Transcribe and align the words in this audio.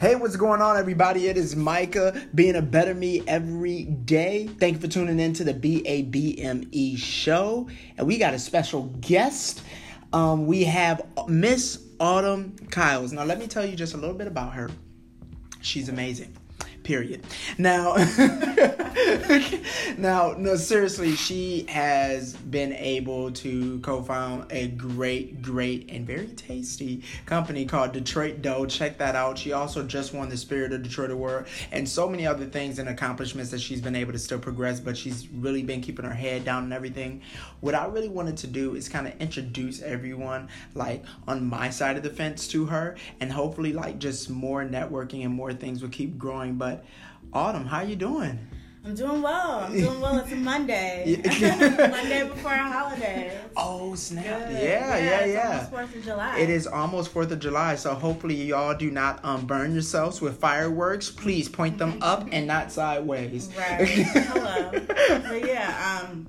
Hey, 0.00 0.16
what's 0.16 0.34
going 0.34 0.60
on, 0.60 0.76
everybody? 0.76 1.28
It 1.28 1.36
is 1.36 1.54
Micah 1.54 2.20
being 2.34 2.56
a 2.56 2.62
better 2.62 2.94
me 2.94 3.22
every 3.28 3.84
day. 3.84 4.48
Thank 4.48 4.74
you 4.74 4.80
for 4.80 4.88
tuning 4.88 5.20
in 5.20 5.32
to 5.34 5.44
the 5.44 5.54
BABME 5.54 6.98
show. 6.98 7.68
And 7.96 8.04
we 8.04 8.18
got 8.18 8.34
a 8.34 8.38
special 8.40 8.86
guest. 9.00 9.62
Um, 10.12 10.46
we 10.48 10.64
have 10.64 11.06
Miss 11.28 11.80
Autumn 12.00 12.56
Kyles. 12.72 13.12
Now, 13.12 13.22
let 13.22 13.38
me 13.38 13.46
tell 13.46 13.64
you 13.64 13.76
just 13.76 13.94
a 13.94 13.96
little 13.96 14.16
bit 14.16 14.26
about 14.26 14.54
her. 14.54 14.68
She's 15.60 15.88
amazing 15.88 16.36
period. 16.84 17.24
Now, 17.58 17.94
now, 19.98 20.34
no, 20.38 20.56
seriously, 20.56 21.16
she 21.16 21.66
has 21.68 22.34
been 22.34 22.72
able 22.74 23.32
to 23.32 23.80
co-found 23.80 24.52
a 24.52 24.68
great, 24.68 25.42
great, 25.42 25.90
and 25.90 26.06
very 26.06 26.28
tasty 26.28 27.02
company 27.26 27.64
called 27.64 27.92
Detroit 27.92 28.42
Dough. 28.42 28.66
Check 28.66 28.98
that 28.98 29.16
out. 29.16 29.38
She 29.38 29.52
also 29.52 29.82
just 29.82 30.14
won 30.14 30.28
the 30.28 30.36
Spirit 30.36 30.72
of 30.72 30.82
Detroit 30.82 31.10
Award 31.10 31.46
and 31.72 31.88
so 31.88 32.08
many 32.08 32.26
other 32.26 32.46
things 32.46 32.78
and 32.78 32.88
accomplishments 32.88 33.50
that 33.50 33.60
she's 33.60 33.80
been 33.80 33.96
able 33.96 34.12
to 34.12 34.18
still 34.18 34.38
progress. 34.38 34.78
But 34.78 34.96
she's 34.96 35.28
really 35.28 35.62
been 35.62 35.80
keeping 35.80 36.04
her 36.04 36.14
head 36.14 36.44
down 36.44 36.64
and 36.64 36.72
everything. 36.72 37.22
What 37.60 37.74
I 37.74 37.86
really 37.86 38.08
wanted 38.08 38.36
to 38.38 38.46
do 38.46 38.74
is 38.74 38.88
kind 38.88 39.08
of 39.08 39.18
introduce 39.20 39.82
everyone, 39.82 40.48
like 40.74 41.04
on 41.26 41.46
my 41.46 41.70
side 41.70 41.96
of 41.96 42.02
the 42.02 42.10
fence, 42.10 42.46
to 42.48 42.66
her, 42.66 42.96
and 43.20 43.32
hopefully, 43.32 43.72
like 43.72 43.98
just 43.98 44.28
more 44.28 44.64
networking 44.64 45.24
and 45.24 45.32
more 45.32 45.54
things 45.54 45.80
will 45.80 45.88
keep 45.88 46.18
growing. 46.18 46.56
But 46.56 46.73
but 46.74 46.84
Autumn, 47.32 47.66
how 47.66 47.82
you 47.82 47.96
doing? 47.96 48.38
I'm 48.86 48.94
doing 48.94 49.22
well. 49.22 49.60
I'm 49.60 49.72
doing 49.72 50.00
well. 50.00 50.18
It's 50.18 50.30
a 50.32 50.36
Monday. 50.36 51.18
Monday 51.24 52.28
before 52.28 52.52
a 52.52 52.70
holiday. 52.70 53.40
Oh 53.56 53.94
snap! 53.94 54.50
Good. 54.50 54.62
Yeah, 54.62 54.96
yeah, 54.98 54.98
yeah. 54.98 55.26
yeah. 55.26 55.64
Fourth 55.66 55.96
of 55.96 56.04
July. 56.04 56.38
It 56.38 56.50
is 56.50 56.66
almost 56.66 57.10
Fourth 57.10 57.30
of 57.30 57.38
July, 57.38 57.76
so 57.76 57.94
hopefully 57.94 58.34
y'all 58.34 58.76
do 58.76 58.90
not 58.90 59.24
um, 59.24 59.46
burn 59.46 59.72
yourselves 59.72 60.20
with 60.20 60.38
fireworks. 60.38 61.10
Please 61.10 61.48
point 61.48 61.78
them 61.78 61.98
up 62.02 62.28
and 62.30 62.46
not 62.46 62.70
sideways. 62.70 63.50
Right. 63.56 63.88
Hello. 63.88 64.70
but 64.74 65.46
yeah, 65.46 66.02
um, 66.02 66.26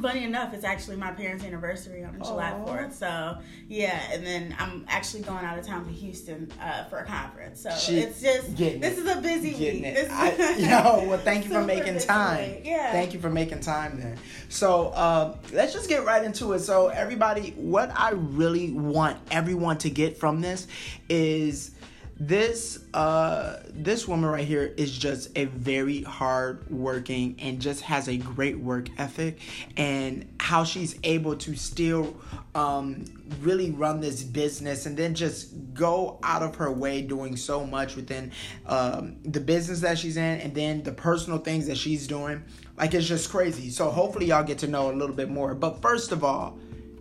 funny 0.00 0.24
enough, 0.24 0.52
it's 0.52 0.64
actually 0.64 0.96
my 0.96 1.10
parents' 1.10 1.44
anniversary 1.44 2.04
on 2.04 2.18
July 2.22 2.52
Fourth. 2.64 2.94
So 2.94 3.38
yeah, 3.68 4.00
and 4.12 4.26
then 4.26 4.54
I'm 4.58 4.84
actually 4.88 5.22
going 5.22 5.44
out 5.44 5.58
of 5.58 5.66
town 5.66 5.84
to 5.86 5.90
Houston 5.90 6.50
uh, 6.60 6.84
for 6.84 6.98
a 6.98 7.04
conference. 7.04 7.60
So 7.60 7.70
she 7.70 7.98
it's 7.98 8.20
just 8.20 8.56
this 8.56 8.76
it. 8.76 8.84
is 8.84 9.16
a 9.16 9.20
busy 9.20 9.54
week. 9.54 9.84
It. 9.84 10.10
I, 10.10 10.56
yo, 10.58 11.08
well, 11.08 11.18
thank 11.18 11.44
you 11.44 11.50
for 11.50 11.62
making 11.62 11.98
time. 11.98 12.60
Yeah, 12.64 12.92
thank 12.92 13.14
you 13.14 13.20
for 13.20 13.30
making 13.30 13.60
time 13.60 14.00
then. 14.00 14.18
So 14.48 14.88
uh, 14.88 15.36
let's 15.52 15.72
just 15.72 15.88
get 15.88 16.04
right 16.04 16.24
into 16.24 16.52
it. 16.52 16.60
So 16.60 16.88
everybody, 16.88 17.50
what 17.56 17.90
I 17.94 18.10
really 18.10 18.72
want 18.72 19.18
everyone 19.30 19.78
to 19.78 19.90
get 19.90 20.16
from 20.16 20.40
this 20.40 20.66
is 21.08 21.70
this 22.18 22.82
uh 22.94 23.62
this 23.74 24.08
woman 24.08 24.30
right 24.30 24.46
here 24.46 24.72
is 24.78 24.96
just 24.96 25.28
a 25.36 25.44
very 25.44 26.02
hard 26.02 26.68
working 26.70 27.36
and 27.38 27.60
just 27.60 27.82
has 27.82 28.08
a 28.08 28.16
great 28.16 28.58
work 28.58 28.88
ethic 28.98 29.38
and 29.76 30.26
how 30.40 30.64
she's 30.64 30.98
able 31.04 31.36
to 31.36 31.54
still 31.54 32.16
um 32.54 33.04
really 33.42 33.70
run 33.70 34.00
this 34.00 34.22
business 34.22 34.86
and 34.86 34.96
then 34.96 35.14
just 35.14 35.74
go 35.74 36.18
out 36.22 36.42
of 36.42 36.54
her 36.56 36.72
way 36.72 37.02
doing 37.02 37.36
so 37.36 37.66
much 37.66 37.96
within 37.96 38.32
um 38.64 39.16
the 39.24 39.40
business 39.40 39.80
that 39.80 39.98
she's 39.98 40.16
in 40.16 40.40
and 40.40 40.54
then 40.54 40.82
the 40.84 40.92
personal 40.92 41.38
things 41.38 41.66
that 41.66 41.76
she's 41.76 42.06
doing. 42.06 42.42
Like 42.78 42.94
it's 42.94 43.06
just 43.06 43.30
crazy. 43.30 43.68
So 43.68 43.90
hopefully 43.90 44.26
y'all 44.26 44.44
get 44.44 44.58
to 44.58 44.66
know 44.66 44.90
a 44.90 44.94
little 44.94 45.14
bit 45.14 45.28
more. 45.28 45.54
But 45.54 45.82
first 45.82 46.12
of 46.12 46.24
all 46.24 46.58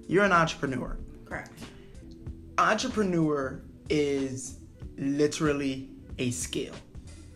you're 0.09 0.25
an 0.25 0.33
entrepreneur. 0.33 0.97
Correct. 1.23 1.51
Entrepreneur 2.57 3.61
is 3.89 4.59
literally 4.97 5.89
a 6.17 6.31
skill. 6.31 6.73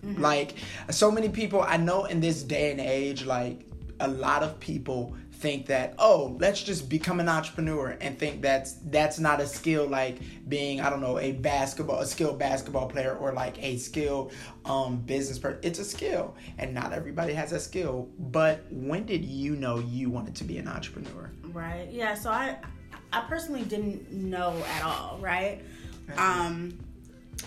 Mm-hmm. 0.05 0.21
Like 0.21 0.55
so 0.89 1.11
many 1.11 1.29
people 1.29 1.61
I 1.61 1.77
know 1.77 2.05
in 2.05 2.19
this 2.19 2.43
day 2.43 2.71
and 2.71 2.79
age, 2.79 3.25
like 3.25 3.65
a 3.99 4.07
lot 4.07 4.43
of 4.43 4.59
people 4.59 5.15
think 5.39 5.67
that 5.67 5.93
oh 5.99 6.35
let's 6.41 6.61
just 6.61 6.89
become 6.89 7.21
an 7.21 7.29
entrepreneur 7.29 7.97
and 8.01 8.19
think 8.19 8.41
that's 8.41 8.73
that's 8.87 9.19
not 9.19 9.39
a 9.39 9.47
skill 9.47 9.87
like 9.87 10.19
being 10.49 10.81
i 10.81 10.89
don't 10.89 10.99
know 10.99 11.17
a 11.17 11.31
basketball 11.31 11.99
a 11.99 12.05
skilled 12.05 12.37
basketball 12.37 12.87
player 12.87 13.15
or 13.15 13.31
like 13.31 13.61
a 13.63 13.77
skilled 13.77 14.33
um 14.65 14.97
business 14.97 15.39
person 15.39 15.57
it's 15.63 15.79
a 15.79 15.85
skill 15.85 16.35
and 16.57 16.73
not 16.73 16.91
everybody 16.91 17.31
has 17.31 17.53
a 17.53 17.59
skill 17.59 18.09
but 18.19 18.65
when 18.69 19.05
did 19.05 19.23
you 19.23 19.55
know 19.55 19.79
you 19.79 20.09
wanted 20.09 20.35
to 20.35 20.43
be 20.43 20.57
an 20.57 20.67
entrepreneur 20.67 21.31
right 21.53 21.87
yeah 21.89 22.13
so 22.13 22.29
i 22.29 22.57
i 23.13 23.21
personally 23.21 23.63
didn't 23.63 24.11
know 24.11 24.61
at 24.75 24.83
all 24.83 25.17
right 25.21 25.61
um 26.17 26.77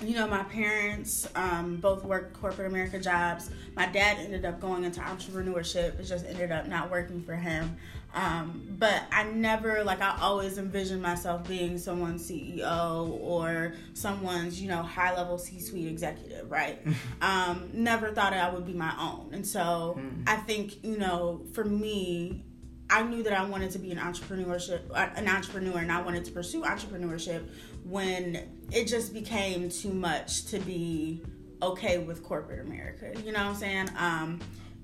you 0.01 0.15
know, 0.15 0.27
my 0.27 0.43
parents 0.45 1.29
um, 1.35 1.77
both 1.77 2.05
worked 2.05 2.41
corporate 2.41 2.69
America 2.69 2.99
jobs. 2.99 3.51
My 3.77 3.87
dad 3.87 4.19
ended 4.19 4.45
up 4.45 4.61
going 4.61 4.85
into 4.85 5.01
entrepreneurship. 5.01 5.99
It 6.01 6.05
just 6.05 6.25
ended 6.27 6.53
up 6.53 6.67
not 6.67 6.91
working 6.91 7.23
for 7.23 7.35
him. 7.35 7.77
Um, 8.15 8.77
but 8.79 9.03
I 9.11 9.25
never, 9.25 9.83
like, 9.85 10.01
I 10.01 10.19
always 10.21 10.59
envisioned 10.59 11.01
myself 11.01 11.49
being 11.49 11.79
someone's 11.79 12.29
CEO 12.31 13.19
or 13.21 13.75
someone's, 13.95 14.61
you 14.61 14.69
know, 14.69 14.83
high 14.83 15.15
level 15.15 15.39
C 15.39 15.59
suite 15.59 15.89
executive, 15.89 16.51
right? 16.51 16.81
um, 17.23 17.71
never 17.73 18.13
thought 18.13 18.33
I 18.33 18.51
would 18.51 18.67
be 18.67 18.75
my 18.75 18.95
own. 19.01 19.31
And 19.33 19.47
so 19.47 19.97
mm. 19.99 20.23
I 20.27 20.37
think, 20.37 20.85
you 20.85 20.99
know, 20.99 21.43
for 21.55 21.65
me, 21.65 22.45
I 22.91 23.03
knew 23.03 23.23
that 23.23 23.33
I 23.33 23.45
wanted 23.45 23.71
to 23.71 23.79
be 23.79 23.91
an 23.91 23.99
entrepreneurship, 23.99 24.83
an 24.95 25.27
entrepreneur, 25.27 25.79
and 25.79 25.91
I 25.91 26.03
wanted 26.03 26.27
to 26.27 26.33
pursue 26.33 26.63
entrepreneurship 26.63 27.49
when 27.85 28.62
it 28.73 28.87
just 28.87 29.13
became 29.13 29.69
too 29.69 29.93
much 29.93 30.47
to 30.47 30.59
be 30.59 31.23
okay 31.61 31.99
with 31.99 32.23
corporate 32.23 32.61
America. 32.61 33.13
You 33.25 33.33
know 33.33 33.39
what 33.39 33.51
I'm 33.51 33.55
saying? 33.55 33.89
Um, 33.97 34.41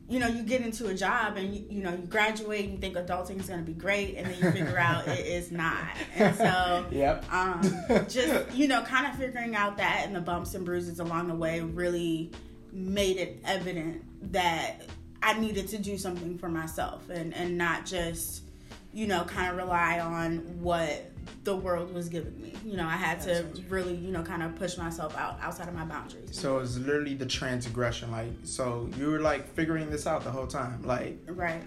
you 0.08 0.18
know, 0.18 0.26
you 0.26 0.42
get 0.42 0.62
into 0.62 0.86
a 0.86 0.94
job 0.94 1.36
and 1.36 1.54
you, 1.54 1.66
you 1.68 1.82
know 1.82 1.90
you 1.90 2.06
graduate 2.06 2.64
and 2.64 2.72
you 2.72 2.78
think 2.78 2.96
adulting 2.96 3.40
is 3.40 3.48
going 3.48 3.60
to 3.60 3.66
be 3.66 3.74
great, 3.74 4.16
and 4.16 4.26
then 4.26 4.38
you 4.42 4.50
figure 4.52 4.78
out 4.78 5.06
it 5.06 5.26
is 5.26 5.52
not. 5.52 5.86
And 6.16 6.34
so, 6.34 6.86
yep. 6.90 7.30
um, 7.32 7.62
just 8.08 8.50
you 8.54 8.68
know, 8.68 8.82
kind 8.82 9.06
of 9.06 9.16
figuring 9.16 9.54
out 9.54 9.76
that 9.76 10.04
and 10.06 10.16
the 10.16 10.20
bumps 10.20 10.54
and 10.54 10.64
bruises 10.64 10.98
along 11.00 11.28
the 11.28 11.34
way 11.34 11.60
really 11.60 12.30
made 12.72 13.18
it 13.18 13.40
evident 13.44 14.02
that 14.32 14.82
I 15.22 15.38
needed 15.38 15.68
to 15.68 15.78
do 15.78 15.98
something 15.98 16.38
for 16.38 16.48
myself 16.48 17.10
and 17.10 17.34
and 17.34 17.58
not 17.58 17.84
just 17.84 18.44
you 18.92 19.06
know 19.06 19.24
kind 19.24 19.50
of 19.50 19.56
rely 19.56 20.00
on 20.00 20.38
what 20.60 21.10
the 21.44 21.54
world 21.54 21.92
was 21.92 22.08
giving 22.08 22.40
me. 22.40 22.54
You 22.64 22.76
know, 22.76 22.86
I 22.86 22.96
had 22.96 23.20
to 23.22 23.46
really, 23.68 23.94
you 23.94 24.10
know, 24.12 24.22
kind 24.22 24.42
of 24.42 24.54
push 24.56 24.76
myself 24.76 25.16
out 25.16 25.38
outside 25.40 25.68
of 25.68 25.74
my 25.74 25.84
boundaries. 25.84 26.38
So 26.38 26.58
it's 26.58 26.76
literally 26.76 27.14
the 27.14 27.26
transgression. 27.26 28.10
Like, 28.10 28.32
so 28.42 28.88
you 28.96 29.10
were 29.10 29.20
like 29.20 29.52
figuring 29.54 29.90
this 29.90 30.06
out 30.06 30.24
the 30.24 30.30
whole 30.30 30.46
time, 30.46 30.82
like 30.82 31.18
right. 31.26 31.62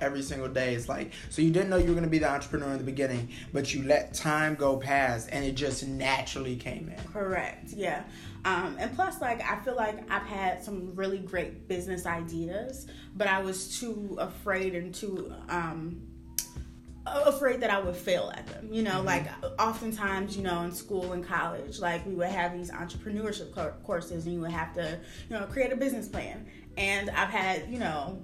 Every 0.00 0.22
single 0.22 0.48
day, 0.48 0.74
it's 0.74 0.88
like 0.88 1.12
so 1.30 1.42
you 1.42 1.52
didn't 1.52 1.70
know 1.70 1.76
you 1.76 1.88
were 1.88 1.94
gonna 1.94 2.08
be 2.08 2.18
the 2.18 2.28
entrepreneur 2.28 2.72
in 2.72 2.78
the 2.78 2.84
beginning, 2.84 3.28
but 3.52 3.72
you 3.72 3.84
let 3.84 4.12
time 4.14 4.56
go 4.56 4.76
past, 4.76 5.28
and 5.30 5.44
it 5.44 5.52
just 5.52 5.86
naturally 5.86 6.56
came 6.56 6.88
in. 6.88 7.04
Correct. 7.12 7.72
Yeah. 7.72 8.02
Um, 8.44 8.76
and 8.80 8.92
plus, 8.96 9.20
like, 9.20 9.40
I 9.48 9.60
feel 9.60 9.76
like 9.76 10.10
I've 10.10 10.26
had 10.26 10.64
some 10.64 10.96
really 10.96 11.18
great 11.18 11.68
business 11.68 12.06
ideas, 12.06 12.88
but 13.14 13.28
I 13.28 13.40
was 13.40 13.78
too 13.78 14.16
afraid 14.18 14.74
and 14.74 14.92
too 14.92 15.32
um, 15.48 16.02
afraid 17.06 17.60
that 17.60 17.70
I 17.70 17.80
would 17.80 17.96
fail 17.96 18.32
at 18.34 18.46
them. 18.46 18.68
You 18.70 18.82
know, 18.82 19.02
mm-hmm. 19.02 19.06
like 19.06 19.26
oftentimes, 19.58 20.36
you 20.36 20.42
know, 20.42 20.62
in 20.62 20.72
school 20.72 21.12
and 21.12 21.26
college, 21.26 21.80
like 21.80 22.04
we 22.06 22.14
would 22.14 22.28
have 22.28 22.52
these 22.52 22.70
entrepreneurship 22.70 23.52
courses 23.82 24.26
and 24.26 24.34
you 24.34 24.40
would 24.40 24.52
have 24.52 24.74
to, 24.74 24.98
you 25.28 25.38
know, 25.38 25.46
create 25.46 25.72
a 25.72 25.76
business 25.76 26.08
plan. 26.08 26.46
And 26.76 27.10
I've 27.10 27.30
had, 27.30 27.68
you 27.68 27.78
know, 27.78 28.22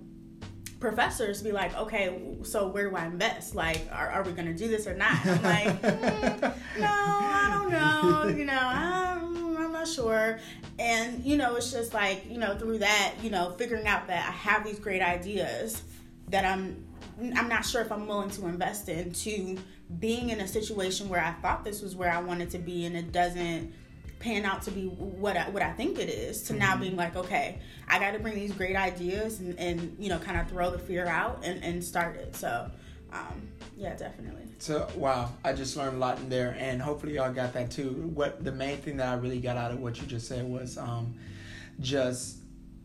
professors 0.80 1.42
be 1.42 1.52
like, 1.52 1.76
okay, 1.76 2.20
so 2.42 2.68
where 2.68 2.88
do 2.88 2.96
I 2.96 3.06
invest? 3.06 3.54
Like, 3.54 3.88
are, 3.92 4.08
are 4.08 4.22
we 4.22 4.32
going 4.32 4.46
to 4.46 4.54
do 4.54 4.68
this 4.68 4.86
or 4.86 4.94
not? 4.94 5.14
I'm 5.26 5.42
like, 5.42 5.82
mm, 5.82 6.40
no, 6.78 6.86
I 6.86 7.50
don't 7.52 7.72
know. 7.72 8.36
You 8.36 8.44
know, 8.44 8.60
I'm, 8.60 9.56
I'm 9.56 9.72
not 9.72 9.88
sure. 9.88 10.38
And, 10.78 11.24
you 11.24 11.36
know, 11.36 11.56
it's 11.56 11.72
just 11.72 11.92
like, 11.94 12.24
you 12.30 12.38
know, 12.38 12.56
through 12.56 12.78
that, 12.78 13.14
you 13.22 13.30
know, 13.30 13.50
figuring 13.58 13.86
out 13.86 14.06
that 14.06 14.28
I 14.28 14.30
have 14.30 14.64
these 14.64 14.78
great 14.78 15.02
ideas 15.02 15.82
that 16.28 16.44
I'm 16.44 16.84
I'm 17.20 17.48
not 17.48 17.64
sure 17.64 17.80
if 17.82 17.90
I'm 17.90 18.06
willing 18.06 18.30
to 18.30 18.46
invest 18.46 18.88
into 18.88 19.56
being 19.98 20.30
in 20.30 20.40
a 20.40 20.48
situation 20.48 21.08
where 21.08 21.20
I 21.20 21.32
thought 21.40 21.64
this 21.64 21.82
was 21.82 21.96
where 21.96 22.10
I 22.10 22.20
wanted 22.20 22.50
to 22.50 22.58
be 22.58 22.84
and 22.84 22.96
it 22.96 23.12
doesn't 23.12 23.72
pan 24.18 24.44
out 24.44 24.62
to 24.62 24.70
be 24.70 24.86
what 24.86 25.36
I, 25.36 25.48
what 25.50 25.62
I 25.62 25.72
think 25.72 25.98
it 25.98 26.08
is 26.08 26.42
to 26.44 26.52
mm-hmm. 26.52 26.60
now 26.60 26.76
being 26.76 26.96
like 26.96 27.14
okay 27.14 27.60
I 27.86 27.98
got 27.98 28.12
to 28.12 28.18
bring 28.18 28.34
these 28.34 28.52
great 28.52 28.76
ideas 28.76 29.40
and, 29.40 29.58
and 29.58 29.96
you 29.98 30.08
know 30.08 30.18
kind 30.18 30.38
of 30.40 30.48
throw 30.48 30.70
the 30.70 30.78
fear 30.78 31.06
out 31.06 31.40
and, 31.44 31.62
and 31.62 31.82
start 31.82 32.16
it. 32.16 32.36
So 32.36 32.70
um, 33.12 33.48
yeah 33.76 33.94
definitely. 33.94 34.42
So 34.58 34.88
wow 34.96 35.32
I 35.44 35.52
just 35.52 35.76
learned 35.76 35.96
a 35.96 35.98
lot 35.98 36.18
in 36.18 36.28
there 36.28 36.56
and 36.58 36.82
hopefully 36.82 37.14
y'all 37.14 37.32
got 37.32 37.54
that 37.54 37.70
too. 37.70 38.10
What 38.14 38.44
the 38.44 38.52
main 38.52 38.78
thing 38.78 38.96
that 38.98 39.08
I 39.08 39.14
really 39.14 39.40
got 39.40 39.56
out 39.56 39.70
of 39.70 39.80
what 39.80 40.00
you 40.00 40.06
just 40.06 40.28
said 40.28 40.44
was 40.44 40.76
um, 40.76 41.14
just 41.80 42.38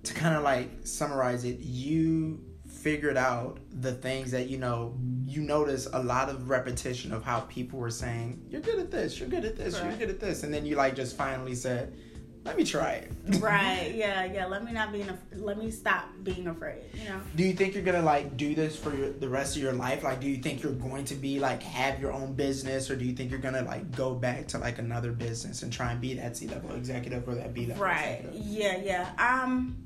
to 0.04 0.14
kind 0.14 0.36
of 0.36 0.44
like 0.44 0.70
summarize 0.84 1.46
it 1.46 1.60
you 1.60 2.40
figured 2.84 3.16
out 3.16 3.60
the 3.70 3.94
things 3.94 4.30
that 4.32 4.50
you 4.50 4.58
know 4.58 4.94
you 5.26 5.42
notice 5.42 5.88
a 5.94 6.04
lot 6.04 6.28
of 6.30 6.50
repetition 6.50 7.14
of 7.14 7.24
how 7.24 7.40
people 7.42 7.80
were 7.80 7.90
saying 7.90 8.46
you're 8.50 8.62
good 8.62 8.78
at 8.78 8.92
this 8.92 9.20
you're 9.20 9.30
good 9.30 9.46
at 9.46 9.56
this 9.56 9.76
right. 9.76 9.86
you're 9.88 9.98
good 9.98 10.10
at 10.10 10.20
this 10.20 10.44
and 10.44 10.54
then 10.54 10.66
you 10.66 10.76
like 10.76 10.94
just 10.94 11.16
finally 11.16 11.56
said 11.56 11.98
let 12.46 12.58
me 12.58 12.66
try 12.66 12.92
it. 12.94 13.12
right. 13.40 13.94
Yeah. 13.96 14.26
Yeah. 14.26 14.48
Let 14.48 14.66
me 14.66 14.74
not 14.74 14.92
be. 14.92 15.02
In 15.02 15.10
a 15.10 15.18
let 15.36 15.58
me 15.58 15.72
stop 15.72 16.10
being 16.24 16.48
afraid. 16.48 16.84
You 16.94 17.10
know. 17.10 17.22
Do 17.36 17.44
you 17.44 17.54
think 17.54 17.74
you're 17.74 17.84
gonna 17.84 18.02
like 18.02 18.36
do 18.36 18.54
this 18.54 18.76
for 18.76 18.94
your, 18.94 19.12
the 19.12 19.30
rest 19.30 19.56
of 19.56 19.62
your 19.62 19.72
life? 19.74 20.04
Like, 20.04 20.20
do 20.20 20.28
you 20.28 20.38
think 20.38 20.62
you're 20.62 20.74
going 20.74 21.06
to 21.06 21.16
be 21.16 21.40
like 21.40 21.64
have 21.64 22.02
your 22.02 22.12
own 22.12 22.34
business, 22.34 22.90
or 22.90 22.96
do 22.98 23.06
you 23.06 23.14
think 23.14 23.32
you're 23.32 23.40
gonna 23.40 23.62
like 23.62 23.96
go 23.96 24.14
back 24.14 24.48
to 24.50 24.58
like 24.58 24.78
another 24.78 25.14
business 25.14 25.64
and 25.64 25.72
try 25.72 25.92
and 25.92 26.02
be 26.02 26.16
that 26.16 26.36
C 26.36 26.48
level 26.48 26.76
executive 26.76 27.28
or 27.28 27.36
that 27.36 27.54
B 27.54 27.66
level? 27.66 27.84
Right. 27.84 28.26
Executive? 28.26 28.46
Yeah. 28.46 28.78
Yeah. 28.84 29.42
Um. 29.44 29.78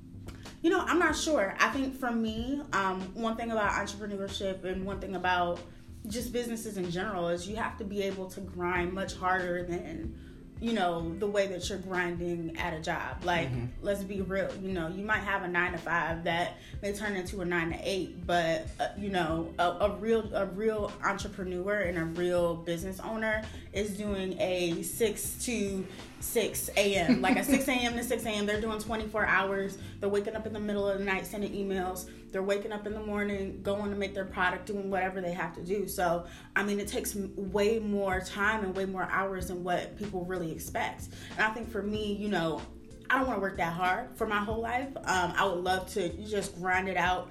You 0.61 0.71
know, 0.71 0.79
I'm 0.79 0.99
not 0.99 1.15
sure. 1.15 1.55
I 1.59 1.69
think 1.69 1.95
for 1.95 2.11
me, 2.11 2.61
um, 2.73 3.01
one 3.13 3.35
thing 3.35 3.51
about 3.51 3.71
entrepreneurship 3.71 4.63
and 4.63 4.85
one 4.85 4.99
thing 4.99 5.15
about 5.15 5.59
just 6.07 6.33
businesses 6.33 6.77
in 6.77 6.89
general 6.89 7.27
is 7.29 7.47
you 7.47 7.55
have 7.55 7.77
to 7.77 7.83
be 7.83 8.01
able 8.03 8.27
to 8.29 8.41
grind 8.41 8.93
much 8.93 9.15
harder 9.15 9.63
than 9.63 10.15
you 10.59 10.73
know 10.73 11.13
the 11.19 11.27
way 11.27 11.47
that 11.47 11.67
you're 11.69 11.77
grinding 11.77 12.55
at 12.57 12.73
a 12.73 12.79
job 12.79 13.23
like 13.23 13.49
mm-hmm. 13.49 13.65
let's 13.81 14.03
be 14.03 14.21
real 14.21 14.49
you 14.61 14.71
know 14.71 14.87
you 14.87 15.03
might 15.03 15.19
have 15.19 15.43
a 15.43 15.47
nine 15.47 15.71
to 15.71 15.77
five 15.77 16.23
that 16.23 16.57
may 16.81 16.91
turn 16.91 17.15
into 17.15 17.41
a 17.41 17.45
nine 17.45 17.69
to 17.69 17.79
eight 17.83 18.25
but 18.25 18.67
uh, 18.79 18.87
you 18.97 19.09
know 19.09 19.53
a, 19.59 19.63
a, 19.63 19.95
real 19.97 20.33
a 20.33 20.45
real 20.47 20.91
entrepreneur 21.03 21.81
and 21.81 21.97
a 21.97 22.05
real 22.05 22.55
business 22.55 22.99
owner 23.01 23.43
is 23.77 23.95
doing 23.95 24.39
a 24.39 24.81
six 24.81 25.35
to 25.45 25.85
6 26.19 26.69
a.m. 26.75 27.21
Like 27.27 27.37
at 27.37 27.45
6 27.45 27.67
a.m. 27.67 27.93
to 27.93 28.03
6 28.03 28.25
a.m. 28.25 28.45
They're 28.45 28.59
doing 28.59 28.79
24 28.79 29.25
hours. 29.25 29.77
They're 29.99 30.09
waking 30.09 30.35
up 30.35 30.47
in 30.47 30.53
the 30.53 30.59
middle 30.59 30.87
of 30.89 30.99
the 30.99 31.05
night 31.05 31.25
sending 31.25 31.53
emails. 31.53 32.09
They're 32.31 32.43
waking 32.43 32.71
up 32.71 32.87
in 32.87 32.93
the 32.93 32.99
morning, 32.99 33.61
going 33.63 33.91
to 33.91 33.97
make 33.97 34.13
their 34.13 34.25
product, 34.25 34.65
doing 34.65 34.89
whatever 34.89 35.21
they 35.21 35.31
have 35.31 35.55
to 35.55 35.63
do. 35.63 35.87
So, 35.87 36.25
I 36.55 36.63
mean, 36.63 36.79
it 36.79 36.87
takes 36.87 37.15
way 37.15 37.79
more 37.79 38.19
time 38.19 38.63
and 38.63 38.75
way 38.75 38.85
more 38.85 39.03
hours 39.03 39.47
than 39.47 39.63
what 39.63 39.97
people 39.97 40.25
really 40.25 40.51
expect. 40.51 41.09
And 41.37 41.41
I 41.41 41.49
think 41.51 41.69
for 41.69 41.81
me, 41.81 42.13
you 42.13 42.29
know, 42.29 42.61
I 43.09 43.17
don't 43.17 43.27
want 43.27 43.37
to 43.37 43.41
work 43.41 43.57
that 43.57 43.73
hard 43.73 44.09
for 44.15 44.27
my 44.27 44.39
whole 44.39 44.61
life. 44.61 44.89
Um, 44.97 45.33
I 45.37 45.45
would 45.45 45.63
love 45.63 45.87
to 45.93 46.09
just 46.23 46.59
grind 46.59 46.89
it 46.89 46.97
out 46.97 47.29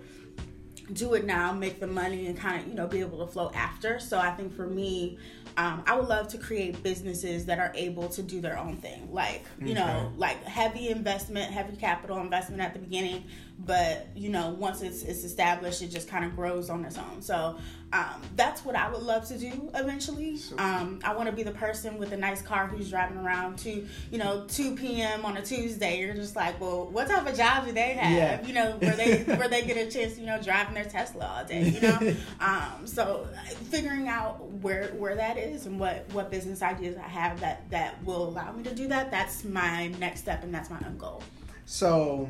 do 0.92 1.14
it 1.14 1.24
now, 1.24 1.52
make 1.52 1.80
the 1.80 1.86
money, 1.86 2.26
and 2.26 2.38
kind 2.38 2.60
of 2.62 2.68
you 2.68 2.74
know 2.74 2.86
be 2.86 3.00
able 3.00 3.24
to 3.24 3.32
flow 3.32 3.50
after. 3.54 3.98
So 3.98 4.18
I 4.18 4.30
think 4.30 4.54
for 4.54 4.66
me, 4.66 5.18
um, 5.56 5.82
I 5.86 5.96
would 5.96 6.08
love 6.08 6.28
to 6.28 6.38
create 6.38 6.82
businesses 6.82 7.46
that 7.46 7.58
are 7.58 7.72
able 7.74 8.08
to 8.10 8.22
do 8.22 8.40
their 8.40 8.58
own 8.58 8.76
thing, 8.76 9.12
like 9.12 9.44
you 9.60 9.72
okay. 9.72 9.74
know, 9.74 10.12
like 10.16 10.42
heavy 10.44 10.88
investment, 10.88 11.52
heavy 11.52 11.76
capital 11.76 12.18
investment 12.18 12.60
at 12.60 12.72
the 12.72 12.78
beginning, 12.78 13.24
but 13.58 14.08
you 14.14 14.28
know, 14.28 14.50
once 14.50 14.82
it's 14.82 15.02
it's 15.02 15.24
established, 15.24 15.82
it 15.82 15.88
just 15.88 16.08
kind 16.08 16.24
of 16.24 16.36
grows 16.36 16.68
on 16.68 16.84
its 16.84 16.98
own. 16.98 17.22
So 17.22 17.56
um, 17.92 18.20
that's 18.34 18.64
what 18.64 18.74
I 18.74 18.90
would 18.90 19.02
love 19.02 19.26
to 19.28 19.38
do 19.38 19.70
eventually. 19.74 20.38
Um, 20.58 20.98
I 21.04 21.14
want 21.14 21.30
to 21.30 21.34
be 21.34 21.42
the 21.42 21.52
person 21.52 21.98
with 21.98 22.12
a 22.12 22.16
nice 22.16 22.42
car 22.42 22.66
who's 22.66 22.90
driving 22.90 23.18
around 23.18 23.58
to, 23.60 23.86
you 24.10 24.18
know, 24.18 24.44
2 24.48 24.74
p.m. 24.74 25.24
on 25.24 25.36
a 25.36 25.42
Tuesday. 25.42 26.00
You're 26.00 26.14
just 26.14 26.36
like, 26.36 26.60
well, 26.60 26.86
what 26.86 27.08
type 27.08 27.26
of 27.26 27.36
job 27.36 27.64
do 27.64 27.72
they 27.72 27.94
have? 27.94 28.12
Yeah. 28.12 28.46
You 28.46 28.54
know, 28.54 28.76
where 28.78 28.96
they 28.96 29.22
where 29.36 29.48
they 29.48 29.62
get 29.62 29.76
a 29.76 29.90
chance, 29.90 30.18
you 30.18 30.26
know, 30.26 30.40
driving 30.42 30.74
their 30.74 30.84
Tesla 30.84 31.36
all 31.38 31.44
day. 31.44 31.68
You 31.68 31.80
know, 31.80 32.16
um, 32.40 32.86
so 32.86 33.26
figuring 33.70 34.08
out 34.08 34.44
where 34.60 34.88
where 34.98 35.14
that 35.14 35.38
is 35.38 35.66
and 35.66 35.80
what 35.80 36.06
what 36.12 36.30
business 36.30 36.62
ideas 36.62 36.96
I 36.96 37.08
have 37.08 37.40
that 37.40 37.70
that 37.70 38.02
will 38.04 38.28
allow 38.28 38.52
me 38.52 38.64
to 38.64 38.74
do 38.74 38.88
that. 38.88 39.10
That's 39.10 39.44
my 39.44 39.88
next 39.98 40.20
step 40.20 40.42
and 40.42 40.52
that's 40.52 40.68
my 40.68 40.78
end 40.84 40.98
goal. 40.98 41.22
So, 41.68 42.28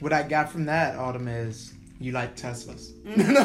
what 0.00 0.12
I 0.12 0.22
got 0.22 0.50
from 0.50 0.66
that, 0.66 0.96
Autumn, 0.98 1.28
is 1.28 1.74
you 1.98 2.12
like 2.12 2.36
Teslas. 2.36 2.92
Mm-hmm. 3.06 3.36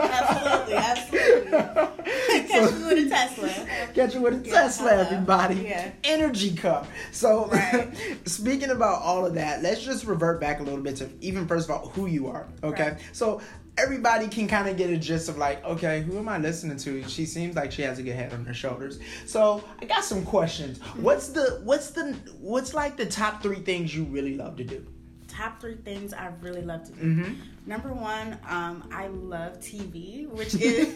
absolutely, 0.00 0.74
absolutely. 0.74 1.50
Catch 2.48 2.70
so, 2.70 2.78
you 2.78 2.86
with 2.86 3.06
a 3.06 3.08
Tesla. 3.08 3.66
Catch 3.94 4.14
you 4.14 4.20
with 4.20 4.46
a 4.46 4.50
Tesla, 4.50 4.92
everybody. 4.92 5.54
Yeah. 5.56 5.90
Energy 6.04 6.54
car. 6.54 6.86
So, 7.10 7.46
right. 7.46 7.88
speaking 8.26 8.70
about 8.70 9.02
all 9.02 9.24
of 9.24 9.34
that, 9.34 9.62
let's 9.62 9.82
just 9.82 10.04
revert 10.04 10.40
back 10.40 10.60
a 10.60 10.62
little 10.62 10.82
bit 10.82 10.96
to 10.96 11.08
even 11.20 11.48
first 11.48 11.68
of 11.68 11.74
all 11.74 11.88
who 11.88 12.06
you 12.06 12.28
are. 12.28 12.46
Okay, 12.62 12.90
right. 12.90 13.00
so 13.12 13.40
everybody 13.78 14.28
can 14.28 14.46
kind 14.46 14.68
of 14.68 14.76
get 14.76 14.90
a 14.90 14.96
gist 14.96 15.28
of 15.28 15.38
like, 15.38 15.64
okay, 15.64 16.02
who 16.02 16.18
am 16.18 16.28
I 16.28 16.38
listening 16.38 16.76
to? 16.78 17.08
She 17.08 17.24
seems 17.24 17.56
like 17.56 17.72
she 17.72 17.82
has 17.82 17.98
a 17.98 18.02
good 18.02 18.14
head 18.14 18.32
on 18.32 18.44
her 18.44 18.54
shoulders. 18.54 18.98
So 19.26 19.64
I 19.80 19.86
got 19.86 20.04
some 20.04 20.24
questions. 20.24 20.78
What's 20.96 21.28
the 21.28 21.60
what's 21.64 21.90
the 21.90 22.12
what's 22.38 22.74
like 22.74 22.96
the 22.96 23.06
top 23.06 23.42
three 23.42 23.60
things 23.60 23.94
you 23.94 24.04
really 24.04 24.36
love 24.36 24.56
to 24.56 24.64
do? 24.64 24.86
Top 25.32 25.60
three 25.60 25.76
things 25.76 26.12
I 26.12 26.30
really 26.40 26.62
love 26.62 26.84
to 26.84 26.92
do. 26.92 27.00
Mm-hmm. 27.00 27.34
Number 27.66 27.92
one, 27.92 28.38
um, 28.48 28.88
I 28.92 29.06
love 29.08 29.60
TV, 29.60 30.28
which 30.28 30.54
is 30.54 30.94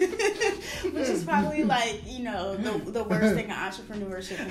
which 0.93 1.09
is 1.09 1.25
probably 1.25 1.65
like 1.65 2.03
you 2.07 2.25
know 2.25 2.57
the 2.57 2.91
the 2.91 3.05
worst 3.05 3.35
thing 3.35 3.51
an 3.51 3.53
in 3.53 3.57
entrepreneurship. 3.57 4.51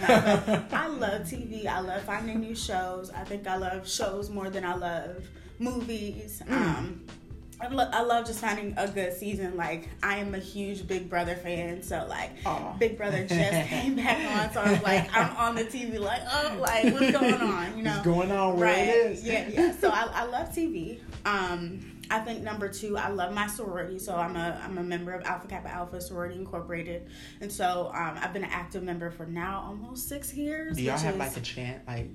But 0.69 0.73
I 0.73 0.87
love 0.87 1.21
TV. 1.23 1.67
I 1.67 1.79
love 1.79 2.01
finding 2.03 2.39
new 2.39 2.55
shows. 2.55 3.11
I 3.11 3.23
think 3.23 3.47
I 3.47 3.57
love 3.57 3.87
shows 3.87 4.29
more 4.29 4.49
than 4.49 4.65
I 4.65 4.75
love 4.75 5.27
movies. 5.59 6.41
Mm. 6.47 6.51
Um, 6.51 7.05
I, 7.61 7.67
lo- 7.69 7.89
I 7.91 8.01
love 8.03 8.25
just 8.25 8.39
finding 8.39 8.73
a 8.77 8.87
good 8.87 9.13
season. 9.13 9.55
Like 9.55 9.89
I 10.03 10.17
am 10.17 10.35
a 10.35 10.39
huge 10.39 10.87
Big 10.87 11.09
Brother 11.09 11.35
fan, 11.35 11.81
so 11.81 12.05
like 12.09 12.43
Aww. 12.43 12.77
Big 12.77 12.97
Brother 12.97 13.25
just 13.25 13.67
came 13.69 13.95
back 13.95 14.17
on, 14.17 14.53
so 14.53 14.61
I 14.61 14.71
was 14.71 14.83
like, 14.83 15.09
I'm 15.15 15.35
on 15.37 15.55
the 15.55 15.63
TV, 15.63 15.99
like 15.99 16.21
oh, 16.29 16.57
like 16.59 16.93
what's 16.93 17.11
going 17.11 17.33
on? 17.41 17.77
You 17.77 17.83
know, 17.83 17.91
what's 17.91 18.05
going 18.05 18.31
on 18.31 18.57
where 18.57 18.65
right. 18.65 18.87
it 18.87 19.11
is. 19.11 19.23
Yeah, 19.23 19.47
yeah. 19.47 19.71
So 19.73 19.89
I, 19.89 20.09
I 20.13 20.25
love 20.25 20.49
TV. 20.49 20.99
Um, 21.25 21.79
I 22.09 22.19
think 22.19 22.43
number 22.43 22.69
two, 22.69 22.97
I 22.97 23.09
love 23.09 23.33
my 23.33 23.47
sorority. 23.47 23.99
So 23.99 24.15
I'm 24.15 24.35
a 24.35 24.61
I'm 24.63 24.77
a 24.77 24.83
member 24.83 25.13
of 25.13 25.23
Alpha 25.25 25.47
Kappa 25.47 25.69
Alpha 25.69 26.01
Sorority 26.01 26.35
Incorporated, 26.35 27.07
and 27.41 27.51
so 27.51 27.91
um, 27.93 28.17
I've 28.21 28.33
been 28.33 28.43
an 28.43 28.51
active 28.51 28.83
member 28.83 29.11
for 29.11 29.25
now 29.25 29.63
almost 29.67 30.07
six 30.09 30.33
years. 30.33 30.75
Do 30.75 30.83
y'all 30.83 30.97
have 30.97 31.13
is, 31.13 31.19
like 31.19 31.37
a 31.37 31.41
chant 31.41 31.87
like? 31.87 32.09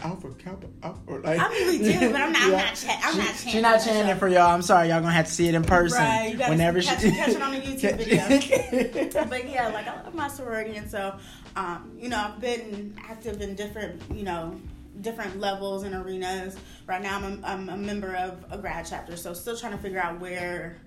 Alpha 0.00 0.30
Kappa 0.34 0.66
Alpha. 0.82 1.12
Like, 1.12 1.38
I 1.38 1.48
mean, 1.48 1.68
we 1.68 1.78
do, 1.78 2.12
but 2.12 2.20
I'm 2.20 2.32
not. 2.32 2.48
Yeah. 2.48 2.56
I'm 2.56 2.66
not. 2.66 2.74
Ch- 2.74 2.86
I'm 2.88 3.12
she, 3.12 3.18
not 3.18 3.26
chanting. 3.26 3.52
She's 3.52 3.62
not 3.62 3.84
chanting 3.84 4.16
for 4.16 4.28
y'all. 4.28 4.50
I'm 4.50 4.62
sorry. 4.62 4.88
Y'all 4.88 5.00
gonna 5.00 5.12
have 5.12 5.26
to 5.26 5.32
see 5.32 5.48
it 5.48 5.54
in 5.54 5.64
person. 5.64 5.98
Right. 5.98 6.32
You 6.32 6.38
whenever 6.38 6.80
catch, 6.80 7.00
she 7.00 7.10
catch 7.10 7.28
it 7.30 7.42
on 7.42 7.54
a 7.54 7.60
YouTube 7.60 7.96
video. 7.96 9.24
but 9.28 9.48
yeah, 9.48 9.68
like 9.68 9.86
I 9.86 10.02
love 10.02 10.14
my 10.14 10.28
sorority, 10.28 10.76
and 10.76 10.90
so 10.90 11.18
um, 11.56 11.92
you 11.98 12.08
know, 12.08 12.18
I've 12.18 12.40
been 12.40 12.94
active 13.08 13.40
in 13.40 13.54
different, 13.54 14.00
you 14.12 14.22
know, 14.22 14.60
different 15.00 15.38
levels 15.40 15.82
and 15.82 15.94
arenas. 15.94 16.56
Right 16.86 17.02
now, 17.02 17.16
I'm 17.18 17.24
a, 17.24 17.46
I'm 17.46 17.68
a 17.68 17.76
member 17.76 18.14
of 18.16 18.44
a 18.50 18.58
grad 18.58 18.86
chapter, 18.88 19.16
so 19.16 19.34
still 19.34 19.56
trying 19.56 19.72
to 19.72 19.78
figure 19.78 20.00
out 20.00 20.20
where 20.20 20.78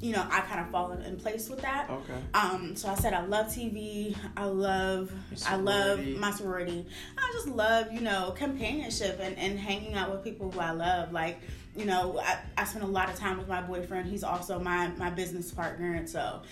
you 0.00 0.12
know, 0.12 0.26
I 0.30 0.40
kind 0.40 0.60
of 0.60 0.70
fall 0.70 0.92
in 0.92 1.16
place 1.16 1.48
with 1.48 1.62
that. 1.62 1.88
Okay. 1.88 2.18
Um, 2.34 2.76
so 2.76 2.88
I 2.88 2.94
said 2.96 3.14
I 3.14 3.24
love 3.24 3.46
TV. 3.46 4.14
I 4.36 4.44
love 4.44 5.10
I 5.46 5.56
love 5.56 6.04
my 6.06 6.30
sorority. 6.30 6.86
I 7.16 7.30
just 7.32 7.48
love, 7.48 7.90
you 7.92 8.02
know, 8.02 8.34
companionship 8.36 9.18
and, 9.20 9.38
and 9.38 9.58
hanging 9.58 9.94
out 9.94 10.10
with 10.10 10.22
people 10.22 10.50
who 10.50 10.60
I 10.60 10.72
love. 10.72 11.12
Like, 11.12 11.40
you 11.74 11.86
know, 11.86 12.20
I, 12.22 12.38
I 12.58 12.64
spend 12.64 12.84
a 12.84 12.88
lot 12.88 13.08
of 13.08 13.16
time 13.16 13.38
with 13.38 13.48
my 13.48 13.62
boyfriend. 13.62 14.10
He's 14.10 14.22
also 14.22 14.58
my 14.58 14.88
my 14.98 15.08
business 15.08 15.50
partner 15.50 15.94
and 15.94 16.08
so 16.08 16.42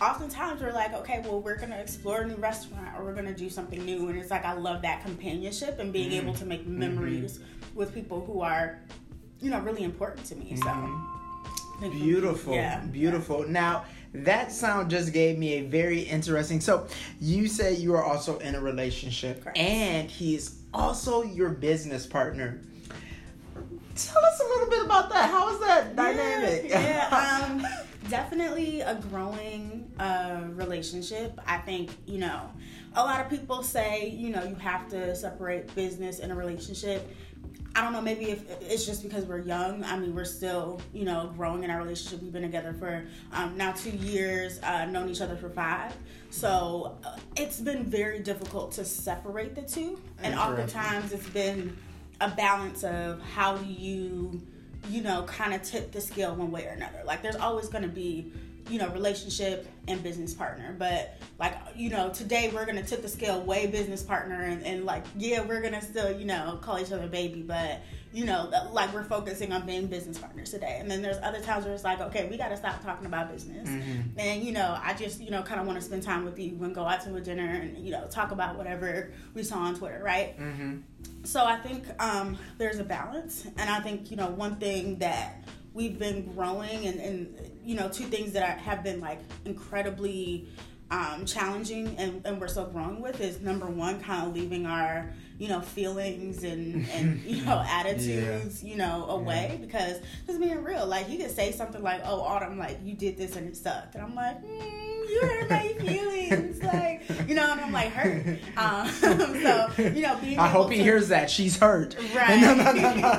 oftentimes 0.00 0.60
we're 0.60 0.72
like, 0.72 0.94
okay, 0.94 1.22
well, 1.24 1.40
we're 1.40 1.58
gonna 1.58 1.78
explore 1.78 2.22
a 2.22 2.26
new 2.26 2.36
restaurant 2.36 2.96
or 2.96 3.04
we're 3.04 3.14
gonna 3.14 3.34
do 3.34 3.50
something 3.50 3.84
new, 3.84 4.08
and 4.08 4.18
it's 4.18 4.30
like 4.30 4.44
I 4.44 4.54
love 4.54 4.82
that 4.82 5.02
companionship 5.02 5.78
and 5.78 5.92
being 5.92 6.10
mm-hmm. 6.10 6.28
able 6.28 6.34
to 6.34 6.46
make 6.46 6.62
mm-hmm. 6.62 6.78
memories 6.78 7.38
mm-hmm. 7.38 7.78
with 7.78 7.92
people 7.92 8.24
who 8.24 8.40
are, 8.40 8.80
you 9.40 9.50
know, 9.50 9.60
really 9.60 9.82
important 9.82 10.24
to 10.26 10.36
me. 10.36 10.52
Mm-hmm. 10.56 10.62
So 10.62 11.21
Beautiful. 11.90 12.54
Yeah. 12.54 12.80
Beautiful. 12.86 13.46
Now, 13.46 13.84
that 14.14 14.52
sound 14.52 14.90
just 14.90 15.12
gave 15.12 15.38
me 15.38 15.54
a 15.54 15.62
very 15.62 16.00
interesting. 16.00 16.60
So, 16.60 16.86
you 17.20 17.48
say 17.48 17.74
you 17.74 17.94
are 17.94 18.04
also 18.04 18.38
in 18.38 18.54
a 18.54 18.60
relationship 18.60 19.42
Correct. 19.42 19.58
and 19.58 20.10
he's 20.10 20.60
also 20.74 21.22
your 21.22 21.50
business 21.50 22.06
partner. 22.06 22.60
Tell 23.94 24.24
us 24.24 24.40
a 24.40 24.44
little 24.44 24.70
bit 24.70 24.84
about 24.84 25.10
that. 25.10 25.30
How 25.30 25.52
is 25.52 25.60
that 25.60 25.94
dynamic? 25.94 26.64
Yeah, 26.68 27.08
yeah 27.10 27.46
um, 27.50 27.66
definitely 28.08 28.80
a 28.80 28.94
growing 29.10 29.90
uh, 29.98 30.44
relationship. 30.52 31.38
I 31.46 31.58
think, 31.58 31.90
you 32.06 32.18
know, 32.18 32.50
a 32.94 33.02
lot 33.02 33.20
of 33.20 33.30
people 33.30 33.62
say, 33.62 34.08
you 34.08 34.30
know, 34.30 34.44
you 34.44 34.54
have 34.56 34.88
to 34.90 35.14
separate 35.14 35.74
business 35.74 36.20
and 36.20 36.32
a 36.32 36.34
relationship 36.34 37.08
I 37.74 37.80
don't 37.80 37.92
know, 37.92 38.02
maybe 38.02 38.30
if 38.30 38.44
it's 38.60 38.84
just 38.84 39.02
because 39.02 39.24
we're 39.24 39.38
young. 39.38 39.82
I 39.84 39.98
mean, 39.98 40.14
we're 40.14 40.26
still, 40.26 40.80
you 40.92 41.04
know, 41.04 41.32
growing 41.36 41.64
in 41.64 41.70
our 41.70 41.78
relationship. 41.78 42.22
We've 42.22 42.32
been 42.32 42.42
together 42.42 42.74
for 42.78 43.04
um, 43.32 43.56
now 43.56 43.72
two 43.72 43.90
years, 43.90 44.60
uh, 44.62 44.84
known 44.84 45.08
each 45.08 45.22
other 45.22 45.36
for 45.36 45.48
five. 45.48 45.94
So 46.30 46.98
uh, 47.04 47.16
it's 47.36 47.60
been 47.60 47.84
very 47.84 48.18
difficult 48.18 48.72
to 48.72 48.84
separate 48.84 49.54
the 49.54 49.62
two. 49.62 49.98
And 50.22 50.34
oftentimes 50.34 51.12
it's 51.12 51.28
been 51.30 51.76
a 52.20 52.28
balance 52.28 52.84
of 52.84 53.22
how 53.22 53.56
do 53.56 53.64
you, 53.64 54.42
you 54.90 55.02
know, 55.02 55.22
kind 55.24 55.54
of 55.54 55.62
tip 55.62 55.92
the 55.92 56.00
scale 56.00 56.34
one 56.34 56.50
way 56.50 56.66
or 56.66 56.70
another. 56.70 57.02
Like 57.06 57.22
there's 57.22 57.36
always 57.36 57.68
going 57.68 57.82
to 57.82 57.88
be 57.88 58.32
you 58.68 58.78
know, 58.78 58.88
relationship 58.90 59.66
and 59.88 60.02
business 60.02 60.34
partner. 60.34 60.74
But 60.78 61.18
like, 61.38 61.54
you 61.74 61.90
know, 61.90 62.10
today 62.10 62.50
we're 62.54 62.66
gonna 62.66 62.82
tip 62.82 63.02
the 63.02 63.08
scale 63.08 63.42
way 63.42 63.66
business 63.66 64.02
partner 64.02 64.42
and, 64.42 64.64
and 64.64 64.84
like, 64.84 65.04
yeah, 65.16 65.40
we're 65.42 65.60
gonna 65.60 65.82
still, 65.82 66.18
you 66.18 66.24
know, 66.24 66.58
call 66.62 66.78
each 66.78 66.92
other 66.92 67.08
baby, 67.08 67.42
but 67.42 67.80
you 68.12 68.26
know, 68.26 68.50
like 68.72 68.92
we're 68.92 69.04
focusing 69.04 69.52
on 69.52 69.64
being 69.64 69.86
business 69.86 70.18
partners 70.18 70.50
today. 70.50 70.76
And 70.78 70.90
then 70.90 71.00
there's 71.00 71.16
other 71.22 71.40
times 71.40 71.64
where 71.64 71.72
it's 71.72 71.84
like, 71.84 72.00
okay, 72.00 72.28
we 72.28 72.36
gotta 72.36 72.56
stop 72.56 72.82
talking 72.82 73.06
about 73.06 73.32
business. 73.32 73.68
Mm-hmm. 73.68 74.18
And 74.18 74.42
you 74.42 74.52
know, 74.52 74.78
I 74.82 74.94
just, 74.94 75.20
you 75.20 75.30
know, 75.30 75.42
kind 75.42 75.60
of 75.60 75.66
want 75.66 75.78
to 75.78 75.84
spend 75.84 76.02
time 76.02 76.24
with 76.24 76.38
you 76.38 76.56
and 76.62 76.74
go 76.74 76.84
out 76.84 77.02
to 77.02 77.14
a 77.14 77.20
dinner 77.20 77.46
and 77.46 77.78
you 77.78 77.90
know, 77.90 78.06
talk 78.08 78.30
about 78.30 78.56
whatever 78.56 79.12
we 79.34 79.42
saw 79.42 79.58
on 79.58 79.74
Twitter, 79.74 80.00
right? 80.04 80.38
Mm-hmm. 80.38 80.78
So 81.24 81.44
I 81.44 81.56
think 81.56 81.86
um, 82.02 82.36
there's 82.58 82.78
a 82.78 82.84
balance, 82.84 83.46
and 83.56 83.70
I 83.70 83.80
think 83.80 84.10
you 84.10 84.16
know 84.16 84.28
one 84.28 84.56
thing 84.56 84.98
that 84.98 85.44
we've 85.72 85.98
been 85.98 86.32
growing 86.34 86.86
and, 86.86 87.00
and 87.00 87.51
you 87.64 87.74
know 87.74 87.88
two 87.88 88.04
things 88.04 88.32
that 88.32 88.58
have 88.58 88.82
been 88.82 89.00
like 89.00 89.20
incredibly 89.44 90.48
um, 90.90 91.24
challenging 91.24 91.96
and, 91.96 92.20
and 92.26 92.40
we're 92.40 92.48
still 92.48 92.66
growing 92.66 93.00
with 93.00 93.20
is 93.20 93.40
number 93.40 93.66
one 93.66 94.00
kind 94.00 94.26
of 94.26 94.34
leaving 94.34 94.66
our 94.66 95.10
you 95.38 95.48
know 95.48 95.60
feelings 95.60 96.44
and 96.44 96.88
and 96.90 97.20
you 97.26 97.44
know 97.44 97.64
attitudes 97.66 98.62
yeah. 98.62 98.70
you 98.70 98.76
know 98.76 99.06
away 99.08 99.50
yeah. 99.52 99.66
because 99.66 99.96
just 100.26 100.40
being 100.40 100.62
real 100.62 100.86
like 100.86 101.08
you 101.08 101.18
could 101.18 101.30
say 101.30 101.52
something 101.52 101.82
like 101.82 102.00
oh 102.04 102.20
autumn 102.20 102.58
like 102.58 102.78
you 102.84 102.94
did 102.94 103.16
this 103.16 103.36
and 103.36 103.48
it 103.48 103.56
sucked 103.56 103.94
and 103.94 104.04
i'm 104.04 104.14
like 104.14 104.42
mm, 104.42 105.08
you 105.08 105.20
hurt 105.22 105.50
my 105.50 105.68
feelings 105.80 106.62
like 106.62 107.02
you 107.28 107.34
know 107.34 107.50
and 107.50 107.60
i'm 107.60 107.72
like 107.72 107.92
hurt 107.92 108.38
um, 108.56 108.88
so 108.88 109.68
you 109.78 110.02
know 110.02 110.16
being 110.20 110.38
i 110.38 110.48
hope 110.48 110.70
he 110.70 110.78
to, 110.78 110.82
hears 110.82 111.08
that 111.08 111.30
she's 111.30 111.58
hurt 111.58 111.96
right 112.14 112.40
no, 112.40 112.54
no, 112.54 112.72
no, 112.72 112.94
no. 112.94 113.10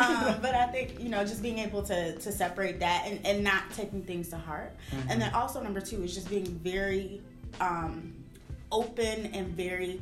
um, 0.00 0.38
but 0.40 0.54
i 0.54 0.66
think 0.72 1.00
you 1.00 1.08
know 1.08 1.24
just 1.24 1.42
being 1.42 1.58
able 1.58 1.82
to 1.82 2.16
to 2.16 2.32
separate 2.32 2.80
that 2.80 3.04
and, 3.06 3.24
and 3.26 3.42
not 3.42 3.70
taking 3.72 4.02
things 4.02 4.28
to 4.28 4.36
heart 4.36 4.74
mm-hmm. 4.90 5.10
and 5.10 5.20
then 5.20 5.32
also 5.34 5.62
number 5.62 5.80
two 5.80 6.02
is 6.02 6.14
just 6.14 6.28
being 6.30 6.46
very 6.46 7.20
um 7.60 8.14
open 8.72 9.26
and 9.26 9.48
very 9.48 10.00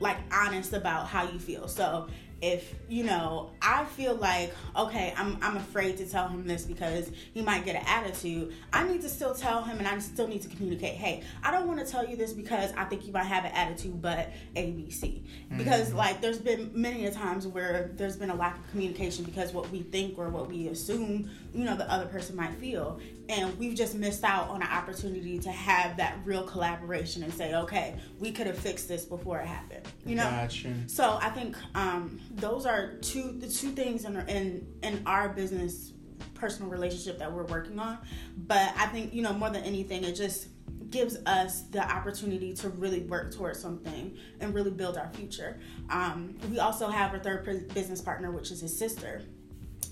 like 0.00 0.18
honest 0.32 0.72
about 0.72 1.06
how 1.06 1.28
you 1.30 1.38
feel. 1.38 1.68
So 1.68 2.08
if 2.40 2.76
you 2.88 3.02
know 3.02 3.50
i 3.60 3.84
feel 3.84 4.14
like 4.14 4.54
okay 4.76 5.12
I'm, 5.16 5.36
I'm 5.42 5.56
afraid 5.56 5.96
to 5.96 6.08
tell 6.08 6.28
him 6.28 6.46
this 6.46 6.64
because 6.64 7.10
he 7.34 7.42
might 7.42 7.64
get 7.64 7.74
an 7.74 7.82
attitude 7.84 8.54
i 8.72 8.86
need 8.86 9.00
to 9.02 9.08
still 9.08 9.34
tell 9.34 9.62
him 9.64 9.78
and 9.78 9.88
i 9.88 9.98
still 9.98 10.28
need 10.28 10.42
to 10.42 10.48
communicate 10.48 10.94
hey 10.94 11.24
i 11.42 11.50
don't 11.50 11.66
want 11.66 11.84
to 11.84 11.90
tell 11.90 12.06
you 12.06 12.16
this 12.16 12.32
because 12.32 12.72
i 12.76 12.84
think 12.84 13.06
you 13.06 13.12
might 13.12 13.24
have 13.24 13.44
an 13.44 13.50
attitude 13.52 14.00
but 14.00 14.30
abc 14.54 15.00
mm-hmm. 15.00 15.58
because 15.58 15.92
like 15.92 16.20
there's 16.20 16.38
been 16.38 16.70
many 16.72 17.06
a 17.06 17.10
times 17.10 17.46
where 17.46 17.90
there's 17.96 18.16
been 18.16 18.30
a 18.30 18.36
lack 18.36 18.56
of 18.56 18.70
communication 18.70 19.24
because 19.24 19.52
what 19.52 19.68
we 19.70 19.80
think 19.82 20.16
or 20.16 20.28
what 20.28 20.48
we 20.48 20.68
assume 20.68 21.28
you 21.52 21.64
know 21.64 21.76
the 21.76 21.90
other 21.90 22.06
person 22.06 22.36
might 22.36 22.54
feel 22.54 23.00
and 23.28 23.58
we've 23.58 23.74
just 23.74 23.94
missed 23.94 24.24
out 24.24 24.48
on 24.48 24.62
an 24.62 24.68
opportunity 24.68 25.38
to 25.38 25.50
have 25.50 25.96
that 25.96 26.16
real 26.24 26.42
collaboration 26.44 27.22
and 27.22 27.32
say 27.32 27.54
okay 27.54 27.94
we 28.18 28.32
could 28.32 28.46
have 28.46 28.58
fixed 28.58 28.88
this 28.88 29.04
before 29.04 29.38
it 29.38 29.46
happened 29.46 29.86
you 30.04 30.14
know? 30.14 30.28
Gotcha. 30.28 30.74
so 30.86 31.18
i 31.20 31.28
think 31.30 31.56
um 31.74 32.20
those 32.30 32.66
are 32.66 32.94
two 33.00 33.32
the 33.32 33.48
two 33.48 33.70
things 33.70 34.04
in 34.04 34.16
in 34.28 34.66
in 34.82 35.02
our 35.06 35.28
business 35.28 35.92
personal 36.38 36.70
relationship 36.70 37.18
that 37.18 37.32
we're 37.32 37.44
working 37.44 37.78
on. 37.78 37.98
But 38.36 38.72
i 38.76 38.86
think 38.86 39.12
you 39.12 39.22
know 39.22 39.32
more 39.32 39.50
than 39.50 39.64
anything 39.64 40.04
it 40.04 40.14
just 40.14 40.48
gives 40.90 41.16
us 41.26 41.62
the 41.62 41.80
opportunity 41.80 42.54
to 42.54 42.70
really 42.70 43.00
work 43.00 43.34
towards 43.34 43.60
something 43.60 44.16
and 44.40 44.54
really 44.54 44.70
build 44.70 44.96
our 44.96 45.10
future. 45.12 45.60
Um, 45.90 46.34
we 46.50 46.60
also 46.60 46.88
have 46.88 47.12
a 47.12 47.18
third 47.18 47.44
business 47.74 48.00
partner 48.00 48.30
which 48.30 48.50
is 48.50 48.60
his 48.60 48.76
sister. 48.76 49.22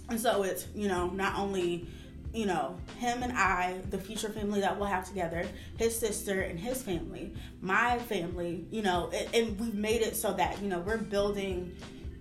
And 0.08 0.18
so 0.20 0.42
it's 0.44 0.66
you 0.74 0.88
know 0.88 1.08
not 1.10 1.38
only 1.38 1.88
you 2.36 2.44
know, 2.44 2.76
him 2.98 3.22
and 3.22 3.32
I, 3.32 3.80
the 3.88 3.96
future 3.96 4.28
family 4.28 4.60
that 4.60 4.78
we'll 4.78 4.88
have 4.88 5.08
together, 5.08 5.48
his 5.78 5.98
sister 5.98 6.42
and 6.42 6.60
his 6.60 6.82
family, 6.82 7.32
my 7.62 7.98
family, 8.00 8.66
you 8.70 8.82
know, 8.82 9.10
and, 9.14 9.34
and 9.34 9.58
we've 9.58 9.74
made 9.74 10.02
it 10.02 10.16
so 10.16 10.34
that, 10.34 10.60
you 10.60 10.68
know, 10.68 10.80
we're 10.80 10.98
building 10.98 11.74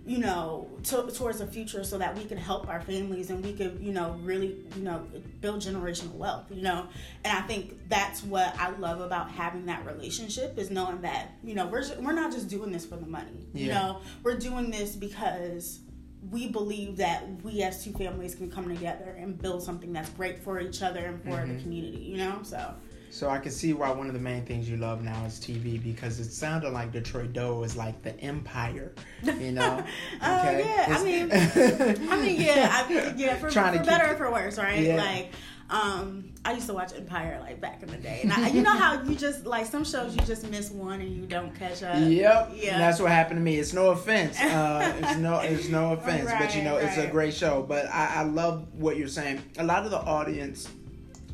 you 0.07 0.19
know, 0.19 0.69
to, 0.83 1.01
towards 1.11 1.39
the 1.39 1.47
future 1.47 1.83
so 1.83 1.97
that 1.97 2.15
we 2.15 2.23
can 2.25 2.37
help 2.37 2.69
our 2.69 2.79
families 2.79 3.31
and 3.31 3.43
we 3.43 3.53
could, 3.53 3.79
you 3.81 3.91
know, 3.91 4.15
really, 4.21 4.55
you 4.75 4.83
know, 4.83 5.03
build 5.41 5.61
generational 5.61 6.13
wealth, 6.13 6.45
you 6.51 6.61
know. 6.61 6.87
And 7.23 7.35
I 7.35 7.41
think 7.41 7.89
that's 7.89 8.21
what 8.23 8.55
I 8.59 8.69
love 8.77 9.01
about 9.01 9.31
having 9.31 9.65
that 9.65 9.83
relationship 9.83 10.59
is 10.59 10.69
knowing 10.69 11.01
that, 11.01 11.31
you 11.43 11.55
know, 11.55 11.65
we're 11.65 11.83
we're 11.99 12.13
not 12.13 12.31
just 12.31 12.49
doing 12.49 12.71
this 12.71 12.85
for 12.85 12.97
the 12.97 13.07
money. 13.07 13.47
Yeah. 13.51 13.63
You 13.63 13.69
know, 13.71 14.01
we're 14.21 14.37
doing 14.37 14.69
this 14.69 14.95
because 14.95 15.79
we 16.31 16.47
believe 16.47 16.97
that 16.97 17.25
we 17.43 17.61
as 17.61 17.83
two 17.83 17.91
families 17.91 18.35
can 18.35 18.49
come 18.49 18.67
together 18.67 19.15
and 19.17 19.39
build 19.41 19.63
something 19.63 19.93
that's 19.93 20.09
great 20.11 20.39
for 20.43 20.59
each 20.59 20.81
other 20.81 21.05
and 21.05 21.21
for 21.21 21.29
mm-hmm. 21.29 21.55
the 21.55 21.61
community, 21.61 21.97
you 21.97 22.17
know? 22.17 22.39
So 22.43 22.73
so 23.15 23.29
I 23.29 23.37
can 23.37 23.51
see 23.53 23.71
why 23.71 23.91
one 23.91 24.07
of 24.07 24.13
the 24.13 24.19
main 24.19 24.45
things 24.45 24.69
you 24.69 24.75
love 24.75 25.01
now 25.01 25.23
is 25.23 25.39
TV 25.39 25.81
because 25.81 26.19
it 26.19 26.33
sounded 26.33 26.71
like 26.71 26.91
Detroit 26.91 27.31
Dough 27.31 27.63
is 27.63 27.77
like 27.77 28.01
the 28.01 28.19
empire, 28.19 28.91
you 29.23 29.53
know? 29.53 29.81
Oh, 30.21 30.39
okay. 30.39 30.63
Uh, 30.63 30.65
yeah, 30.65 30.97
I 30.97 31.03
mean, 31.03 31.29
I 32.11 32.21
mean, 32.21 32.41
yeah, 32.41 32.69
I, 32.71 33.13
yeah, 33.15 33.35
for, 33.37 33.49
for 33.49 33.83
better 33.83 34.13
or 34.13 34.17
for 34.17 34.31
worse, 34.31 34.57
right? 34.57 34.81
Yeah. 34.81 34.97
Like, 34.97 35.31
um, 35.69 36.31
I 36.43 36.53
used 36.53 36.67
to 36.67 36.73
watch 36.73 36.93
Empire 36.95 37.39
like 37.41 37.59
back 37.59 37.81
in 37.81 37.89
the 37.89 37.97
day, 37.97 38.19
and 38.21 38.31
I, 38.31 38.49
you 38.49 38.61
know 38.61 38.75
how 38.75 39.01
you 39.01 39.15
just 39.15 39.45
like 39.45 39.65
some 39.65 39.83
shows 39.83 40.15
you 40.15 40.21
just 40.21 40.47
miss 40.49 40.69
one 40.69 41.01
and 41.01 41.15
you 41.15 41.25
don't 41.25 41.55
catch 41.55 41.81
up. 41.81 41.97
Yep. 41.97 42.51
Yeah. 42.53 42.73
And 42.73 42.81
that's 42.81 42.99
what 42.99 43.11
happened 43.11 43.39
to 43.39 43.43
me. 43.43 43.57
It's 43.57 43.73
no 43.73 43.89
offense. 43.89 44.39
Uh, 44.39 44.93
it's 44.99 45.17
no, 45.17 45.39
it's 45.43 45.67
no 45.67 45.93
offense, 45.93 46.25
right, 46.25 46.39
but 46.39 46.55
you 46.55 46.61
know, 46.61 46.75
right. 46.75 46.85
it's 46.85 46.97
a 46.97 47.07
great 47.07 47.33
show. 47.33 47.63
But 47.67 47.87
I, 47.87 48.17
I 48.17 48.23
love 48.23 48.67
what 48.75 48.97
you're 48.97 49.07
saying. 49.07 49.41
A 49.57 49.63
lot 49.63 49.85
of 49.85 49.91
the 49.91 49.99
audience 49.99 50.69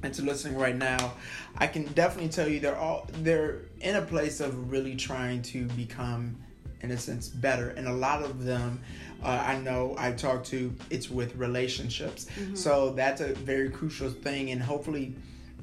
and 0.04 0.14
to 0.14 0.22
listening 0.24 0.58
right 0.58 0.76
now, 0.76 1.14
I 1.58 1.68
can 1.68 1.84
definitely 1.86 2.30
tell 2.30 2.48
you 2.48 2.60
they're 2.60 2.78
all 2.78 3.08
they're 3.20 3.64
in 3.82 3.96
a 3.98 4.02
place 4.02 4.40
of 4.40 4.72
really 4.72 4.96
trying 4.96 5.42
to 5.44 5.66
become, 5.66 6.38
in 6.82 6.92
a 6.92 6.98
sense, 6.98 7.28
better. 7.28 7.70
And 7.72 7.88
a 7.88 7.94
lot 7.94 8.24
of 8.24 8.46
them, 8.46 8.80
uh, 9.24 9.44
I 9.46 9.58
know 9.58 9.96
I 9.98 10.12
talk 10.12 10.44
to, 10.46 10.74
it's 10.90 11.10
with 11.10 11.36
relationships. 11.36 12.26
Mm-hmm. 12.26 12.56
So 12.56 12.92
that's 12.92 13.22
a 13.22 13.34
very 13.34 13.70
crucial 13.70 14.10
thing, 14.10 14.52
and 14.52 14.62
hopefully, 14.62 15.16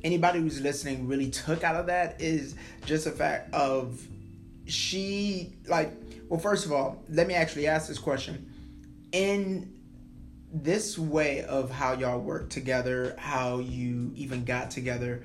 anybody 0.04 0.40
who's 0.40 0.60
listening 0.60 1.08
really 1.08 1.30
took 1.30 1.64
out 1.64 1.76
of 1.76 1.86
that 1.86 2.20
is 2.20 2.54
just 2.84 3.06
a 3.06 3.10
fact 3.10 3.52
of 3.54 4.06
she 4.66 5.54
like. 5.66 5.92
Well, 6.28 6.38
first 6.38 6.66
of 6.66 6.72
all, 6.72 7.02
let 7.08 7.26
me 7.26 7.34
actually 7.34 7.66
ask 7.66 7.88
this 7.88 7.98
question. 7.98 8.52
In 9.12 9.72
this 10.52 10.98
way 10.98 11.42
of 11.44 11.70
how 11.70 11.94
y'all 11.94 12.20
work 12.20 12.50
together, 12.50 13.14
how 13.18 13.58
you 13.58 14.12
even 14.14 14.44
got 14.44 14.70
together, 14.70 15.24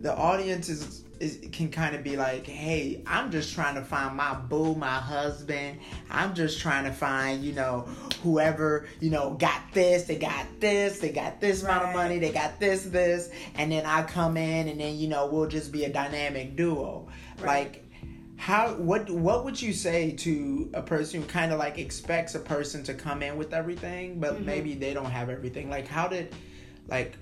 the 0.00 0.14
audience 0.14 0.68
is, 0.68 1.04
is 1.22 1.38
can 1.52 1.70
kind 1.70 1.94
of 1.94 2.02
be 2.02 2.16
like, 2.16 2.46
"Hey, 2.46 3.02
I'm 3.06 3.30
just 3.30 3.54
trying 3.54 3.76
to 3.76 3.82
find 3.82 4.16
my 4.16 4.34
boo, 4.34 4.74
my 4.74 4.98
husband. 4.98 5.78
I'm 6.10 6.34
just 6.34 6.60
trying 6.60 6.84
to 6.84 6.92
find, 6.92 7.44
you 7.44 7.52
know, 7.52 7.86
whoever, 8.22 8.86
you 9.00 9.10
know, 9.10 9.34
got 9.34 9.62
this, 9.72 10.04
they 10.04 10.18
got 10.18 10.46
this, 10.58 10.98
they 10.98 11.10
got 11.10 11.40
this 11.40 11.62
right. 11.62 11.70
amount 11.70 11.88
of 11.90 11.94
money, 11.94 12.18
they 12.18 12.32
got 12.32 12.58
this, 12.58 12.82
this, 12.82 13.30
and 13.54 13.70
then 13.70 13.86
I 13.86 14.02
come 14.02 14.36
in, 14.36 14.68
and 14.68 14.80
then 14.80 14.96
you 14.96 15.08
know, 15.08 15.26
we'll 15.26 15.48
just 15.48 15.70
be 15.70 15.84
a 15.84 15.92
dynamic 15.92 16.56
duo." 16.56 17.08
Right. 17.38 17.46
Like 17.46 17.84
how 18.36 18.74
what 18.74 19.08
what 19.08 19.44
would 19.44 19.62
you 19.62 19.72
say 19.72 20.10
to 20.10 20.68
a 20.74 20.82
person 20.82 21.22
who 21.22 21.28
kind 21.28 21.52
of 21.52 21.60
like 21.60 21.78
expects 21.78 22.34
a 22.34 22.40
person 22.40 22.82
to 22.82 22.92
come 22.92 23.22
in 23.22 23.36
with 23.36 23.54
everything 23.54 24.18
but 24.18 24.34
mm-hmm. 24.34 24.46
maybe 24.46 24.74
they 24.74 24.92
don't 24.92 25.12
have 25.12 25.28
everything 25.30 25.70
like 25.70 25.86
how 25.86 26.08
did 26.08 26.34
like 26.88 27.16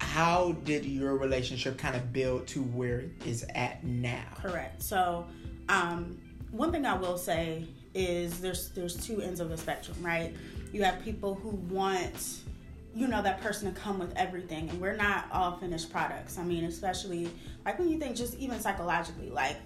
how 0.00 0.52
did 0.64 0.84
your 0.84 1.16
relationship 1.16 1.78
kind 1.78 1.94
of 1.94 2.12
build 2.12 2.46
to 2.48 2.62
where 2.62 3.00
it 3.00 3.12
is 3.26 3.44
at 3.54 3.84
now? 3.84 4.24
Correct. 4.36 4.82
So 4.82 5.26
um 5.68 6.18
one 6.50 6.72
thing 6.72 6.84
i 6.84 6.96
will 6.96 7.16
say 7.16 7.64
is 7.94 8.40
there's 8.40 8.70
there's 8.70 8.96
two 9.06 9.20
ends 9.20 9.40
of 9.40 9.48
the 9.48 9.56
spectrum 9.56 9.96
right? 10.00 10.34
You 10.72 10.82
have 10.84 11.02
people 11.02 11.34
who 11.34 11.50
want 11.72 12.40
you 12.94 13.06
know 13.06 13.22
that 13.22 13.40
person 13.40 13.72
to 13.72 13.80
come 13.80 13.98
with 13.98 14.12
everything 14.16 14.68
and 14.68 14.80
we're 14.80 14.96
not 14.96 15.26
all 15.32 15.56
finished 15.58 15.92
products. 15.92 16.38
I 16.38 16.42
mean 16.42 16.64
especially 16.64 17.30
like 17.64 17.78
when 17.78 17.88
you 17.88 17.98
think 17.98 18.16
just 18.16 18.36
even 18.38 18.58
psychologically 18.58 19.30
like 19.30 19.56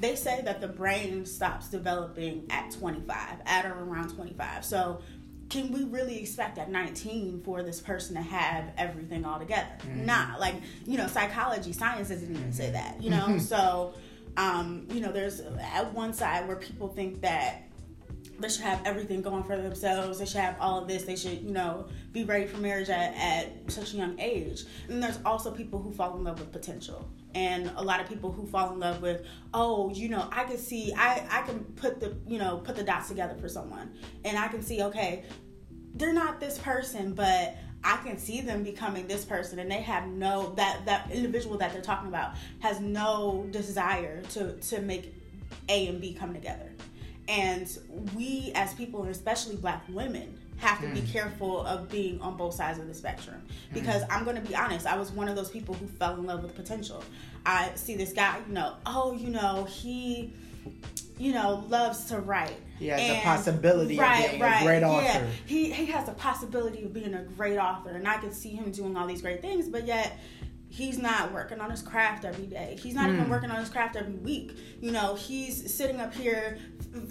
they 0.00 0.14
say 0.14 0.42
that 0.42 0.60
the 0.60 0.68
brain 0.68 1.26
stops 1.26 1.68
developing 1.68 2.46
at 2.50 2.70
25, 2.70 3.40
at 3.46 3.66
or 3.66 3.82
around 3.82 4.14
25. 4.14 4.64
So, 4.64 5.00
can 5.48 5.72
we 5.72 5.84
really 5.84 6.18
expect 6.18 6.58
at 6.58 6.70
19 6.70 7.42
for 7.42 7.62
this 7.62 7.80
person 7.80 8.14
to 8.16 8.22
have 8.22 8.70
everything 8.76 9.24
all 9.24 9.38
together? 9.38 9.70
Mm-hmm. 9.80 10.06
Nah, 10.06 10.36
like, 10.38 10.56
you 10.84 10.98
know, 10.98 11.06
psychology, 11.06 11.72
science 11.72 12.08
doesn't 12.08 12.30
even 12.30 12.52
say 12.52 12.70
that, 12.70 13.02
you 13.02 13.10
know? 13.10 13.26
Mm-hmm. 13.26 13.38
so, 13.38 13.94
um, 14.36 14.86
you 14.90 15.00
know, 15.00 15.10
there's 15.10 15.40
at 15.40 15.92
one 15.94 16.12
side 16.12 16.46
where 16.46 16.56
people 16.56 16.88
think 16.88 17.22
that 17.22 17.62
they 18.38 18.48
should 18.48 18.62
have 18.62 18.80
everything 18.84 19.22
going 19.22 19.42
for 19.42 19.56
themselves. 19.56 20.18
They 20.18 20.26
should 20.26 20.40
have 20.40 20.56
all 20.60 20.80
of 20.80 20.88
this. 20.88 21.02
They 21.04 21.16
should, 21.16 21.42
you 21.42 21.50
know, 21.50 21.88
be 22.12 22.24
ready 22.24 22.46
for 22.46 22.58
marriage 22.58 22.88
at, 22.88 23.14
at 23.16 23.70
such 23.70 23.94
a 23.94 23.96
young 23.96 24.18
age. 24.20 24.64
And 24.88 25.02
there's 25.02 25.18
also 25.24 25.50
people 25.50 25.80
who 25.80 25.92
fall 25.92 26.16
in 26.16 26.24
love 26.24 26.38
with 26.38 26.52
potential 26.52 27.08
and 27.38 27.70
a 27.76 27.82
lot 27.82 28.00
of 28.00 28.08
people 28.08 28.32
who 28.32 28.44
fall 28.46 28.72
in 28.72 28.80
love 28.80 29.00
with 29.00 29.24
oh 29.54 29.90
you 29.90 30.08
know 30.08 30.28
i 30.32 30.42
can 30.44 30.58
see 30.58 30.92
i 30.96 31.24
i 31.30 31.42
can 31.42 31.60
put 31.76 32.00
the 32.00 32.16
you 32.26 32.38
know 32.38 32.58
put 32.64 32.74
the 32.74 32.82
dots 32.82 33.08
together 33.08 33.36
for 33.40 33.48
someone 33.48 33.92
and 34.24 34.36
i 34.36 34.48
can 34.48 34.60
see 34.60 34.82
okay 34.82 35.24
they're 35.94 36.12
not 36.12 36.40
this 36.40 36.58
person 36.58 37.14
but 37.14 37.56
I 37.84 37.96
can 37.98 38.18
see 38.18 38.40
them 38.40 38.64
becoming 38.64 39.06
this 39.06 39.24
person 39.24 39.60
and 39.60 39.70
they 39.70 39.82
have 39.82 40.08
no 40.08 40.52
that 40.56 40.84
that 40.86 41.12
individual 41.12 41.56
that 41.58 41.72
they're 41.72 41.80
talking 41.80 42.08
about 42.08 42.34
has 42.58 42.80
no 42.80 43.46
desire 43.52 44.20
to 44.32 44.56
to 44.56 44.80
make 44.80 45.14
A 45.68 45.86
and 45.86 46.00
B 46.00 46.12
come 46.12 46.34
together. 46.34 46.72
And 47.28 47.68
we 48.16 48.50
as 48.56 48.74
people 48.74 49.02
and 49.02 49.10
especially 49.12 49.56
black 49.56 49.84
women 49.88 50.37
have 50.58 50.80
to 50.80 50.86
mm. 50.86 50.94
be 50.94 51.02
careful 51.02 51.64
of 51.66 51.88
being 51.88 52.20
on 52.20 52.36
both 52.36 52.54
sides 52.54 52.78
of 52.78 52.86
the 52.86 52.94
spectrum 52.94 53.42
because 53.72 54.02
mm. 54.02 54.06
I'm 54.10 54.24
going 54.24 54.36
to 54.36 54.42
be 54.42 54.54
honest 54.54 54.86
I 54.86 54.96
was 54.96 55.10
one 55.10 55.28
of 55.28 55.36
those 55.36 55.50
people 55.50 55.74
who 55.74 55.86
fell 55.86 56.14
in 56.14 56.26
love 56.26 56.42
with 56.42 56.54
potential. 56.54 57.02
I 57.46 57.70
see 57.74 57.96
this 57.96 58.12
guy, 58.12 58.40
you 58.46 58.52
know, 58.52 58.74
oh, 58.84 59.12
you 59.12 59.30
know, 59.30 59.64
he 59.64 60.32
you 61.18 61.32
know, 61.32 61.64
loves 61.68 62.04
to 62.06 62.20
write. 62.20 62.56
He 62.78 62.86
has 62.88 63.00
and, 63.00 63.18
a 63.18 63.22
possibility 63.22 63.98
right, 63.98 64.24
of 64.24 64.30
being 64.30 64.42
right, 64.42 64.62
a 64.62 64.64
great 64.64 64.82
author. 64.84 65.04
Yeah. 65.04 65.26
He 65.46 65.72
he 65.72 65.86
has 65.86 66.08
a 66.08 66.12
possibility 66.12 66.84
of 66.84 66.92
being 66.92 67.14
a 67.14 67.24
great 67.24 67.58
author, 67.58 67.90
and 67.90 68.06
I 68.06 68.18
could 68.18 68.32
see 68.32 68.50
him 68.50 68.70
doing 68.70 68.96
all 68.96 69.06
these 69.06 69.20
great 69.20 69.42
things, 69.42 69.68
but 69.68 69.84
yet 69.84 70.16
he's 70.68 70.98
not 70.98 71.32
working 71.32 71.60
on 71.60 71.70
his 71.70 71.82
craft 71.82 72.24
every 72.24 72.46
day. 72.46 72.78
He's 72.80 72.94
not 72.94 73.08
mm. 73.08 73.14
even 73.14 73.24
hmm. 73.24 73.30
working 73.30 73.50
on 73.50 73.58
his 73.58 73.70
craft 73.70 73.96
every 73.96 74.14
week. 74.14 74.56
You 74.80 74.92
know, 74.92 75.14
he's 75.14 75.74
sitting 75.74 76.00
up 76.00 76.14
here 76.14 76.58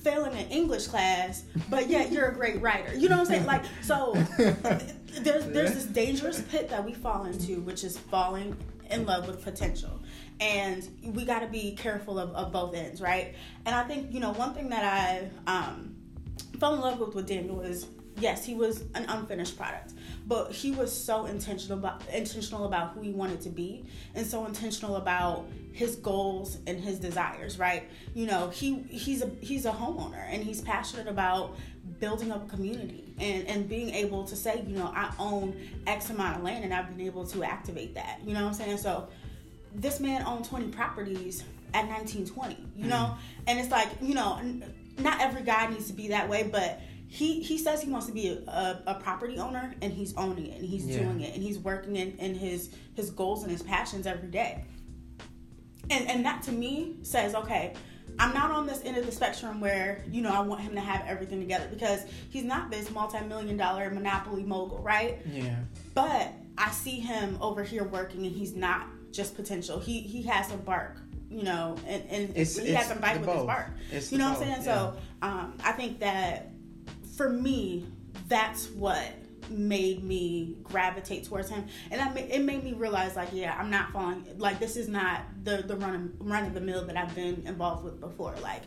failing 0.02 0.34
an 0.34 0.48
English 0.50 0.88
class, 0.88 1.44
but 1.70 1.90
yet 1.90 2.12
you're 2.12 2.28
a 2.28 2.34
great 2.34 2.62
writer. 2.62 2.96
You 2.96 3.10
know 3.10 3.18
what 3.18 3.28
I'm 3.28 3.34
saying? 3.34 3.46
Like, 3.46 3.64
so 3.82 4.14
there's 4.38 5.46
there's 5.48 5.74
this 5.74 5.86
dangerous 5.86 6.42
pit 6.42 6.70
that 6.70 6.86
we 6.86 6.94
fall 6.94 7.26
into, 7.26 7.62
which 7.62 7.84
is 7.84 7.98
falling 7.98 8.56
in 8.90 9.06
love 9.06 9.28
with 9.28 9.44
potential 9.44 10.02
and 10.40 10.88
we 11.04 11.26
got 11.26 11.40
to 11.40 11.48
be 11.48 11.76
careful 11.76 12.20
of, 12.20 12.32
of 12.32 12.52
both 12.52 12.74
ends 12.76 13.02
right 13.02 13.36
and 13.66 13.76
i 13.76 13.84
think 13.84 14.14
you 14.14 14.20
know 14.20 14.32
one 14.32 14.54
thing 14.54 14.70
that 14.70 14.84
i 14.84 15.30
um, 15.52 15.96
fell 16.60 16.74
in 16.74 16.82
love 16.82 17.00
with 17.00 17.16
with 17.16 17.28
daniel 17.28 17.62
is 17.62 17.88
yes 18.20 18.46
he 18.46 18.56
was 18.56 18.82
an 18.96 19.06
unfinished 19.08 19.58
product 19.58 19.94
but 20.26 20.52
he 20.52 20.72
was 20.72 20.94
so 20.94 21.26
intentional 21.26 21.78
about 21.78 22.02
intentional 22.14 22.66
about 22.66 22.92
who 22.94 23.02
he 23.02 23.12
wanted 23.12 23.40
to 23.40 23.50
be 23.50 23.86
and 24.16 24.26
so 24.26 24.46
intentional 24.46 24.98
about 24.98 25.46
his 25.72 25.96
goals 25.98 26.58
and 26.66 26.80
his 26.80 27.00
desires 27.00 27.60
right? 27.60 27.90
You 28.14 28.26
know 28.26 28.50
he 28.50 28.80
he's 28.90 29.22
a 29.22 29.30
he's 29.42 29.66
a 29.66 29.72
homeowner 29.72 30.26
and 30.30 30.44
he's 30.44 30.62
passionate 30.62 31.08
about 31.08 31.56
building 32.00 32.32
up 32.32 32.46
a 32.46 32.50
community 32.50 33.14
and 33.20 33.48
and 33.48 33.70
being 33.70 33.94
able 33.94 34.24
to 34.26 34.36
say 34.36 34.64
you 34.68 34.76
know 34.76 34.92
i 34.94 35.12
own 35.18 35.56
x 35.88 36.10
amount 36.10 36.38
of 36.38 36.44
land 36.44 36.64
and 36.64 36.74
i've 36.74 36.90
been 36.90 37.06
able 37.06 37.26
to 37.26 37.44
activate 37.44 37.96
that 37.96 38.20
you 38.26 38.34
know 38.34 38.42
what 38.42 38.50
i'm 38.50 38.54
saying? 38.54 38.78
So 38.78 39.08
this 39.74 40.00
man 40.00 40.24
owned 40.26 40.46
20 40.46 40.68
properties 40.70 41.44
at 41.74 41.88
1920 41.88 42.58
you 42.76 42.86
mm. 42.86 42.90
know 42.90 43.16
and 43.48 43.60
it's 43.60 43.72
like 43.72 43.90
you 44.02 44.16
know 44.16 44.40
not 45.00 45.22
every 45.22 45.44
guy 45.44 45.70
needs 45.70 45.88
to 45.88 45.94
be 45.94 46.10
that 46.10 46.28
way 46.28 46.44
but 46.44 46.82
he 47.08 47.42
he 47.42 47.58
says 47.58 47.82
he 47.82 47.90
wants 47.90 48.06
to 48.08 48.12
be 48.12 48.28
a, 48.28 48.50
a, 48.50 48.84
a 48.88 48.96
property 48.96 49.38
owner 49.40 49.74
and 49.82 49.94
he's 49.94 50.16
owning 50.18 50.48
it 50.48 50.60
and 50.60 50.70
he's 50.70 50.86
yeah. 50.86 51.00
doing 51.00 51.22
it 51.22 51.34
and 51.34 51.42
he's 51.44 51.58
working 51.60 51.96
in, 51.96 52.18
in 52.18 52.36
his 52.36 52.70
his 52.96 53.10
goals 53.10 53.44
and 53.44 53.52
his 53.52 53.64
passions 53.64 54.06
every 54.06 54.30
day 54.30 54.66
and 55.90 56.08
and 56.10 56.26
that 56.26 56.44
to 56.44 56.52
me 56.52 56.98
says 57.02 57.34
okay 57.34 57.74
I'm 58.20 58.34
not 58.34 58.52
on 58.52 58.66
this 58.66 58.82
end 58.84 58.98
of 58.98 59.06
the 59.06 59.12
spectrum 59.12 59.60
where, 59.60 60.04
you 60.10 60.22
know, 60.22 60.32
I 60.32 60.40
want 60.40 60.62
him 60.62 60.74
to 60.74 60.82
have 60.82 61.06
everything 61.08 61.40
together 61.40 61.68
because 61.70 62.02
he's 62.30 62.44
not 62.44 62.72
this 62.72 62.90
multi 62.90 63.20
million 63.26 63.58
dollar 63.58 63.90
monopoly 63.92 64.44
mogul, 64.44 64.80
right? 64.80 65.20
Yeah. 65.32 65.58
But 65.94 66.34
I 66.58 66.72
see 66.72 67.00
him 67.00 67.38
over 67.42 67.64
here 67.64 67.84
working 67.84 68.26
and 68.26 68.36
he's 68.36 68.56
not 68.56 68.88
just 69.12 69.36
potential. 69.36 69.80
He 69.80 70.02
he 70.02 70.24
has 70.24 70.48
some 70.48 70.62
bark, 70.62 70.98
you 71.30 71.44
know, 71.44 71.76
and, 71.86 72.04
and 72.10 72.34
it's, 72.36 72.58
he 72.58 72.70
it's 72.70 72.78
has 72.78 72.88
some 72.88 73.00
bite 73.00 73.18
with 73.18 73.28
both. 73.28 73.38
his 73.38 73.46
bark. 73.46 73.68
It's 73.92 74.12
you 74.12 74.18
know 74.18 74.30
what 74.30 74.38
I'm 74.38 74.44
saying? 74.44 74.66
Yeah. 74.66 74.92
So 74.92 74.98
um, 75.22 75.54
I 75.64 75.72
think 75.74 76.00
that 76.00 76.50
for 77.18 77.30
me, 77.30 77.86
that's 78.28 78.70
what 78.70 79.04
made 79.50 80.04
me 80.04 80.58
gravitate 80.64 81.24
towards 81.24 81.50
him 81.50 81.66
and 81.90 82.02
I, 82.02 82.14
it 82.20 82.42
made 82.42 82.66
me 82.66 82.74
realize 82.74 83.16
like 83.16 83.30
yeah 83.32 83.56
i'm 83.58 83.70
not 83.70 83.94
falling 83.94 84.26
like 84.38 84.60
this 84.60 84.76
is 84.76 84.90
not 84.90 85.22
the 85.46 85.64
the 85.66 85.78
run 85.78 86.14
run 86.20 86.44
of 86.44 86.54
the 86.54 86.60
mill 86.60 86.84
that 86.84 86.98
i've 86.98 87.16
been 87.16 87.44
involved 87.46 87.86
with 87.86 88.02
before 88.02 88.36
like 88.42 88.64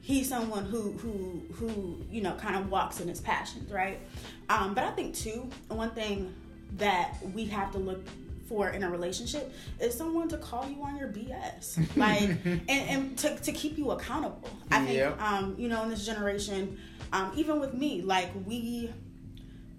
he's 0.00 0.26
someone 0.26 0.64
who 0.64 0.92
who 0.92 1.42
who 1.52 2.02
you 2.10 2.22
know 2.22 2.32
kind 2.36 2.56
of 2.56 2.70
walks 2.70 3.00
in 3.00 3.08
his 3.08 3.20
passions 3.20 3.70
right 3.70 4.00
um, 4.48 4.72
but 4.72 4.84
i 4.84 4.90
think 4.92 5.14
too 5.14 5.46
one 5.68 5.90
thing 5.90 6.32
that 6.78 7.16
we 7.34 7.44
have 7.44 7.70
to 7.72 7.78
look 7.78 8.00
for 8.48 8.70
in 8.70 8.82
a 8.82 8.90
relationship 8.90 9.52
is 9.80 9.94
someone 9.94 10.28
to 10.28 10.36
call 10.36 10.68
you 10.68 10.82
on 10.82 10.96
your 10.96 11.08
BS, 11.08 11.96
like, 11.96 12.22
and, 12.44 12.68
and 12.68 13.18
to, 13.18 13.36
to 13.36 13.52
keep 13.52 13.78
you 13.78 13.90
accountable. 13.92 14.48
I 14.70 14.84
think, 14.84 14.96
yep. 14.96 15.20
um, 15.20 15.54
you 15.58 15.68
know, 15.68 15.82
in 15.84 15.90
this 15.90 16.04
generation, 16.04 16.78
um, 17.14 17.32
even 17.36 17.60
with 17.60 17.74
me, 17.74 18.02
like, 18.02 18.30
we 18.44 18.92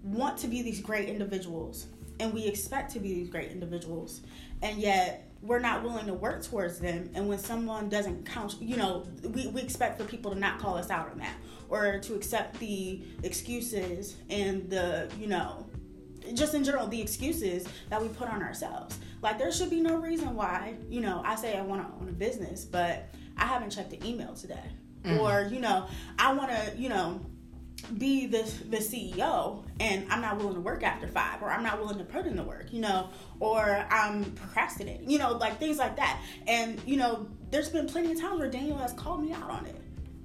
want 0.02 0.38
to 0.38 0.48
be 0.48 0.62
these 0.62 0.80
great 0.80 1.08
individuals 1.08 1.86
and 2.18 2.32
we 2.32 2.46
expect 2.46 2.92
to 2.92 2.98
be 2.98 3.12
these 3.12 3.28
great 3.28 3.50
individuals, 3.50 4.22
and 4.62 4.78
yet 4.78 5.30
we're 5.42 5.58
not 5.58 5.82
willing 5.82 6.06
to 6.06 6.14
work 6.14 6.42
towards 6.42 6.78
them. 6.78 7.10
And 7.14 7.28
when 7.28 7.38
someone 7.38 7.90
doesn't 7.90 8.24
count, 8.24 8.56
you 8.58 8.76
know, 8.76 9.06
we, 9.22 9.48
we 9.48 9.60
expect 9.60 10.00
for 10.00 10.04
people 10.06 10.32
to 10.32 10.38
not 10.38 10.58
call 10.58 10.78
us 10.78 10.88
out 10.88 11.10
on 11.10 11.18
that 11.18 11.34
or 11.68 11.98
to 11.98 12.14
accept 12.14 12.58
the 12.58 13.02
excuses 13.22 14.16
and 14.30 14.70
the, 14.70 15.10
you 15.20 15.26
know, 15.26 15.66
just 16.32 16.54
in 16.54 16.64
general 16.64 16.86
the 16.86 17.00
excuses 17.00 17.66
that 17.90 18.00
we 18.00 18.08
put 18.08 18.28
on 18.28 18.42
ourselves 18.42 18.98
like 19.22 19.38
there 19.38 19.52
should 19.52 19.70
be 19.70 19.80
no 19.80 19.94
reason 19.96 20.34
why 20.34 20.74
you 20.88 21.00
know 21.00 21.22
i 21.24 21.36
say 21.36 21.56
i 21.56 21.62
want 21.62 21.86
to 21.86 22.00
own 22.00 22.08
a 22.08 22.12
business 22.12 22.64
but 22.64 23.08
i 23.36 23.44
haven't 23.44 23.70
checked 23.70 23.90
the 23.90 24.04
email 24.04 24.34
today 24.34 24.64
mm-hmm. 25.06 25.20
or 25.20 25.48
you 25.52 25.60
know 25.60 25.86
i 26.18 26.32
want 26.32 26.50
to 26.50 26.72
you 26.76 26.88
know 26.88 27.20
be 27.98 28.26
the 28.26 28.42
the 28.68 28.78
CEO 28.78 29.62
and 29.78 30.10
I'm 30.10 30.20
not 30.20 30.38
willing 30.38 30.54
to 30.54 30.60
work 30.60 30.82
after 30.82 31.06
five, 31.06 31.40
or 31.40 31.50
I'm 31.50 31.62
not 31.62 31.78
willing 31.78 31.98
to 31.98 32.04
put 32.04 32.26
in 32.26 32.34
the 32.34 32.42
work, 32.42 32.72
you 32.72 32.80
know, 32.80 33.10
or 33.38 33.86
I'm 33.90 34.24
procrastinating, 34.32 35.08
you 35.08 35.18
know, 35.18 35.32
like 35.32 35.58
things 35.58 35.78
like 35.78 35.94
that. 35.96 36.20
And 36.48 36.80
you 36.84 36.96
know, 36.96 37.28
there's 37.50 37.68
been 37.68 37.86
plenty 37.86 38.12
of 38.12 38.20
times 38.20 38.40
where 38.40 38.50
Daniel 38.50 38.78
has 38.78 38.92
called 38.94 39.22
me 39.22 39.32
out 39.32 39.50
on 39.50 39.66
it 39.66 39.76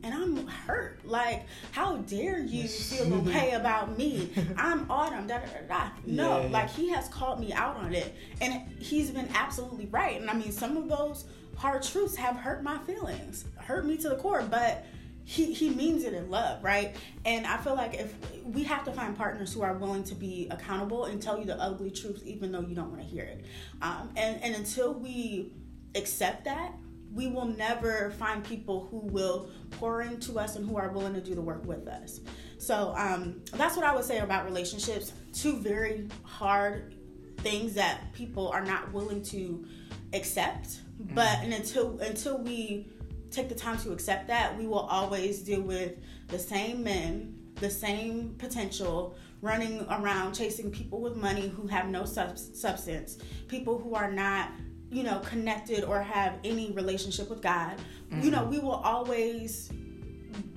and 0.03 0.13
I'm 0.13 0.47
hurt. 0.47 0.99
Like, 1.05 1.45
how 1.71 1.97
dare 1.97 2.39
you 2.39 2.67
feel 2.67 3.13
okay 3.15 3.51
about 3.53 3.97
me? 3.97 4.31
I'm 4.57 4.89
Autumn, 4.89 5.27
da 5.27 5.39
da 5.39 5.45
da 5.45 5.67
da. 5.67 5.89
No, 6.05 6.41
yeah. 6.41 6.47
like 6.47 6.69
he 6.71 6.89
has 6.89 7.07
called 7.09 7.39
me 7.39 7.53
out 7.53 7.77
on 7.77 7.93
it, 7.93 8.13
and 8.39 8.61
he's 8.79 9.11
been 9.11 9.29
absolutely 9.35 9.85
right. 9.87 10.19
And 10.19 10.29
I 10.29 10.33
mean, 10.33 10.51
some 10.51 10.77
of 10.77 10.89
those 10.89 11.25
hard 11.55 11.83
truths 11.83 12.15
have 12.15 12.35
hurt 12.35 12.63
my 12.63 12.77
feelings, 12.79 13.45
hurt 13.57 13.85
me 13.85 13.97
to 13.97 14.09
the 14.09 14.15
core, 14.15 14.43
but. 14.49 14.85
He, 15.23 15.53
he 15.53 15.69
means 15.69 16.03
it 16.03 16.13
in 16.13 16.31
love, 16.31 16.63
right? 16.63 16.95
And 17.25 17.45
I 17.45 17.57
feel 17.57 17.75
like 17.75 17.93
if 17.93 18.13
we 18.43 18.63
have 18.63 18.83
to 18.85 18.91
find 18.91 19.15
partners 19.15 19.53
who 19.53 19.61
are 19.61 19.75
willing 19.75 20.03
to 20.05 20.15
be 20.15 20.47
accountable 20.49 21.05
and 21.05 21.21
tell 21.21 21.37
you 21.37 21.45
the 21.45 21.61
ugly 21.61 21.91
truth, 21.91 22.23
even 22.25 22.51
though 22.51 22.61
you 22.61 22.73
don't 22.73 22.89
want 22.89 23.03
to 23.03 23.07
hear 23.07 23.23
it. 23.23 23.45
Um, 23.83 24.09
and, 24.17 24.43
and 24.43 24.55
until 24.55 24.95
we 24.95 25.53
accept 25.93 26.45
that, 26.45 26.73
we 27.13 27.27
will 27.27 27.45
never 27.45 28.11
find 28.11 28.43
people 28.43 28.87
who 28.89 28.97
will 28.97 29.49
pour 29.69 30.01
into 30.01 30.39
us 30.39 30.55
and 30.55 30.67
who 30.67 30.75
are 30.77 30.89
willing 30.89 31.13
to 31.13 31.21
do 31.21 31.35
the 31.35 31.41
work 31.41 31.65
with 31.65 31.87
us. 31.87 32.19
So 32.57 32.93
um, 32.97 33.41
that's 33.53 33.77
what 33.77 33.85
I 33.85 33.93
would 33.93 34.05
say 34.05 34.19
about 34.19 34.45
relationships. 34.45 35.13
Two 35.33 35.59
very 35.59 36.07
hard 36.23 36.95
things 37.37 37.75
that 37.75 38.11
people 38.13 38.49
are 38.49 38.65
not 38.65 38.91
willing 38.91 39.21
to 39.23 39.65
accept. 40.13 40.79
Mm-hmm. 41.01 41.15
But 41.15 41.39
and 41.41 41.53
until 41.53 41.99
until 41.99 42.37
we 42.37 42.87
take 43.29 43.49
the 43.49 43.55
time 43.55 43.77
to 43.79 43.91
accept 43.91 44.27
that, 44.27 44.57
we 44.57 44.67
will 44.67 44.79
always 44.79 45.41
deal 45.41 45.61
with 45.61 45.93
the 46.27 46.39
same 46.39 46.83
men, 46.83 47.35
the 47.55 47.69
same 47.69 48.35
potential, 48.37 49.15
running 49.41 49.85
around 49.89 50.33
chasing 50.33 50.69
people 50.69 51.01
with 51.01 51.15
money 51.15 51.47
who 51.47 51.67
have 51.67 51.87
no 51.87 52.05
sub- 52.05 52.37
substance, 52.37 53.17
people 53.47 53.77
who 53.77 53.95
are 53.95 54.11
not 54.11 54.51
you 54.91 55.03
know, 55.03 55.19
connected 55.19 55.85
or 55.85 56.01
have 56.01 56.37
any 56.43 56.71
relationship 56.71 57.29
with 57.29 57.41
God, 57.41 57.77
mm-hmm. 58.11 58.21
you 58.21 58.29
know, 58.29 58.43
we 58.43 58.59
will 58.59 58.71
always, 58.71 59.71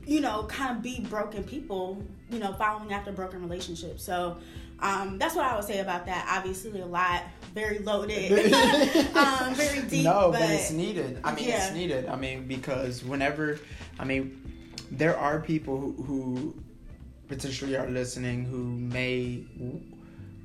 you 0.04 0.20
know, 0.20 0.42
kind 0.48 0.76
of 0.76 0.82
be 0.82 1.00
broken 1.08 1.44
people, 1.44 2.04
you 2.30 2.40
know, 2.40 2.52
following 2.54 2.92
after 2.92 3.12
broken 3.12 3.40
relationships. 3.40 4.04
So 4.04 4.38
um, 4.80 5.18
that's 5.18 5.36
what 5.36 5.46
I 5.46 5.54
would 5.54 5.64
say 5.64 5.78
about 5.78 6.04
that. 6.06 6.26
Obviously, 6.28 6.80
a 6.80 6.86
lot, 6.86 7.22
very 7.54 7.78
loaded, 7.78 8.32
um, 9.16 9.54
very 9.54 9.82
deep. 9.82 10.04
No, 10.04 10.30
but, 10.32 10.40
but, 10.40 10.50
it's 10.50 10.72
needed. 10.72 11.20
I 11.22 11.34
mean, 11.34 11.48
yeah. 11.48 11.66
it's 11.66 11.74
needed. 11.74 12.06
I 12.06 12.16
mean, 12.16 12.46
because 12.46 13.04
whenever, 13.04 13.60
I 13.98 14.04
mean, 14.04 14.76
there 14.90 15.16
are 15.16 15.40
people 15.40 15.78
who, 15.78 16.02
who 16.02 16.54
potentially 17.28 17.76
are 17.76 17.88
listening 17.88 18.44
who 18.44 18.64
may 18.64 19.44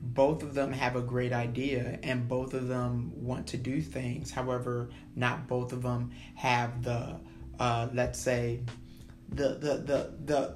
both 0.01 0.43
of 0.43 0.53
them 0.53 0.71
have 0.71 0.95
a 0.95 1.01
great 1.01 1.33
idea 1.33 1.99
and 2.03 2.27
both 2.27 2.53
of 2.53 2.67
them 2.67 3.11
want 3.15 3.47
to 3.47 3.57
do 3.57 3.81
things. 3.81 4.31
However, 4.31 4.89
not 5.15 5.47
both 5.47 5.73
of 5.73 5.81
them 5.81 6.11
have 6.35 6.83
the, 6.83 7.19
uh, 7.59 7.89
let's 7.93 8.19
say, 8.19 8.61
the 9.29 9.49
the 9.49 9.77
the 9.77 10.13
the, 10.25 10.55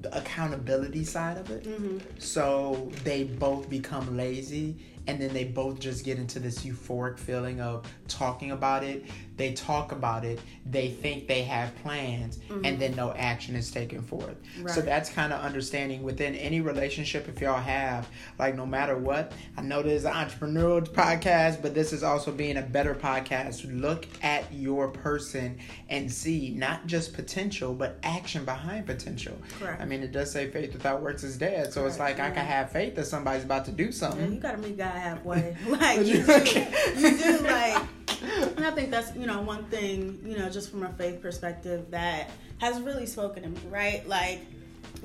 the 0.00 0.16
accountability 0.16 1.04
side 1.04 1.38
of 1.38 1.50
it. 1.50 1.64
Mm-hmm. 1.64 1.98
So 2.18 2.90
they 3.04 3.24
both 3.24 3.68
become 3.68 4.16
lazy 4.16 4.76
and 5.06 5.20
then 5.20 5.32
they 5.32 5.44
both 5.44 5.78
just 5.78 6.04
get 6.04 6.18
into 6.18 6.38
this 6.38 6.64
euphoric 6.64 7.18
feeling 7.18 7.60
of 7.60 7.86
talking 8.08 8.50
about 8.52 8.82
it 8.82 9.04
they 9.36 9.52
talk 9.52 9.92
about 9.92 10.24
it, 10.24 10.40
they 10.66 10.88
think 10.88 11.26
they 11.26 11.42
have 11.42 11.74
plans, 11.76 12.38
mm-hmm. 12.38 12.64
and 12.64 12.80
then 12.80 12.94
no 12.94 13.12
action 13.12 13.56
is 13.56 13.70
taken 13.70 14.02
forth. 14.02 14.36
Right. 14.60 14.74
So 14.74 14.80
that's 14.80 15.10
kind 15.10 15.32
of 15.32 15.40
understanding 15.40 16.02
within 16.02 16.34
any 16.36 16.60
relationship 16.60 17.28
if 17.28 17.40
y'all 17.40 17.60
have, 17.60 18.08
like 18.38 18.54
no 18.54 18.64
matter 18.64 18.96
what. 18.96 19.32
I 19.56 19.62
know 19.62 19.82
this 19.82 20.00
is 20.00 20.04
an 20.04 20.12
entrepreneurial 20.12 20.88
podcast, 20.88 21.62
but 21.62 21.74
this 21.74 21.92
is 21.92 22.02
also 22.02 22.30
being 22.30 22.58
a 22.58 22.62
better 22.62 22.94
podcast. 22.94 23.64
Look 23.80 24.06
at 24.22 24.52
your 24.52 24.88
person 24.88 25.58
and 25.88 26.10
see 26.10 26.54
not 26.56 26.86
just 26.86 27.12
potential, 27.12 27.74
but 27.74 27.98
action 28.02 28.44
behind 28.44 28.86
potential. 28.86 29.36
Correct. 29.58 29.80
I 29.80 29.84
mean, 29.84 30.02
it 30.02 30.12
does 30.12 30.30
say 30.30 30.48
faith 30.50 30.72
without 30.72 31.02
works 31.02 31.24
is 31.24 31.36
dead. 31.36 31.72
So 31.72 31.80
Correct. 31.80 31.92
it's 31.92 32.00
like 32.00 32.18
yeah. 32.18 32.26
I 32.26 32.30
can 32.30 32.46
have 32.46 32.70
faith 32.70 32.94
that 32.94 33.06
somebody's 33.06 33.44
about 33.44 33.64
to 33.66 33.72
do 33.72 33.90
something. 33.90 34.20
Yeah, 34.20 34.34
you 34.34 34.40
gotta 34.40 34.58
meet 34.58 34.76
God 34.76 34.92
halfway. 34.92 35.56
like 35.66 35.98
you 35.98 36.24
do, 36.24 36.66
you 36.96 37.18
do 37.18 37.38
like 37.38 37.82
and 38.08 38.64
I 38.64 38.70
think 38.70 38.90
that's, 38.90 39.14
you 39.16 39.26
know, 39.26 39.40
one 39.40 39.64
thing, 39.64 40.20
you 40.24 40.36
know, 40.36 40.48
just 40.50 40.70
from 40.70 40.82
a 40.82 40.90
faith 40.90 41.20
perspective 41.20 41.90
that 41.90 42.30
has 42.58 42.80
really 42.80 43.06
spoken 43.06 43.42
to 43.42 43.48
me, 43.48 43.60
right? 43.70 44.06
Like, 44.08 44.40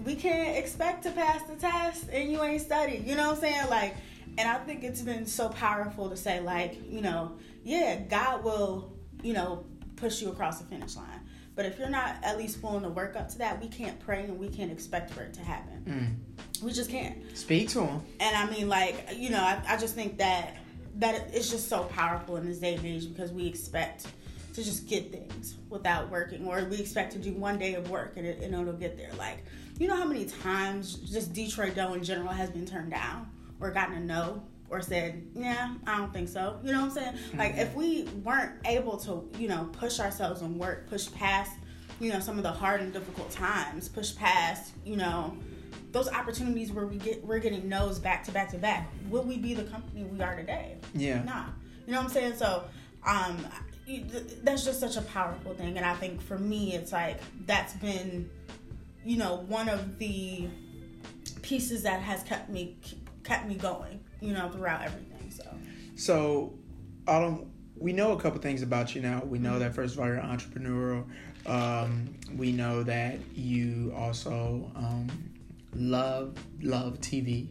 we 0.06 0.16
can't 0.16 0.58
expect 0.58 1.04
to 1.04 1.12
pass 1.12 1.44
the 1.44 1.56
test 1.56 2.10
and 2.12 2.32
you 2.32 2.42
ain't 2.44 2.62
studied. 2.62 3.06
You 3.06 3.16
know 3.16 3.30
what 3.30 3.38
I'm 3.38 3.42
saying? 3.42 3.70
Like, 3.70 3.96
and 4.38 4.48
I 4.48 4.58
think 4.60 4.84
it's 4.84 5.02
been 5.02 5.26
so 5.26 5.50
powerful 5.50 6.10
to 6.10 6.18
say, 6.18 6.40
like, 6.40 6.78
you 6.90 7.02
know, 7.02 7.34
yeah, 7.64 8.00
God 8.00 8.44
will, 8.44 8.94
you 9.22 9.34
know, 9.34 9.66
push 9.96 10.22
you 10.22 10.30
across 10.30 10.60
the 10.60 10.66
finish 10.66 10.96
line. 10.96 11.20
But 11.56 11.66
if 11.66 11.78
you're 11.78 11.90
not 11.90 12.16
at 12.24 12.38
least 12.38 12.64
willing 12.64 12.84
to 12.84 12.90
work 12.90 13.18
up 13.18 13.28
to 13.30 13.38
that, 13.40 13.62
we 13.62 13.68
can't 13.68 14.00
pray 14.00 14.24
and 14.24 14.40
we 14.40 14.48
can't 14.48 14.72
expect 14.72 15.12
for 15.12 15.24
it 15.24 15.34
to 15.34 15.42
happen. 15.42 16.24
Mm. 16.40 16.64
We 16.64 16.72
just 16.72 16.90
can't. 16.90 17.18
Speak 17.38 17.68
to 17.70 17.82
him. 17.82 18.02
And 18.22 18.36
I 18.36 18.50
mean, 18.50 18.70
like, 18.70 19.10
you 19.18 19.30
know, 19.30 19.42
I, 19.42 19.62
I 19.68 19.78
just 19.78 19.94
think 19.94 20.18
that 20.20 20.56
that 20.96 21.30
it's 21.34 21.50
just 21.50 21.70
so 21.70 21.84
powerful 21.84 22.38
in 22.38 22.46
this 22.46 22.60
day 22.60 22.76
and 22.76 22.86
age 22.86 23.08
because 23.08 23.32
we 23.32 23.48
expect 23.48 24.08
to 24.54 24.64
just 24.64 24.88
get 24.88 25.12
things 25.12 25.56
without 25.70 26.10
working, 26.10 26.46
or 26.46 26.64
we 26.66 26.78
expect 26.78 27.14
to 27.14 27.20
do 27.20 27.32
one 27.34 27.58
day 27.58 27.76
of 27.76 27.90
work 27.90 28.14
and, 28.18 28.26
it, 28.26 28.42
and 28.42 28.54
it'll 28.54 28.74
get 28.74 28.98
there. 28.98 29.12
Like, 29.18 29.44
you 29.78 29.88
know 29.88 29.96
how 29.96 30.06
many 30.06 30.26
times 30.26 30.96
just 30.96 31.34
Detroit 31.34 31.76
Dough 31.76 31.94
in 31.94 32.04
general 32.04 32.30
has 32.30 32.50
been 32.50 32.66
turned 32.66 32.92
down 32.92 33.30
or 33.62 33.72
gotten 33.72 33.96
a 33.96 34.00
no 34.00 34.44
or 34.70 34.82
said, 34.82 35.26
yeah, 35.34 35.76
I 35.88 35.98
don't 35.98 36.14
think 36.14 36.28
so. 36.28 36.60
You 36.64 36.72
know 36.74 36.82
what 36.82 36.86
I'm 36.88 36.92
saying? 36.92 37.14
Mm-hmm. 37.14 37.40
Like, 37.40 37.58
if 37.58 37.74
we 37.74 38.04
weren't 38.24 38.56
able 38.66 38.98
to, 38.98 39.28
you 39.38 39.48
know, 39.48 39.70
push 39.72 40.00
ourselves 40.00 40.42
and 40.42 40.60
work, 40.60 40.90
push 40.90 41.12
past, 41.12 41.52
you 42.00 42.12
know, 42.12 42.20
some 42.20 42.38
of 42.38 42.44
the 42.44 42.52
hard 42.52 42.82
and 42.82 42.94
difficult 42.94 43.32
times, 43.32 43.90
push 43.90 44.16
past, 44.16 44.74
you 44.86 44.96
know, 44.96 45.36
those 45.92 46.08
opportunities 46.10 46.72
where 46.72 46.86
we 46.86 46.98
get 46.98 47.24
we're 47.24 47.40
getting 47.40 47.68
no's 47.68 48.00
back 48.00 48.24
to 48.26 48.32
back 48.32 48.52
to 48.52 48.58
back, 48.58 48.92
will 49.10 49.24
we 49.24 49.38
be 49.38 49.54
the 49.54 49.64
company 49.64 50.04
we 50.04 50.22
are 50.22 50.36
today? 50.36 50.78
Yeah. 50.94 51.24
Nah. 51.24 51.46
You 51.86 51.94
know 51.94 52.00
what 52.00 52.08
I'm 52.08 52.12
saying? 52.12 52.36
So, 52.36 52.64
um, 53.06 53.38
that's 54.44 54.64
just 54.64 54.80
such 54.80 54.98
a 54.98 55.02
powerful 55.02 55.54
thing, 55.56 55.78
and 55.78 55.86
I 55.86 55.96
think 55.96 56.22
for 56.22 56.38
me, 56.38 56.76
it's 56.76 56.92
like 56.92 57.20
that's 57.48 57.74
been, 57.74 58.30
you 59.04 59.18
know, 59.18 59.46
one 59.48 59.68
of 59.68 59.98
the 59.98 60.48
pieces 61.42 61.84
that 61.84 62.02
has 62.02 62.22
kept 62.24 62.50
me 62.50 62.78
kept 63.24 63.48
me 63.48 63.56
going, 63.56 64.00
you 64.22 64.34
know, 64.34 64.50
throughout 64.50 64.82
everything. 64.82 65.32
So. 65.32 65.44
So, 65.96 66.54
Autumn, 67.08 67.52
we 67.76 67.94
know 67.94 68.12
a 68.12 68.20
couple 68.20 68.40
things 68.40 68.62
about 68.62 68.94
you 68.94 69.02
now. 69.02 69.24
We 69.26 69.40
know 69.40 69.52
mm-hmm. 69.52 69.60
that 69.60 69.76
first 69.76 69.96
of 69.96 70.02
all, 70.02 70.08
you're 70.08 70.18
entrepreneurial. 70.18 71.06
Um, 71.46 72.14
we 72.36 72.52
know 72.52 72.84
that 72.84 73.18
you 73.36 73.94
also 73.96 74.72
um, 74.76 75.08
love 75.74 76.38
love 76.62 77.00
TV, 77.00 77.48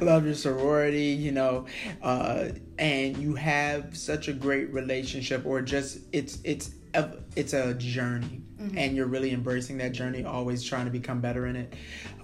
love 0.00 0.24
your 0.24 0.34
sorority, 0.34 1.06
you 1.06 1.32
know, 1.32 1.66
uh, 2.02 2.48
and 2.78 3.16
you 3.16 3.34
have 3.34 3.96
such 3.96 4.28
a 4.28 4.32
great 4.32 4.72
relationship, 4.72 5.44
or 5.46 5.62
just 5.62 5.98
it's 6.12 6.38
it's 6.44 6.70
a, 6.94 7.10
it's 7.34 7.52
a 7.52 7.74
journey, 7.74 8.42
mm-hmm. 8.60 8.76
and 8.78 8.96
you're 8.96 9.06
really 9.06 9.32
embracing 9.32 9.78
that 9.78 9.92
journey, 9.92 10.24
always 10.24 10.62
trying 10.62 10.86
to 10.86 10.90
become 10.90 11.20
better 11.20 11.46
in 11.46 11.56
it. 11.56 11.74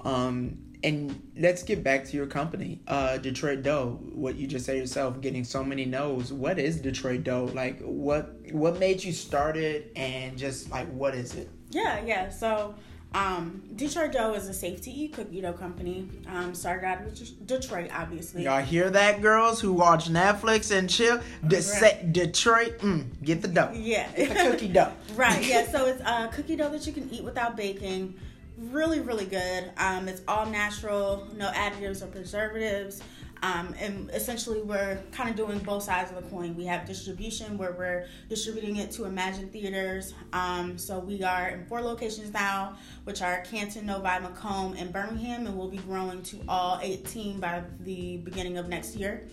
Um, 0.05 0.59
and 0.85 1.31
let's 1.38 1.62
get 1.62 1.85
back 1.85 2.05
to 2.07 2.16
your 2.16 2.27
company, 2.27 2.81
uh, 2.88 3.18
Detroit 3.18 3.62
Dough. 3.62 4.01
What 4.14 4.35
you 4.35 4.48
just 4.48 4.66
said 4.66 4.79
yourself, 4.79 5.20
getting 5.20 5.44
so 5.44 5.62
many 5.62 5.85
no's. 5.85 6.33
What 6.33 6.59
is 6.59 6.81
Detroit 6.81 7.22
Dough? 7.22 7.51
Like, 7.55 7.81
what 7.81 8.37
what 8.51 8.79
made 8.81 9.05
you 9.05 9.12
start 9.12 9.57
it, 9.57 9.92
and 9.94 10.37
just 10.37 10.70
like, 10.70 10.88
what 10.92 11.14
is 11.14 11.35
it? 11.35 11.48
Yeah, 11.70 12.05
yeah. 12.05 12.29
So 12.31 12.75
um, 13.14 13.62
Detroit 13.77 14.12
Dough 14.12 14.35
is 14.35 14.48
a 14.48 14.55
safety 14.55 15.09
cookie 15.09 15.40
dough 15.40 15.53
company. 15.53 16.09
Um, 16.29 16.55
started 16.55 16.87
out 16.87 17.03
of 17.03 17.46
Detroit, 17.46 17.90
obviously. 17.92 18.44
Y'all 18.44 18.62
hear 18.62 18.90
that, 18.90 19.20
girls 19.20 19.61
who 19.61 19.72
watch 19.72 20.09
Netflix 20.09 20.77
and 20.77 20.88
chill? 20.88 21.20
De- 21.46 21.61
right. 21.81 22.12
Detroit, 22.12 22.79
mm, 22.79 23.07
get 23.22 23.42
the 23.42 23.48
dough. 23.48 23.70
Yeah, 23.75 24.11
get 24.12 24.31
the 24.31 24.51
cookie 24.51 24.68
dough. 24.68 24.92
right. 25.14 25.44
Yeah. 25.44 25.66
So 25.70 25.87
it's 25.87 26.03
a 26.03 26.29
cookie 26.33 26.57
dough 26.57 26.70
that 26.70 26.87
you 26.87 26.92
can 26.92 27.11
eat 27.11 27.25
without 27.25 27.57
baking. 27.57 28.14
Really, 28.57 29.01
really 29.01 29.27
good. 29.27 29.70
Um, 29.77 30.09
it's 30.09 30.22
all 30.29 30.46
natural, 30.46 31.27
no 31.37 31.51
additives 31.51 32.03
or 32.03 32.07
preservatives. 32.07 33.03
Um, 33.43 33.75
and 33.79 34.09
essentially, 34.11 34.63
we're 34.63 35.03
kind 35.11 35.29
of 35.29 35.35
doing 35.35 35.59
both 35.59 35.83
sides 35.83 36.13
of 36.13 36.23
the 36.23 36.31
coin. 36.31 36.55
We 36.55 36.65
have 36.67 36.87
distribution 36.87 37.59
where 37.59 37.73
we're 37.73 38.07
distributing 38.29 38.77
it 38.77 38.93
to 38.93 39.03
Emagine 39.03 39.51
Theaters. 39.51 40.15
Um, 40.33 40.79
so 40.79 41.01
we 41.01 41.25
are 41.25 41.49
in 41.49 41.67
four 41.67 41.81
locations 41.81 42.33
now, 42.33 42.77
which 43.03 43.21
are 43.21 43.41
Canton, 43.41 43.87
Novi, 43.87 44.21
Macomb, 44.23 44.75
and 44.79 44.93
Birmingham, 44.93 45.47
and 45.47 45.59
we'll 45.59 45.69
be 45.69 45.79
growing 45.79 46.23
to 46.23 46.41
all 46.49 46.79
18 46.81 47.41
by 47.41 47.65
the 47.81 48.19
beginning 48.19 48.59
of 48.59 48.69
next 48.69 48.95
year. 48.95 49.27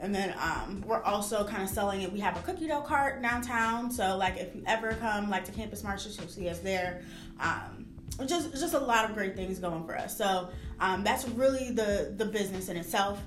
And 0.00 0.12
then 0.12 0.34
um, 0.40 0.82
we're 0.84 1.02
also 1.04 1.44
kind 1.44 1.62
of 1.62 1.68
selling 1.68 2.02
it. 2.02 2.12
We 2.12 2.18
have 2.18 2.36
a 2.36 2.40
cookie 2.40 2.66
dough 2.66 2.80
cart 2.80 3.22
downtown. 3.22 3.92
So 3.92 4.16
like 4.16 4.36
if 4.36 4.52
you 4.56 4.64
ever 4.66 4.94
come 4.94 5.30
like 5.30 5.44
to 5.44 5.52
Campus 5.52 5.84
Martius, 5.84 6.18
you'll 6.18 6.26
see 6.26 6.48
us 6.48 6.58
there. 6.58 7.02
Um, 7.38 7.86
just 8.26 8.50
just 8.50 8.74
a 8.74 8.78
lot 8.78 9.08
of 9.08 9.14
great 9.14 9.36
things 9.36 9.60
going 9.60 9.84
for 9.84 9.96
us. 9.96 10.18
So 10.18 10.48
um, 10.80 11.04
that's 11.04 11.28
really 11.28 11.70
the 11.70 12.12
the 12.16 12.24
business 12.24 12.68
in 12.68 12.76
itself 12.76 13.22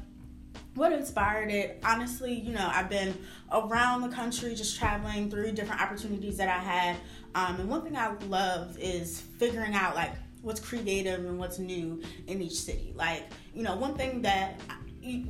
what 0.76 0.92
inspired 0.92 1.50
it? 1.50 1.80
Honestly 1.84 2.34
you 2.34 2.54
know 2.54 2.70
i've 2.74 2.90
been 2.90 3.18
around 3.52 4.02
the 4.02 4.10
country 4.10 4.54
just 4.56 4.78
traveling 4.78 5.30
through 5.30 5.52
different 5.52 5.82
opportunities 5.82 6.38
that 6.38 6.50
i 6.50 6.60
had 6.60 6.98
um, 7.34 7.60
and 7.60 7.70
one 7.70 7.82
thing 7.82 7.96
i 7.98 8.14
love 8.28 8.78
is 8.80 9.22
figuring 9.38 9.74
out 9.74 9.96
like 9.96 10.12
what's 10.46 10.60
creative 10.60 11.26
and 11.26 11.40
what's 11.40 11.58
new 11.58 12.02
in 12.28 12.42
each 12.42 12.54
city. 12.54 12.94
Like 12.96 13.24
you 13.54 13.64
know 13.64 13.76
one 13.76 13.96
thing 13.96 14.22
that 14.22 14.60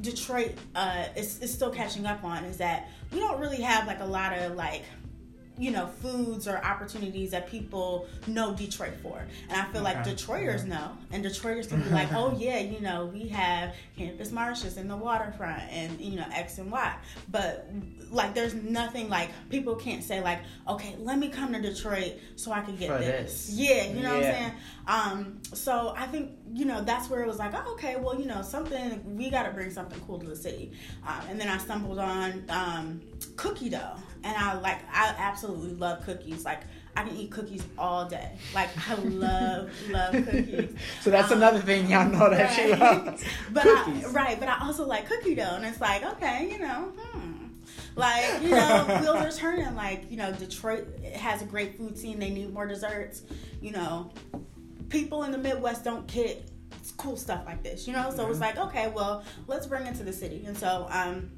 detroit 0.02 0.54
uh, 0.76 1.06
is, 1.16 1.42
is 1.42 1.54
still 1.54 1.72
catching 1.72 2.06
up 2.06 2.24
on 2.24 2.44
is 2.46 2.58
that 2.58 2.90
we 3.12 3.20
don't 3.20 3.40
really 3.40 3.62
have 3.62 3.88
like 3.88 4.00
a 4.02 4.06
lot 4.06 4.38
of 4.38 4.56
like 4.56 4.84
you 5.58 5.72
know 5.72 5.88
foods 5.88 6.48
or 6.48 6.58
opportunities 6.64 7.32
that 7.32 7.50
people 7.50 8.08
know 8.28 8.54
Detroit 8.54 8.94
for. 9.02 9.26
And 9.50 9.62
I 9.62 9.66
feel 9.72 9.82
okay. 9.82 9.96
like 9.96 10.06
Detroiters 10.06 10.66
know, 10.66 10.92
and 11.12 11.24
Detroiters 11.24 11.70
can 11.70 11.82
be 11.82 11.90
like, 11.90 12.12
oh 12.14 12.36
yeah, 12.40 12.60
you 12.60 12.82
know 12.82 13.06
we 13.06 13.28
have 13.30 13.76
Campus 13.98 14.32
Martius 14.32 14.78
and 14.78 14.90
the 14.90 14.98
waterfront, 14.98 15.64
and 15.72 16.00
you 16.00 16.18
know 16.18 16.26
X 16.32 16.58
and 16.58 16.72
Y. 16.72 16.96
But 17.30 17.70
like, 18.12 18.34
there's 18.34 18.54
nothing 18.54 19.10
like 19.10 19.30
people 19.50 19.76
can't 19.76 20.04
say 20.04 20.22
like, 20.22 20.40
okay, 20.68 20.96
let 21.00 21.18
me 21.18 21.30
come 21.30 21.54
to 21.54 21.62
Detroit 21.62 22.14
so 22.36 22.52
I 22.52 22.62
can 22.62 22.76
get 22.76 22.90
this. 23.00 23.48
this. 23.48 23.50
Yeah, 23.52 23.86
you 23.86 24.02
know 24.02 24.02
yeah. 24.02 24.08
what 24.10 24.16
I'm 24.16 24.34
saying. 24.34 24.52
Um, 24.88 25.42
so 25.54 25.94
I 25.98 26.06
think 26.06 26.32
you 26.54 26.66
know 26.66 26.82
that's 26.82 27.10
where 27.10 27.22
it 27.22 27.28
was 27.28 27.40
like, 27.40 27.54
oh, 27.56 27.74
okay, 27.74 27.96
well 27.96 28.20
you 28.20 28.26
know 28.26 28.42
something 28.42 29.16
we 29.16 29.30
got 29.30 29.44
to 29.44 29.52
bring 29.52 29.72
something 29.72 30.00
cool 30.02 30.20
to 30.20 30.26
the 30.26 30.36
city. 30.36 30.72
Um, 31.06 31.22
and 31.30 31.40
then 31.40 31.48
I 31.48 31.58
stumbled 31.58 32.00
on 32.00 32.46
um, 32.50 33.02
cookie 33.36 33.70
dough 33.70 33.98
and 34.26 34.36
I 34.36 34.60
like 34.60 34.80
I 34.92 35.16
absolutely 35.18 35.76
love 35.76 36.04
cookies. 36.04 36.44
Like 36.44 36.62
I 36.98 37.04
can 37.04 37.16
eat 37.16 37.32
cookies 37.32 37.64
all 37.78 38.08
day. 38.08 38.38
Like 38.54 38.70
I 38.90 38.96
love 38.96 39.70
love 39.90 40.14
cookies. 40.14 40.76
So 41.02 41.12
that's 41.12 41.32
um, 41.32 41.38
another 41.38 41.60
thing 41.60 41.90
y'all 41.90 42.10
know 42.10 42.30
that 42.30 42.58
right. 42.58 42.70
she 42.70 42.76
loves. 42.76 43.24
but 43.52 43.64
cookies. 43.64 44.06
I, 44.06 44.10
right, 44.10 44.40
but 44.40 44.50
I 44.50 44.66
also 44.66 44.86
like 44.86 45.08
cookie 45.08 45.36
dough, 45.36 45.56
and 45.56 45.66
it's 45.66 45.80
like 45.80 46.04
okay, 46.04 46.50
you 46.52 46.60
know, 46.60 46.92
hmm. 46.98 47.46
Like 47.96 48.42
you 48.42 48.50
know, 48.50 48.86
wheels 49.02 49.18
are 49.18 49.32
turning. 49.32 49.76
Like 49.76 50.10
you 50.10 50.18
know, 50.18 50.32
Detroit 50.34 50.88
has 51.16 51.42
a 51.42 51.46
great 51.46 51.78
food 51.78 51.98
scene. 51.98 52.20
They 52.20 52.30
need 52.30 52.54
more 52.54 52.68
desserts. 52.68 53.24
You 53.62 53.72
know, 53.72 54.12
people 54.90 55.24
in 55.24 55.32
the 55.32 55.38
Midwest 55.38 55.84
don't 55.84 56.08
get 56.08 56.50
cool 56.98 57.18
stuff 57.18 57.44
like 57.46 57.64
this. 57.64 57.88
You 57.88 57.94
know, 57.94 58.10
so 58.12 58.24
mm-hmm. 58.24 58.32
it's 58.32 58.40
like 58.40 58.58
okay, 58.58 58.90
well, 58.90 59.24
let's 59.48 59.68
bring 59.68 59.86
it 59.86 59.96
to 59.96 60.04
the 60.04 60.14
city. 60.14 60.44
And 60.46 60.58
so 60.58 60.88
um, 60.90 61.30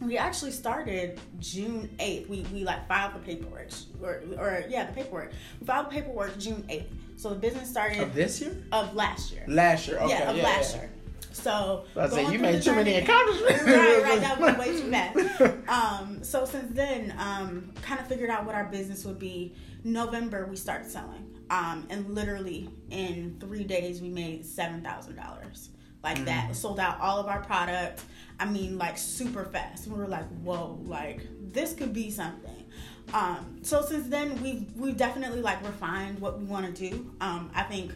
we 0.00 0.18
actually 0.18 0.52
started 0.52 1.20
June 1.38 1.88
8th. 1.98 2.28
We, 2.28 2.46
we 2.52 2.64
like 2.64 2.86
filed 2.88 3.14
the 3.14 3.18
paperwork, 3.20 3.68
or, 4.02 4.22
or 4.38 4.64
yeah, 4.68 4.86
the 4.86 4.92
paperwork. 4.92 5.32
We 5.60 5.66
filed 5.66 5.86
the 5.86 5.90
paperwork 5.90 6.38
June 6.38 6.64
8th. 6.68 6.86
So 7.16 7.28
the 7.30 7.36
business 7.36 7.70
started 7.70 8.00
of 8.00 8.14
this 8.14 8.40
year, 8.40 8.56
of 8.72 8.94
last 8.94 9.32
year, 9.32 9.44
last 9.46 9.86
year, 9.86 9.98
okay, 9.98 10.08
yeah, 10.08 10.30
of 10.30 10.36
yeah, 10.36 10.42
last 10.42 10.74
yeah. 10.74 10.82
year. 10.82 10.90
So 11.32 11.84
I 11.96 12.08
say 12.08 12.30
you 12.30 12.38
made 12.38 12.62
too 12.62 12.74
many 12.74 12.96
accomplishments. 12.96 13.62
right, 13.64 14.02
right. 14.02 14.20
That 14.20 14.38
went 14.38 14.58
way 14.58 14.66
too 14.66 14.90
fast. 14.90 15.18
Um, 15.68 16.22
so 16.22 16.44
since 16.44 16.74
then, 16.74 17.14
um, 17.18 17.72
kind 17.80 17.98
of 18.00 18.06
figured 18.06 18.28
out 18.28 18.44
what 18.44 18.54
our 18.54 18.64
business 18.64 19.04
would 19.04 19.18
be. 19.18 19.54
November 19.84 20.46
we 20.46 20.56
started 20.56 20.88
selling, 20.90 21.31
um, 21.52 21.86
and 21.90 22.14
literally 22.14 22.70
in 22.90 23.36
three 23.38 23.62
days 23.62 24.00
we 24.00 24.08
made 24.08 24.44
seven 24.44 24.80
thousand 24.82 25.16
dollars 25.16 25.68
like 26.02 26.18
mm. 26.18 26.24
that. 26.24 26.56
Sold 26.56 26.80
out 26.80 27.00
all 27.00 27.18
of 27.18 27.26
our 27.26 27.40
product. 27.40 28.02
I 28.40 28.46
mean, 28.46 28.78
like 28.78 28.98
super 28.98 29.44
fast. 29.44 29.86
We 29.86 29.96
were 29.96 30.08
like, 30.08 30.26
whoa, 30.42 30.80
like 30.84 31.26
this 31.52 31.74
could 31.74 31.92
be 31.92 32.10
something. 32.10 32.64
Um, 33.12 33.58
so 33.62 33.82
since 33.82 34.08
then, 34.08 34.40
we've 34.42 34.72
we've 34.76 34.96
definitely 34.96 35.42
like 35.42 35.62
refined 35.64 36.18
what 36.18 36.38
we 36.38 36.44
want 36.44 36.74
to 36.74 36.90
do. 36.90 37.12
Um, 37.20 37.50
I 37.54 37.62
think 37.62 37.92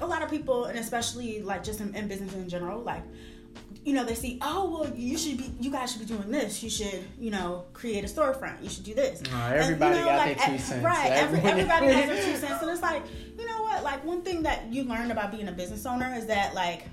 a 0.00 0.06
lot 0.06 0.22
of 0.22 0.30
people, 0.30 0.66
and 0.66 0.78
especially 0.78 1.40
like 1.42 1.64
just 1.64 1.80
in, 1.80 1.94
in 1.94 2.08
business 2.08 2.34
in 2.34 2.48
general, 2.48 2.80
like 2.80 3.02
you 3.88 3.94
know, 3.94 4.04
they 4.04 4.14
see, 4.14 4.38
oh, 4.42 4.68
well, 4.70 4.94
you 4.94 5.16
should 5.16 5.38
be, 5.38 5.50
you 5.60 5.70
guys 5.70 5.92
should 5.92 6.00
be 6.00 6.06
doing 6.06 6.30
this. 6.30 6.62
You 6.62 6.68
should, 6.68 7.02
you 7.18 7.30
know, 7.30 7.64
create 7.72 8.04
a 8.04 8.06
storefront. 8.06 8.62
You 8.62 8.68
should 8.68 8.84
do 8.84 8.92
this. 8.92 9.22
Everybody 9.32 9.96
and, 9.96 10.00
you 10.00 10.04
know, 10.04 10.04
got 10.04 10.18
like, 10.18 10.36
their 10.36 10.46
two 10.46 10.58
cents. 10.58 10.84
Right. 10.84 11.10
Every, 11.10 11.40
everybody 11.40 11.86
has 11.86 12.06
their 12.10 12.22
two 12.22 12.36
cents. 12.46 12.60
And 12.60 12.70
it's 12.70 12.82
like, 12.82 13.02
you 13.38 13.46
know 13.46 13.62
what? 13.62 13.82
Like, 13.82 14.04
one 14.04 14.20
thing 14.20 14.42
that 14.42 14.70
you 14.70 14.84
learn 14.84 15.10
about 15.10 15.32
being 15.32 15.48
a 15.48 15.52
business 15.52 15.86
owner 15.86 16.14
is 16.14 16.26
that, 16.26 16.52
like, 16.52 16.84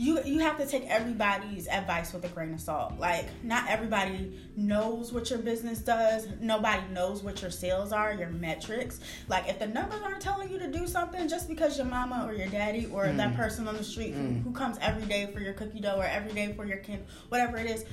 you 0.00 0.22
you 0.24 0.38
have 0.38 0.56
to 0.58 0.64
take 0.64 0.86
everybody's 0.86 1.66
advice 1.66 2.12
with 2.12 2.24
a 2.24 2.28
grain 2.28 2.54
of 2.54 2.60
salt. 2.60 2.94
Like 2.98 3.26
not 3.42 3.68
everybody 3.68 4.32
knows 4.56 5.12
what 5.12 5.28
your 5.28 5.40
business 5.40 5.80
does. 5.80 6.28
Nobody 6.40 6.86
knows 6.92 7.24
what 7.24 7.42
your 7.42 7.50
sales 7.50 7.92
are, 7.92 8.14
your 8.14 8.30
metrics. 8.30 9.00
Like 9.26 9.48
if 9.48 9.58
the 9.58 9.66
numbers 9.66 10.00
aren't 10.02 10.20
telling 10.20 10.50
you 10.50 10.58
to 10.60 10.70
do 10.70 10.86
something 10.86 11.28
just 11.28 11.48
because 11.48 11.76
your 11.76 11.86
mama 11.86 12.24
or 12.28 12.32
your 12.32 12.46
daddy 12.46 12.86
or 12.86 13.06
mm. 13.06 13.16
that 13.16 13.34
person 13.34 13.66
on 13.66 13.76
the 13.76 13.82
street 13.82 14.14
mm. 14.14 14.36
who, 14.36 14.50
who 14.50 14.52
comes 14.52 14.78
every 14.80 15.04
day 15.04 15.28
for 15.32 15.40
your 15.40 15.52
cookie 15.52 15.80
dough 15.80 15.96
or 15.96 16.04
every 16.04 16.32
day 16.32 16.52
for 16.52 16.64
your 16.64 16.78
kid, 16.78 17.04
whatever 17.28 17.56
it 17.56 17.68
is, 17.68 17.84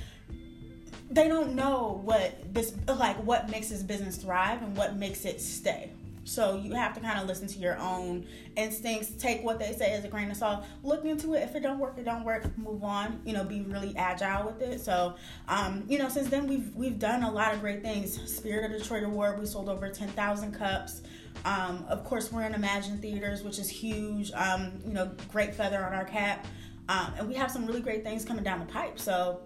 they 1.10 1.26
don't 1.26 1.56
know 1.56 2.00
what 2.04 2.54
this 2.54 2.72
like 2.86 3.16
what 3.24 3.50
makes 3.50 3.68
this 3.68 3.82
business 3.82 4.16
thrive 4.16 4.62
and 4.62 4.76
what 4.76 4.96
makes 4.96 5.24
it 5.24 5.40
stay. 5.40 5.90
So 6.26 6.56
you 6.56 6.74
have 6.74 6.92
to 6.94 7.00
kind 7.00 7.20
of 7.20 7.26
listen 7.26 7.46
to 7.46 7.58
your 7.58 7.78
own 7.78 8.26
instincts, 8.56 9.10
take 9.10 9.44
what 9.44 9.58
they 9.58 9.72
say 9.72 9.92
as 9.92 10.04
a 10.04 10.08
grain 10.08 10.30
of 10.30 10.36
salt, 10.36 10.64
look 10.82 11.04
into 11.04 11.34
it. 11.34 11.42
If 11.42 11.54
it 11.54 11.62
don't 11.62 11.78
work, 11.78 11.98
it 11.98 12.04
don't 12.04 12.24
work. 12.24 12.56
Move 12.58 12.82
on. 12.82 13.20
You 13.24 13.32
know, 13.32 13.44
be 13.44 13.60
really 13.62 13.94
agile 13.96 14.46
with 14.46 14.60
it. 14.60 14.80
So, 14.80 15.14
um, 15.48 15.84
you 15.88 15.98
know, 15.98 16.08
since 16.08 16.28
then 16.28 16.48
we've 16.48 16.74
we've 16.74 16.98
done 16.98 17.22
a 17.22 17.30
lot 17.30 17.54
of 17.54 17.60
great 17.60 17.82
things. 17.82 18.20
Spirit 18.30 18.70
of 18.70 18.76
Detroit 18.76 19.04
Award, 19.04 19.38
we 19.38 19.46
sold 19.46 19.68
over 19.68 19.88
ten 19.88 20.08
thousand 20.08 20.52
cups. 20.52 21.02
Um, 21.44 21.84
of 21.88 22.02
course, 22.04 22.32
we're 22.32 22.42
in 22.42 22.54
Emagine 22.54 23.00
Theaters, 23.00 23.44
which 23.44 23.58
is 23.58 23.68
huge. 23.68 24.32
Um, 24.32 24.80
you 24.84 24.92
know, 24.92 25.12
great 25.30 25.54
feather 25.54 25.84
on 25.84 25.92
our 25.92 26.04
cap, 26.04 26.46
um, 26.88 27.12
and 27.18 27.28
we 27.28 27.34
have 27.34 27.52
some 27.52 27.66
really 27.66 27.80
great 27.80 28.02
things 28.02 28.24
coming 28.24 28.42
down 28.42 28.58
the 28.58 28.66
pipe. 28.66 28.98
So, 28.98 29.42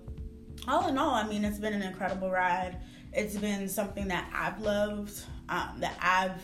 all 0.66 0.88
in 0.88 0.96
all, 0.96 1.14
I 1.14 1.28
mean, 1.28 1.44
it's 1.44 1.58
been 1.58 1.74
an 1.74 1.82
incredible 1.82 2.30
ride. 2.30 2.78
It's 3.12 3.36
been 3.36 3.68
something 3.68 4.08
that 4.08 4.30
I've 4.32 4.60
loved, 4.60 5.20
um, 5.48 5.74
that 5.78 5.98
I've 6.00 6.40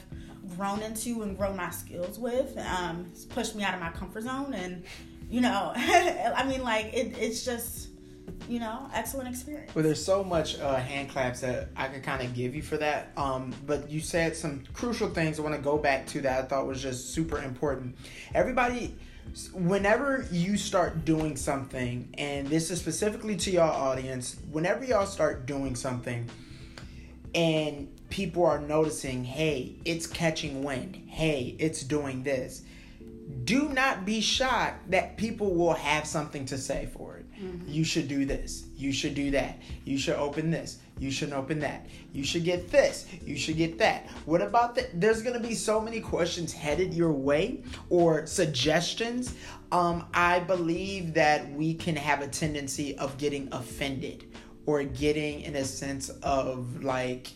grown 0.56 0.82
into 0.82 1.22
and 1.22 1.36
grown 1.36 1.56
my 1.56 1.70
skills 1.70 2.18
with. 2.18 2.56
Um, 2.58 3.06
it's 3.10 3.24
pushed 3.24 3.54
me 3.54 3.64
out 3.64 3.74
of 3.74 3.80
my 3.80 3.90
comfort 3.90 4.22
zone, 4.22 4.54
and 4.54 4.84
you 5.30 5.40
know, 5.40 5.72
I 5.76 6.44
mean, 6.46 6.62
like 6.62 6.92
it, 6.92 7.16
it's 7.18 7.44
just 7.44 7.88
you 8.48 8.60
know, 8.60 8.88
excellent 8.94 9.28
experience. 9.28 9.74
Well, 9.74 9.84
there's 9.84 10.04
so 10.04 10.22
much 10.22 10.58
uh, 10.58 10.76
hand 10.76 11.10
claps 11.10 11.40
that 11.40 11.68
I 11.76 11.88
could 11.88 12.02
kind 12.02 12.22
of 12.22 12.34
give 12.34 12.54
you 12.54 12.62
for 12.62 12.76
that. 12.76 13.12
Um, 13.16 13.52
but 13.66 13.90
you 13.90 14.00
said 14.00 14.36
some 14.36 14.62
crucial 14.72 15.08
things. 15.08 15.38
I 15.38 15.42
want 15.42 15.54
to 15.54 15.60
go 15.60 15.78
back 15.78 16.06
to 16.08 16.20
that. 16.22 16.44
I 16.44 16.46
thought 16.46 16.66
was 16.66 16.82
just 16.82 17.12
super 17.12 17.42
important. 17.42 17.96
Everybody, 18.34 18.94
whenever 19.52 20.26
you 20.30 20.56
start 20.56 21.04
doing 21.04 21.36
something, 21.36 22.08
and 22.14 22.46
this 22.46 22.70
is 22.70 22.78
specifically 22.78 23.36
to 23.36 23.50
y'all 23.50 23.70
audience, 23.70 24.36
whenever 24.50 24.84
y'all 24.84 25.06
start 25.06 25.46
doing 25.46 25.74
something, 25.74 26.28
and 27.34 27.88
people 28.10 28.44
are 28.44 28.58
noticing, 28.58 29.24
hey, 29.24 29.76
it's 29.84 30.06
catching 30.06 30.62
wind. 30.62 30.96
Hey, 31.06 31.56
it's 31.58 31.82
doing 31.82 32.22
this. 32.22 32.62
Do 33.44 33.68
not 33.70 34.04
be 34.04 34.20
shocked 34.20 34.90
that 34.90 35.16
people 35.16 35.54
will 35.54 35.74
have 35.74 36.06
something 36.06 36.44
to 36.46 36.58
say 36.58 36.88
for 36.92 37.16
it. 37.16 37.26
Mm-hmm. 37.40 37.68
You 37.68 37.84
should 37.84 38.08
do 38.08 38.24
this. 38.24 38.66
You 38.76 38.92
should 38.92 39.14
do 39.14 39.32
that. 39.32 39.58
You 39.84 39.98
should 39.98 40.14
open 40.14 40.50
this. 40.50 40.78
You 40.98 41.10
should 41.10 41.32
open 41.32 41.58
that. 41.60 41.86
You 42.12 42.24
should 42.24 42.44
get 42.44 42.70
this. 42.70 43.06
You 43.24 43.36
should 43.36 43.56
get 43.56 43.78
that. 43.78 44.08
What 44.24 44.40
about 44.40 44.74
that? 44.76 44.98
There's 44.98 45.22
going 45.22 45.34
to 45.34 45.46
be 45.46 45.54
so 45.54 45.80
many 45.80 46.00
questions 46.00 46.52
headed 46.52 46.94
your 46.94 47.12
way 47.12 47.64
or 47.90 48.26
suggestions. 48.26 49.34
Um, 49.72 50.06
I 50.14 50.40
believe 50.40 51.12
that 51.14 51.50
we 51.52 51.74
can 51.74 51.96
have 51.96 52.22
a 52.22 52.28
tendency 52.28 52.96
of 52.96 53.18
getting 53.18 53.48
offended 53.52 54.24
or 54.64 54.82
getting 54.84 55.42
in 55.42 55.56
a 55.56 55.64
sense 55.64 56.08
of 56.08 56.82
like, 56.82 57.28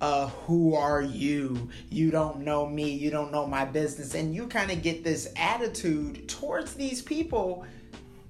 uh, 0.00 0.28
who 0.28 0.74
are 0.74 1.02
you? 1.02 1.70
You 1.90 2.10
don't 2.10 2.40
know 2.40 2.66
me. 2.66 2.90
You 2.90 3.10
don't 3.10 3.32
know 3.32 3.46
my 3.46 3.64
business. 3.64 4.14
And 4.14 4.34
you 4.34 4.46
kind 4.46 4.70
of 4.70 4.82
get 4.82 5.04
this 5.04 5.32
attitude 5.36 6.28
towards 6.28 6.74
these 6.74 7.00
people 7.00 7.64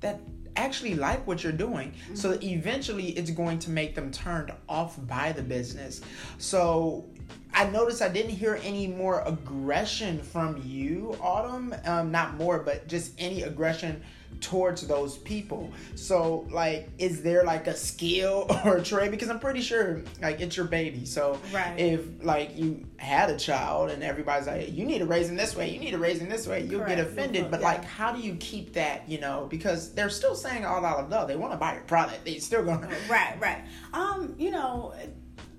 that 0.00 0.20
actually 0.57 0.94
like 0.94 1.26
what 1.26 1.42
you're 1.42 1.52
doing. 1.52 1.90
Mm-hmm. 1.90 2.14
So 2.14 2.38
eventually 2.42 3.09
it's 3.11 3.31
going 3.31 3.59
to 3.61 3.70
make 3.70 3.94
them 3.94 4.11
turned 4.11 4.52
off 4.68 4.96
by 5.07 5.33
the 5.33 5.42
business. 5.42 6.00
So 6.38 7.05
I 7.52 7.68
noticed 7.68 8.02
I 8.02 8.09
didn't 8.09 8.33
hear 8.33 8.61
any 8.62 8.87
more 8.87 9.22
aggression 9.22 10.20
from 10.20 10.62
you, 10.64 11.16
Autumn. 11.20 11.74
Um, 11.85 12.11
not 12.11 12.37
more, 12.37 12.61
but 12.61 12.87
just 12.87 13.12
any 13.18 13.42
aggression 13.42 14.02
towards 14.40 14.87
those 14.87 15.18
people. 15.18 15.70
So, 15.94 16.46
like, 16.51 16.88
is 16.99 17.22
there 17.22 17.44
like 17.44 17.66
a 17.66 17.75
skill 17.75 18.46
or 18.64 18.79
a 18.79 18.83
trait? 18.83 19.11
Because 19.11 19.29
I'm 19.29 19.40
pretty 19.40 19.61
sure, 19.61 20.03
like, 20.20 20.40
it's 20.40 20.57
your 20.57 20.66
baby. 20.66 21.05
So, 21.05 21.38
right. 21.53 21.79
if 21.79 22.03
like 22.22 22.57
you 22.57 22.85
had 22.99 23.31
a 23.31 23.37
child 23.37 23.90
and 23.90 24.03
everybody's 24.03 24.46
like, 24.46 24.72
you 24.72 24.85
need 24.85 24.99
to 24.99 25.07
raise 25.07 25.29
him 25.29 25.37
this 25.37 25.57
way, 25.57 25.70
you 25.70 25.79
need 25.79 25.92
to 25.92 25.99
raise 25.99 26.18
him 26.18 26.29
this 26.29 26.46
way, 26.46 26.62
you'll 26.62 26.81
Correct. 26.81 26.96
get 26.96 27.07
offended. 27.07 27.51
But 27.51 27.61
yeah. 27.61 27.66
like, 27.66 27.85
how 27.85 28.12
do 28.12 28.20
you 28.20 28.35
keep 28.37 28.72
that? 28.75 29.09
You 29.09 29.20
know, 29.20 29.46
because 29.51 29.92
they're 29.94 30.11
still 30.11 30.35
saying 30.35 30.64
all 30.64 30.85
out 30.85 30.99
of 30.99 31.11
love. 31.11 31.29
They 31.29 31.37
want 31.37 31.53
to 31.53 31.59
buy 31.59 31.75
your 31.75 31.85
product. 31.85 32.25
They 32.25 32.38
still 32.38 32.64
gonna. 32.64 32.88
Right, 33.09 33.37
right. 33.40 33.64
Um, 33.92 34.35
you 34.38 34.51
know. 34.51 34.94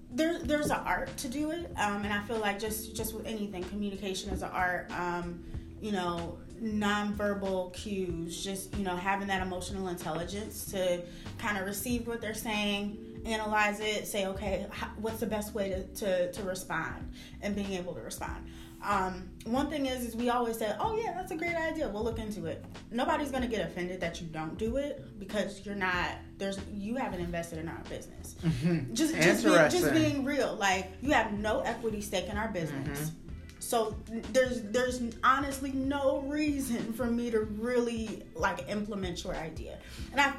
There, 0.10 0.40
there's 0.40 0.68
an 0.72 0.80
art 0.86 1.16
to 1.18 1.28
do 1.28 1.52
it, 1.52 1.70
um, 1.76 2.04
and 2.04 2.14
I 2.14 2.24
feel 2.24 2.40
like 2.40 2.58
just 2.58 2.96
just 2.96 3.14
with 3.14 3.28
anything, 3.28 3.62
communication 3.66 4.32
is 4.32 4.42
an 4.42 4.50
art. 4.52 4.90
Um, 4.90 5.44
you 5.82 5.92
know, 5.92 6.40
nonverbal 6.62 7.74
cues, 7.74 8.44
just, 8.44 8.76
you 8.76 8.84
know, 8.84 8.96
having 8.96 9.28
that 9.28 9.42
emotional 9.42 9.88
intelligence 9.88 10.66
to 10.72 11.02
kind 11.38 11.58
of 11.58 11.66
receive 11.66 12.08
what 12.08 12.22
they're 12.22 12.34
saying, 12.34 12.98
analyze 13.26 13.80
it, 13.80 14.08
say, 14.08 14.26
okay, 14.28 14.66
what's 15.00 15.20
the 15.20 15.26
best 15.26 15.54
way 15.54 15.70
to, 15.70 15.84
to, 15.96 16.32
to 16.32 16.44
respond, 16.44 17.12
and 17.42 17.56
being 17.56 17.74
able 17.74 17.94
to 17.94 18.02
respond. 18.02 18.48
Um, 18.84 19.30
one 19.46 19.70
thing 19.70 19.88
is, 19.88 20.06
is 20.06 20.16
we 20.16 20.30
always 20.30 20.58
say, 20.60 20.72
"Oh 20.80 20.96
yeah, 20.96 21.14
that's 21.14 21.32
a 21.32 21.36
great 21.36 21.56
idea. 21.56 21.90
We'll 21.90 22.04
look 22.04 22.20
into 22.20 22.46
it." 22.46 22.64
Nobody's 22.92 23.32
gonna 23.32 23.48
get 23.48 23.66
offended 23.66 24.00
that 24.02 24.22
you 24.22 24.28
don't 24.28 24.56
do 24.56 24.78
it 24.78 25.20
because 25.20 25.66
you're 25.66 25.76
not. 25.76 26.12
There's 26.38 26.60
you 26.72 26.96
haven't 26.96 27.20
invested 27.20 27.58
in 27.58 27.68
our 27.68 27.82
business. 27.90 28.36
Mm-hmm. 28.44 28.94
Just 28.94 29.16
just 29.16 29.44
being, 29.44 29.70
just 29.70 29.94
being 29.94 30.24
real. 30.24 30.56
Like 30.56 30.92
you 31.02 31.12
have 31.12 31.34
no 31.34 31.62
equity 31.62 32.02
stake 32.02 32.28
in 32.30 32.38
our 32.38 32.50
business. 32.50 33.10
Mm-hmm 33.10 33.27
so 33.68 33.98
there's 34.32 34.62
there's 34.62 35.02
honestly 35.26 35.74
no 35.74 36.20
reason 36.22 36.94
for 36.94 37.06
me 37.06 37.30
to 37.32 37.42
really 37.42 38.24
like 38.34 38.64
implement 38.70 39.26
your 39.26 39.36
idea. 39.36 39.78
And 40.14 40.22
I 40.22 40.32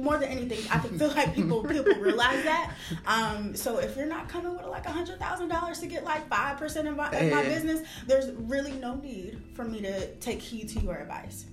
more 0.00 0.18
than 0.18 0.30
anything, 0.30 0.58
I 0.68 0.80
feel 0.80 1.06
like 1.10 1.32
people 1.32 1.62
people 1.68 1.94
realize 2.00 2.42
that. 2.42 2.74
Um, 3.06 3.54
so 3.54 3.78
if 3.78 3.96
you're 3.96 4.06
not 4.06 4.28
coming 4.28 4.56
with 4.56 4.66
like 4.66 4.86
a 4.86 4.90
hundred 4.90 5.20
thousand 5.20 5.48
dollars 5.48 5.78
to 5.78 5.86
get 5.86 6.02
like 6.02 6.28
five 6.28 6.56
percent 6.56 6.88
of 6.88 6.96
my, 6.96 7.08
of 7.08 7.30
my 7.30 7.44
business, 7.44 7.86
there's 8.08 8.32
really 8.32 8.72
no 8.72 8.96
need 8.96 9.40
for 9.54 9.62
me 9.62 9.80
to 9.82 10.12
take 10.16 10.42
heed 10.42 10.68
to 10.70 10.80
your 10.80 10.96
advice 10.96 11.44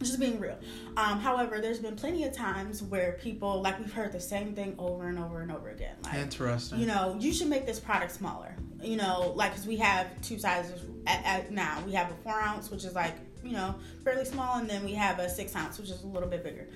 just 0.00 0.20
being 0.20 0.38
real. 0.38 0.58
Um, 0.96 1.18
however, 1.20 1.60
there's 1.60 1.78
been 1.78 1.96
plenty 1.96 2.24
of 2.24 2.32
times 2.32 2.82
where 2.82 3.12
people, 3.20 3.62
like 3.62 3.78
we've 3.78 3.92
heard 3.92 4.12
the 4.12 4.20
same 4.20 4.54
thing 4.54 4.74
over 4.78 5.08
and 5.08 5.18
over 5.18 5.40
and 5.40 5.50
over 5.50 5.70
again. 5.70 5.96
Like, 6.04 6.14
Interesting. 6.14 6.78
You 6.78 6.86
know, 6.86 7.16
you 7.18 7.32
should 7.32 7.48
make 7.48 7.66
this 7.66 7.80
product 7.80 8.12
smaller. 8.12 8.54
You 8.82 8.96
know, 8.96 9.32
like 9.34 9.52
because 9.52 9.66
we 9.66 9.76
have 9.78 10.06
two 10.20 10.38
sizes 10.38 10.82
at, 11.06 11.24
at, 11.24 11.50
now. 11.50 11.82
We 11.86 11.92
have 11.92 12.10
a 12.10 12.14
four 12.22 12.38
ounce, 12.38 12.70
which 12.70 12.84
is 12.84 12.94
like 12.94 13.14
you 13.42 13.52
know 13.52 13.74
fairly 14.04 14.24
small, 14.24 14.58
and 14.58 14.68
then 14.68 14.84
we 14.84 14.92
have 14.92 15.18
a 15.18 15.30
six 15.30 15.56
ounce, 15.56 15.78
which 15.78 15.90
is 15.90 16.02
a 16.02 16.06
little 16.06 16.28
bit 16.28 16.44
bigger. 16.44 16.68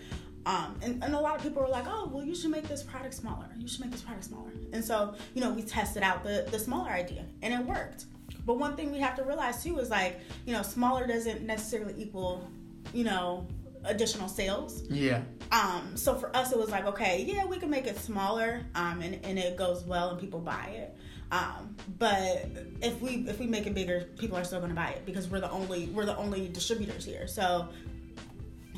Um, 0.46 0.76
and, 0.82 1.04
and 1.04 1.14
a 1.14 1.20
lot 1.20 1.36
of 1.36 1.42
people 1.42 1.62
were 1.62 1.68
like, 1.68 1.84
oh, 1.86 2.08
well, 2.10 2.24
you 2.24 2.34
should 2.34 2.50
make 2.50 2.66
this 2.66 2.82
product 2.82 3.12
smaller. 3.12 3.46
You 3.58 3.68
should 3.68 3.80
make 3.80 3.90
this 3.90 4.00
product 4.00 4.24
smaller. 4.24 4.50
And 4.72 4.82
so, 4.82 5.14
you 5.34 5.42
know, 5.42 5.52
we 5.52 5.62
tested 5.62 6.02
out 6.02 6.24
the, 6.24 6.46
the 6.50 6.58
smaller 6.58 6.90
idea 6.90 7.26
and 7.42 7.52
it 7.52 7.60
worked. 7.60 8.06
But 8.46 8.58
one 8.58 8.74
thing 8.74 8.90
we 8.90 8.98
have 9.00 9.14
to 9.16 9.22
realize 9.22 9.62
too 9.62 9.78
is 9.78 9.90
like, 9.90 10.18
you 10.46 10.54
know, 10.54 10.62
smaller 10.62 11.06
doesn't 11.06 11.42
necessarily 11.42 11.94
equal 11.98 12.48
you 12.92 13.04
know, 13.04 13.46
additional 13.84 14.28
sales. 14.28 14.82
Yeah. 14.90 15.22
Um, 15.52 15.96
so 15.96 16.14
for 16.14 16.34
us, 16.36 16.52
it 16.52 16.58
was 16.58 16.70
like, 16.70 16.86
okay, 16.86 17.24
yeah, 17.26 17.44
we 17.44 17.58
can 17.58 17.70
make 17.70 17.86
it 17.86 17.98
smaller, 17.98 18.62
um, 18.74 19.00
and, 19.02 19.18
and 19.24 19.38
it 19.38 19.56
goes 19.56 19.82
well 19.84 20.10
and 20.10 20.20
people 20.20 20.40
buy 20.40 20.66
it. 20.66 20.96
Um, 21.32 21.76
but 21.98 22.48
if 22.82 23.00
we 23.00 23.24
if 23.28 23.38
we 23.38 23.46
make 23.46 23.66
it 23.66 23.74
bigger, 23.74 24.08
people 24.18 24.36
are 24.36 24.42
still 24.42 24.58
going 24.58 24.70
to 24.70 24.76
buy 24.76 24.90
it 24.90 25.06
because 25.06 25.28
we're 25.28 25.38
the 25.38 25.50
only 25.50 25.86
we're 25.86 26.04
the 26.04 26.16
only 26.16 26.48
distributors 26.48 27.04
here. 27.04 27.28
So 27.28 27.68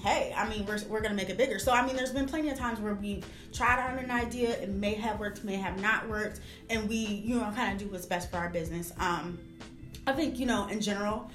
hey, 0.02 0.34
I 0.36 0.48
mean, 0.48 0.66
we're, 0.66 0.80
we're 0.88 1.00
going 1.00 1.10
to 1.12 1.16
make 1.16 1.30
it 1.30 1.38
bigger. 1.38 1.58
So, 1.58 1.72
I 1.72 1.86
mean, 1.86 1.94
there's 1.94 2.10
been 2.10 2.26
plenty 2.26 2.50
of 2.50 2.58
times 2.58 2.80
where 2.80 2.94
we've 2.94 3.24
tried 3.52 3.78
on 3.88 3.98
an 3.98 4.10
idea. 4.10 4.50
It 4.50 4.68
may 4.68 4.94
have 4.94 5.20
worked, 5.20 5.44
may 5.44 5.54
have 5.54 5.80
not 5.80 6.08
worked. 6.08 6.40
And 6.68 6.88
we, 6.88 6.96
you 6.96 7.36
know, 7.36 7.50
kind 7.54 7.72
of 7.72 7.78
do 7.78 7.92
what's 7.92 8.06
best 8.06 8.30
for 8.30 8.38
our 8.38 8.50
business. 8.50 8.92
Um, 8.98 9.38
I 10.06 10.12
think, 10.12 10.40
you 10.40 10.46
know, 10.46 10.66
in 10.66 10.80
general, 10.80 11.30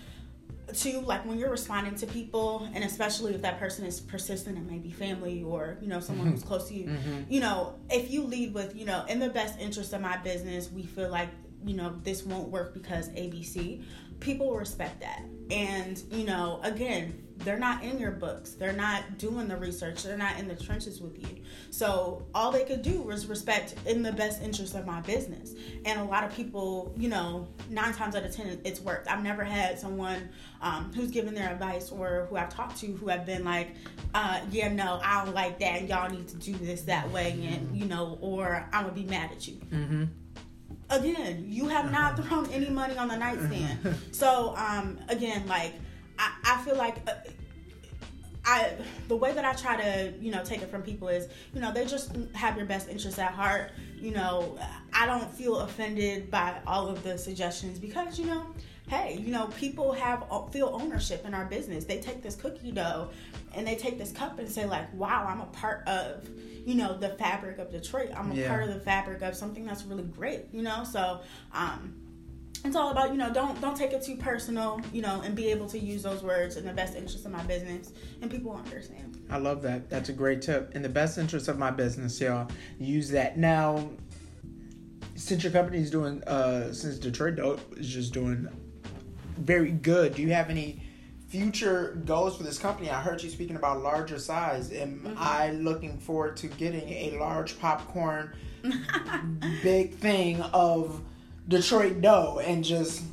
too 0.73 0.99
like 1.01 1.25
when 1.25 1.37
you're 1.39 1.49
responding 1.49 1.95
to 1.95 2.05
people 2.07 2.69
and 2.73 2.83
especially 2.83 3.33
if 3.33 3.41
that 3.41 3.57
person 3.57 3.85
is 3.85 3.99
persistent 4.01 4.57
and 4.57 4.69
maybe 4.69 4.91
family 4.91 5.41
or 5.43 5.77
you 5.81 5.87
know 5.87 5.99
someone 5.99 6.27
who's 6.27 6.43
close 6.43 6.67
to 6.67 6.73
you 6.73 6.85
Mm-hmm. 6.85 7.21
you 7.29 7.39
know 7.39 7.75
if 7.89 8.11
you 8.11 8.23
lead 8.23 8.53
with 8.53 8.75
you 8.75 8.85
know 8.85 9.05
in 9.07 9.19
the 9.19 9.29
best 9.29 9.59
interest 9.59 9.93
of 9.93 10.01
my 10.01 10.17
business 10.17 10.69
we 10.71 10.83
feel 10.83 11.09
like 11.09 11.29
you 11.65 11.75
know 11.75 11.95
this 12.03 12.23
won't 12.25 12.49
work 12.49 12.73
because 12.73 13.09
abc 13.09 13.81
people 14.19 14.55
respect 14.55 14.99
that 15.01 15.21
and 15.51 16.01
you 16.11 16.25
know 16.25 16.59
again 16.63 17.23
they're 17.43 17.59
not 17.59 17.83
in 17.83 17.99
your 17.99 18.11
books. 18.11 18.51
They're 18.51 18.73
not 18.73 19.17
doing 19.17 19.47
the 19.47 19.57
research. 19.57 20.03
They're 20.03 20.17
not 20.17 20.39
in 20.39 20.47
the 20.47 20.55
trenches 20.55 21.01
with 21.01 21.19
you. 21.19 21.41
So 21.69 22.25
all 22.33 22.51
they 22.51 22.63
could 22.63 22.81
do 22.81 23.01
was 23.01 23.27
respect 23.27 23.75
in 23.85 24.01
the 24.03 24.11
best 24.11 24.41
interest 24.41 24.75
of 24.75 24.85
my 24.85 25.01
business. 25.01 25.53
And 25.85 25.99
a 25.99 26.03
lot 26.03 26.23
of 26.23 26.33
people 26.33 26.93
you 26.97 27.09
know 27.09 27.47
nine 27.69 27.93
times 27.93 28.15
out 28.15 28.23
of 28.23 28.35
ten 28.35 28.59
it's 28.63 28.79
worked. 28.81 29.07
I've 29.09 29.23
never 29.23 29.43
had 29.43 29.77
someone 29.79 30.29
um, 30.61 30.91
who's 30.93 31.11
given 31.11 31.33
their 31.35 31.51
advice 31.51 31.91
or 31.91 32.25
who 32.29 32.35
i've 32.35 32.49
talked 32.49 32.77
to 32.77 32.87
who 32.87 33.07
have 33.09 33.25
been 33.25 33.43
like 33.43 33.69
uh, 34.15 34.39
yeah 34.49 34.69
no 34.69 34.99
i 35.03 35.23
don't 35.23 35.33
like 35.33 35.59
that. 35.59 35.79
And 35.79 35.89
y'all 35.89 36.09
need 36.09 36.27
to 36.29 36.35
do 36.37 36.53
this 36.53 36.81
that 36.83 37.09
way. 37.11 37.31
And 37.51 37.77
you 37.77 37.85
know 37.85 38.17
or 38.21 38.67
i'm 38.73 38.83
gonna 38.83 38.93
be 38.95 39.03
mad 39.03 39.31
at 39.31 39.47
you. 39.47 39.55
Mm-hmm. 39.71 40.03
again, 40.89 41.45
you 41.47 41.67
have 41.67 41.91
not 41.91 42.17
thrown 42.17 42.49
any 42.51 42.69
money 42.69 42.97
on 42.97 43.07
the 43.07 43.17
nightstand. 43.17 43.79
So, 44.11 44.55
um, 44.55 44.99
again, 45.09 45.45
like 45.47 45.73
I, 46.19 46.31
I 46.45 46.57
feel 46.63 46.75
like 46.75 46.97
uh, 47.07 47.13
I 48.45 48.71
the 49.07 49.15
way 49.15 49.33
that 49.33 49.43
I 49.43 49.53
try 49.53 49.75
to 49.81 50.13
you 50.21 50.31
know 50.31 50.43
take 50.43 50.61
it 50.61 50.69
from 50.71 50.81
people 50.81 51.09
is 51.09 51.27
you 51.53 51.59
know 51.59 51.73
they 51.73 51.85
just 51.85 52.11
have 52.33 52.55
your 52.57 52.65
best 52.65 52.87
interests 52.89 53.19
at 53.19 53.31
heart. 53.33 53.71
You 53.99 54.11
know, 54.11 54.57
I 54.93 55.05
don't 55.05 55.29
feel 55.33 55.59
offended 55.59 56.29
by 56.31 56.55
all 56.67 56.87
of 56.87 57.03
the 57.03 57.17
suggestions 57.17 57.79
because 57.79 58.17
you 58.19 58.25
know. 58.25 58.45
Hey, 58.89 59.17
you 59.21 59.33
know, 59.33 59.47
people 59.57 59.91
have 59.91 60.23
feel 60.53 60.69
ownership 60.73 61.25
in 61.25 61.33
our 61.33 61.43
business. 61.43 61.83
They 61.83 61.99
take 61.99 62.23
this 62.23 62.37
cookie 62.37 62.71
dough 62.71 63.09
and 63.53 63.67
they 63.67 63.75
take 63.75 63.97
this 63.97 64.13
cup 64.13 64.39
and 64.39 64.49
say 64.49 64.65
like, 64.65 64.87
"Wow, 64.93 65.25
I'm 65.27 65.41
a 65.41 65.45
part 65.47 65.85
of, 65.89 66.25
you 66.65 66.73
know, 66.73 66.97
the 66.97 67.09
fabric 67.09 67.57
of 67.59 67.69
Detroit. 67.69 68.11
I'm 68.15 68.31
a 68.31 68.35
Yeah. 68.35 68.47
part 68.47 68.63
of 68.63 68.73
the 68.73 68.79
fabric 68.79 69.21
of 69.23 69.35
something 69.35 69.65
that's 69.65 69.83
really 69.83 70.03
great." 70.05 70.45
You 70.53 70.61
know, 70.61 70.85
so 70.89 71.19
um, 71.53 71.95
it's 72.67 72.75
all 72.75 72.91
about 72.91 73.11
you 73.11 73.17
know 73.17 73.31
don't 73.31 73.59
don't 73.61 73.75
take 73.75 73.93
it 73.93 74.03
too 74.03 74.15
personal 74.15 74.79
you 74.91 75.01
know 75.01 75.21
and 75.21 75.35
be 75.35 75.47
able 75.47 75.67
to 75.67 75.79
use 75.79 76.03
those 76.03 76.21
words 76.21 76.57
in 76.57 76.65
the 76.65 76.73
best 76.73 76.95
interest 76.95 77.25
of 77.25 77.31
my 77.31 77.43
business 77.43 77.91
and 78.21 78.29
people 78.29 78.51
will 78.51 78.59
understand 78.59 79.17
I 79.29 79.37
love 79.37 79.61
that. 79.63 79.89
That's 79.89 80.09
a 80.09 80.13
great 80.13 80.41
tip. 80.41 80.73
In 80.75 80.81
the 80.81 80.89
best 80.89 81.17
interest 81.17 81.47
of 81.47 81.57
my 81.57 81.71
business, 81.71 82.19
y'all, 82.19 82.49
use 82.79 83.09
that. 83.09 83.37
Now, 83.37 83.89
since 85.15 85.43
your 85.43 85.51
company 85.51 85.79
is 85.79 85.91
doing, 85.91 86.23
uh, 86.23 86.71
since 86.73 86.97
Detroit 86.97 87.35
Dough 87.35 87.59
is 87.75 87.89
just 87.89 88.13
doing 88.13 88.47
very 89.37 89.71
good, 89.71 90.15
do 90.15 90.21
you 90.21 90.31
have 90.31 90.49
any 90.49 90.81
future 91.27 92.01
goals 92.05 92.37
for 92.37 92.43
this 92.43 92.57
company? 92.57 92.89
I 92.89 93.01
heard 93.01 93.21
you 93.21 93.29
speaking 93.29 93.57
about 93.57 93.81
larger 93.81 94.17
size. 94.17 94.71
Am 94.71 95.15
I 95.17 95.51
looking 95.51 95.97
forward 95.97 96.37
to 96.37 96.47
getting 96.47 96.87
a 96.87 97.17
large 97.19 97.59
popcorn, 97.59 98.33
big 99.61 99.95
thing 99.95 100.41
of 100.41 101.01
Detroit 101.47 102.01
dough 102.01 102.41
and 102.43 102.63
just. 102.63 103.03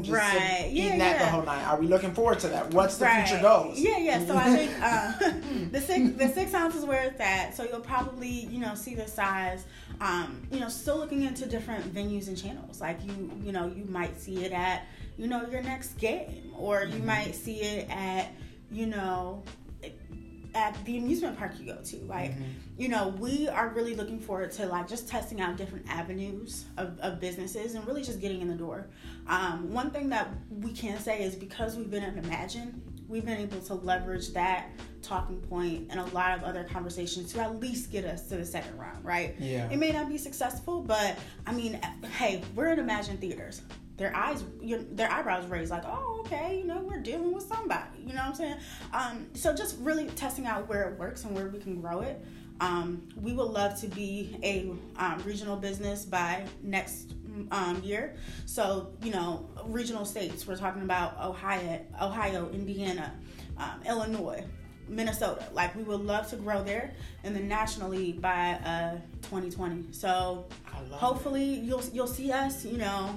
just 0.00 0.10
Right. 0.10 0.68
Yeah, 0.72 0.86
eating 0.86 0.98
that 0.98 1.18
the 1.18 1.26
whole 1.26 1.42
night. 1.42 1.64
Are 1.64 1.78
we 1.78 1.86
looking 1.86 2.14
forward 2.14 2.38
to 2.40 2.48
that? 2.48 2.72
What's 2.72 2.96
the 2.96 3.04
Right. 3.04 3.26
future 3.28 3.42
goals? 3.42 3.78
Yeah, 3.78 3.98
yeah. 3.98 4.26
So 4.26 4.36
I 4.36 4.56
think 4.56 4.70
uh, 4.82 5.12
the 5.70 5.80
six 5.80 6.16
the 6.16 6.28
six 6.28 6.54
ounces 6.54 6.80
is 6.80 6.86
where 6.86 7.02
it's 7.02 7.20
at. 7.20 7.54
So 7.56 7.64
you'll 7.64 7.80
probably 7.80 8.28
you 8.28 8.58
know 8.58 8.74
see 8.74 8.94
the 8.94 9.06
size. 9.06 9.64
Um, 10.00 10.42
you 10.50 10.58
know, 10.60 10.68
still 10.68 10.96
looking 10.96 11.22
into 11.22 11.46
different 11.46 11.94
venues 11.94 12.28
and 12.28 12.36
channels. 12.36 12.80
Like 12.80 13.04
you 13.04 13.30
you 13.44 13.52
know 13.52 13.66
you 13.66 13.84
might 13.84 14.18
see 14.20 14.44
it 14.44 14.52
at 14.52 14.86
you 15.18 15.26
know 15.28 15.46
your 15.48 15.62
next 15.62 15.98
game, 15.98 16.52
or 16.56 16.84
you 16.84 17.02
might 17.02 17.34
see 17.34 17.60
it 17.60 17.88
at 17.90 18.28
you 18.70 18.86
know 18.86 19.42
at 20.54 20.82
the 20.84 20.98
amusement 20.98 21.38
park 21.38 21.52
you 21.58 21.66
go 21.66 21.78
to. 21.82 21.96
Like, 22.04 22.32
you 22.76 22.88
know, 22.88 23.08
we 23.18 23.48
are 23.48 23.68
really 23.70 23.94
looking 23.94 24.20
forward 24.20 24.52
to 24.52 24.66
like 24.66 24.88
just 24.88 25.08
testing 25.08 25.40
out 25.40 25.56
different 25.56 25.86
avenues 25.88 26.66
of, 26.76 26.98
of 27.00 27.20
businesses 27.20 27.74
and 27.74 27.86
really 27.86 28.02
just 28.02 28.20
getting 28.20 28.40
in 28.40 28.48
the 28.48 28.54
door. 28.54 28.88
Um, 29.26 29.72
one 29.72 29.90
thing 29.90 30.08
that 30.10 30.28
we 30.50 30.72
can 30.72 30.98
say 30.98 31.22
is 31.22 31.34
because 31.34 31.76
we've 31.76 31.90
been 31.90 32.02
at 32.02 32.16
Emagine, 32.16 32.74
we've 33.08 33.24
been 33.24 33.38
able 33.38 33.60
to 33.60 33.74
leverage 33.74 34.32
that 34.32 34.70
talking 35.02 35.40
point 35.42 35.88
and 35.90 36.00
a 36.00 36.04
lot 36.06 36.36
of 36.36 36.44
other 36.44 36.64
conversations 36.64 37.32
to 37.32 37.40
at 37.40 37.60
least 37.60 37.90
get 37.90 38.04
us 38.04 38.28
to 38.28 38.36
the 38.36 38.44
second 38.44 38.78
round, 38.78 39.04
right? 39.04 39.34
Yeah. 39.38 39.68
It 39.70 39.78
may 39.78 39.90
not 39.90 40.08
be 40.08 40.16
successful, 40.16 40.80
but 40.80 41.18
I 41.46 41.52
mean, 41.52 41.80
hey, 42.16 42.42
we're 42.54 42.68
at 42.68 42.78
Emagine 42.78 43.18
theaters. 43.18 43.62
Their 44.02 44.16
eyes, 44.16 44.42
your, 44.60 44.80
their 44.80 45.08
eyebrows 45.08 45.46
raised, 45.46 45.70
like, 45.70 45.84
oh, 45.86 46.24
okay, 46.26 46.58
you 46.58 46.64
know, 46.64 46.80
we're 46.80 46.98
dealing 46.98 47.32
with 47.32 47.44
somebody. 47.44 48.00
You 48.00 48.14
know 48.14 48.22
what 48.22 48.30
I'm 48.30 48.34
saying? 48.34 48.56
Um, 48.92 49.26
so 49.32 49.54
just 49.54 49.78
really 49.78 50.08
testing 50.08 50.44
out 50.44 50.68
where 50.68 50.88
it 50.88 50.98
works 50.98 51.22
and 51.22 51.36
where 51.36 51.46
we 51.46 51.60
can 51.60 51.80
grow 51.80 52.00
it. 52.00 52.20
Um, 52.60 53.06
we 53.20 53.32
would 53.32 53.50
love 53.50 53.80
to 53.80 53.86
be 53.86 54.36
a 54.42 54.72
um, 55.00 55.22
regional 55.24 55.54
business 55.54 56.04
by 56.04 56.44
next 56.64 57.14
um, 57.52 57.80
year. 57.84 58.16
So 58.44 58.92
you 59.04 59.12
know, 59.12 59.48
regional 59.66 60.04
states. 60.04 60.48
We're 60.48 60.56
talking 60.56 60.82
about 60.82 61.16
Ohio, 61.20 61.78
Ohio, 62.00 62.50
Indiana, 62.50 63.14
um, 63.56 63.82
Illinois, 63.86 64.44
Minnesota. 64.88 65.46
Like 65.52 65.76
we 65.76 65.84
would 65.84 66.00
love 66.00 66.28
to 66.30 66.36
grow 66.36 66.64
there, 66.64 66.94
and 67.22 67.36
then 67.36 67.46
nationally 67.46 68.14
by 68.14 68.54
uh, 68.64 68.92
2020. 69.22 69.92
So 69.92 70.46
hopefully 70.90 71.44
you'll 71.44 71.84
you'll 71.92 72.08
see 72.08 72.32
us. 72.32 72.64
You 72.64 72.78
know, 72.78 73.14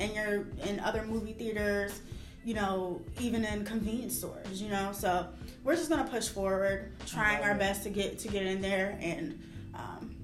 in 0.00 0.14
your 0.14 0.46
in 0.66 0.80
other 0.80 1.04
movie 1.04 1.32
theaters. 1.32 2.00
You 2.42 2.54
know, 2.54 3.02
even 3.20 3.44
in 3.44 3.64
convenience 3.66 4.16
stores. 4.16 4.62
You 4.62 4.70
know, 4.70 4.92
so 4.92 5.26
we're 5.62 5.76
just 5.76 5.90
gonna 5.90 6.08
push 6.08 6.28
forward, 6.28 6.92
trying 7.06 7.42
our 7.44 7.54
best 7.54 7.82
to 7.82 7.90
get 7.90 8.18
to 8.20 8.28
get 8.28 8.44
in 8.46 8.62
there, 8.62 8.96
and 9.00 9.38
um, 9.74 10.16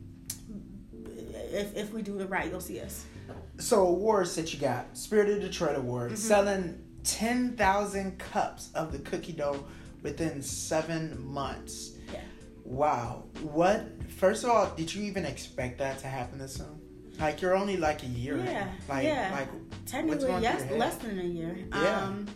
if 1.53 1.77
if 1.77 1.93
we 1.93 2.03
do 2.03 2.19
it 2.21 2.31
right, 2.31 2.51
you'll 2.51 2.61
see 2.61 2.81
us. 2.81 3.05
So 3.59 3.87
awards 3.87 4.35
that 4.37 4.53
you 4.53 4.61
got, 4.61 4.97
Spirit 4.97 5.29
of 5.31 5.41
Detroit 5.41 5.77
Award, 5.77 6.13
Mm-hmm. 6.13 6.17
selling 6.21 6.83
ten 7.05 7.57
thousand 7.57 8.19
cups 8.19 8.71
of 8.75 8.93
the 8.93 8.99
cookie 8.99 9.33
dough 9.33 9.65
within 10.03 10.41
seven 10.43 11.23
months. 11.23 11.93
Yeah. 12.13 12.21
Wow. 12.65 13.25
What? 13.43 13.87
First 14.11 14.45
of 14.45 14.51
all, 14.51 14.73
did 14.77 14.95
you 14.95 15.05
even 15.05 15.25
expect 15.27 15.79
that 15.79 15.99
to 16.01 16.07
happen 16.07 16.39
this 16.39 16.55
soon? 16.55 16.81
Like 17.19 17.41
you're 17.41 17.57
only 17.57 17.77
like 17.77 18.03
a 18.03 18.07
year. 18.07 18.37
Yeah, 18.37 18.69
Like 18.89 19.05
yeah. 19.05 19.31
like 19.33 19.49
Technically, 19.87 20.43
yes, 20.43 20.71
less 20.73 20.97
than 20.97 21.19
a 21.19 21.23
year. 21.23 21.57
Yeah. 21.71 22.05
Um, 22.05 22.27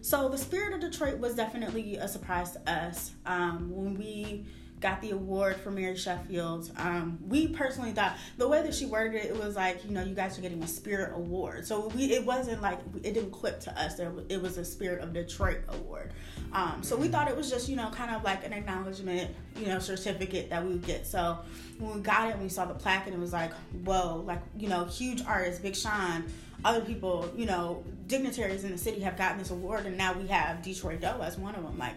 so 0.00 0.28
the 0.28 0.38
spirit 0.38 0.74
of 0.74 0.80
Detroit 0.80 1.18
was 1.18 1.34
definitely 1.34 1.96
a 1.96 2.08
surprise 2.08 2.52
to 2.52 2.70
us 2.70 3.12
um, 3.24 3.70
when 3.70 3.94
we 3.96 4.44
got 4.82 5.00
the 5.00 5.10
award 5.12 5.56
for 5.56 5.70
Mary 5.70 5.96
Sheffield. 5.96 6.70
Um, 6.76 7.18
we 7.28 7.46
personally 7.46 7.92
thought 7.92 8.16
the 8.36 8.48
way 8.48 8.60
that 8.62 8.74
she 8.74 8.84
worded 8.84 9.24
it, 9.24 9.30
it 9.30 9.36
was 9.38 9.54
like 9.54 9.84
you 9.84 9.92
know 9.92 10.02
you 10.02 10.14
guys 10.14 10.36
are 10.36 10.42
getting 10.42 10.62
a 10.62 10.66
spirit 10.66 11.12
award. 11.14 11.66
So 11.66 11.88
we 11.88 12.12
it 12.12 12.26
wasn't 12.26 12.60
like 12.60 12.80
it 12.96 13.14
didn't 13.14 13.30
clip 13.30 13.60
to 13.60 13.80
us. 13.80 13.94
There 13.94 14.12
it 14.28 14.42
was 14.42 14.58
a 14.58 14.64
spirit 14.64 15.00
of 15.00 15.12
Detroit 15.12 15.60
award. 15.68 16.12
Um, 16.52 16.82
so 16.82 16.96
we 16.96 17.08
thought 17.08 17.28
it 17.28 17.36
was 17.36 17.48
just 17.48 17.68
you 17.68 17.76
know 17.76 17.88
kind 17.90 18.14
of 18.14 18.24
like 18.24 18.44
an 18.44 18.52
acknowledgement 18.52 19.30
you 19.56 19.66
know 19.66 19.78
certificate 19.78 20.50
that 20.50 20.64
we 20.64 20.72
would 20.72 20.84
get. 20.84 21.06
So 21.06 21.38
when 21.82 21.96
we 21.96 22.00
got 22.00 22.28
it 22.28 22.34
and 22.34 22.42
we 22.42 22.48
saw 22.48 22.64
the 22.64 22.74
plaque 22.74 23.06
and 23.06 23.14
it 23.14 23.18
was 23.20 23.32
like 23.32 23.52
whoa 23.84 24.22
like 24.26 24.40
you 24.56 24.68
know 24.68 24.84
huge 24.84 25.22
artists 25.26 25.60
Big 25.60 25.76
Sean 25.76 26.24
other 26.64 26.80
people, 26.80 27.30
you 27.36 27.46
know, 27.46 27.82
dignitaries 28.06 28.64
in 28.64 28.70
the 28.70 28.78
city 28.78 29.00
have 29.00 29.16
gotten 29.16 29.38
this 29.38 29.50
award, 29.50 29.86
and 29.86 29.96
now 29.96 30.12
we 30.12 30.26
have 30.28 30.62
Detroit 30.62 31.00
Dough 31.00 31.20
as 31.22 31.36
one 31.36 31.54
of 31.54 31.62
them. 31.62 31.78
Like, 31.78 31.94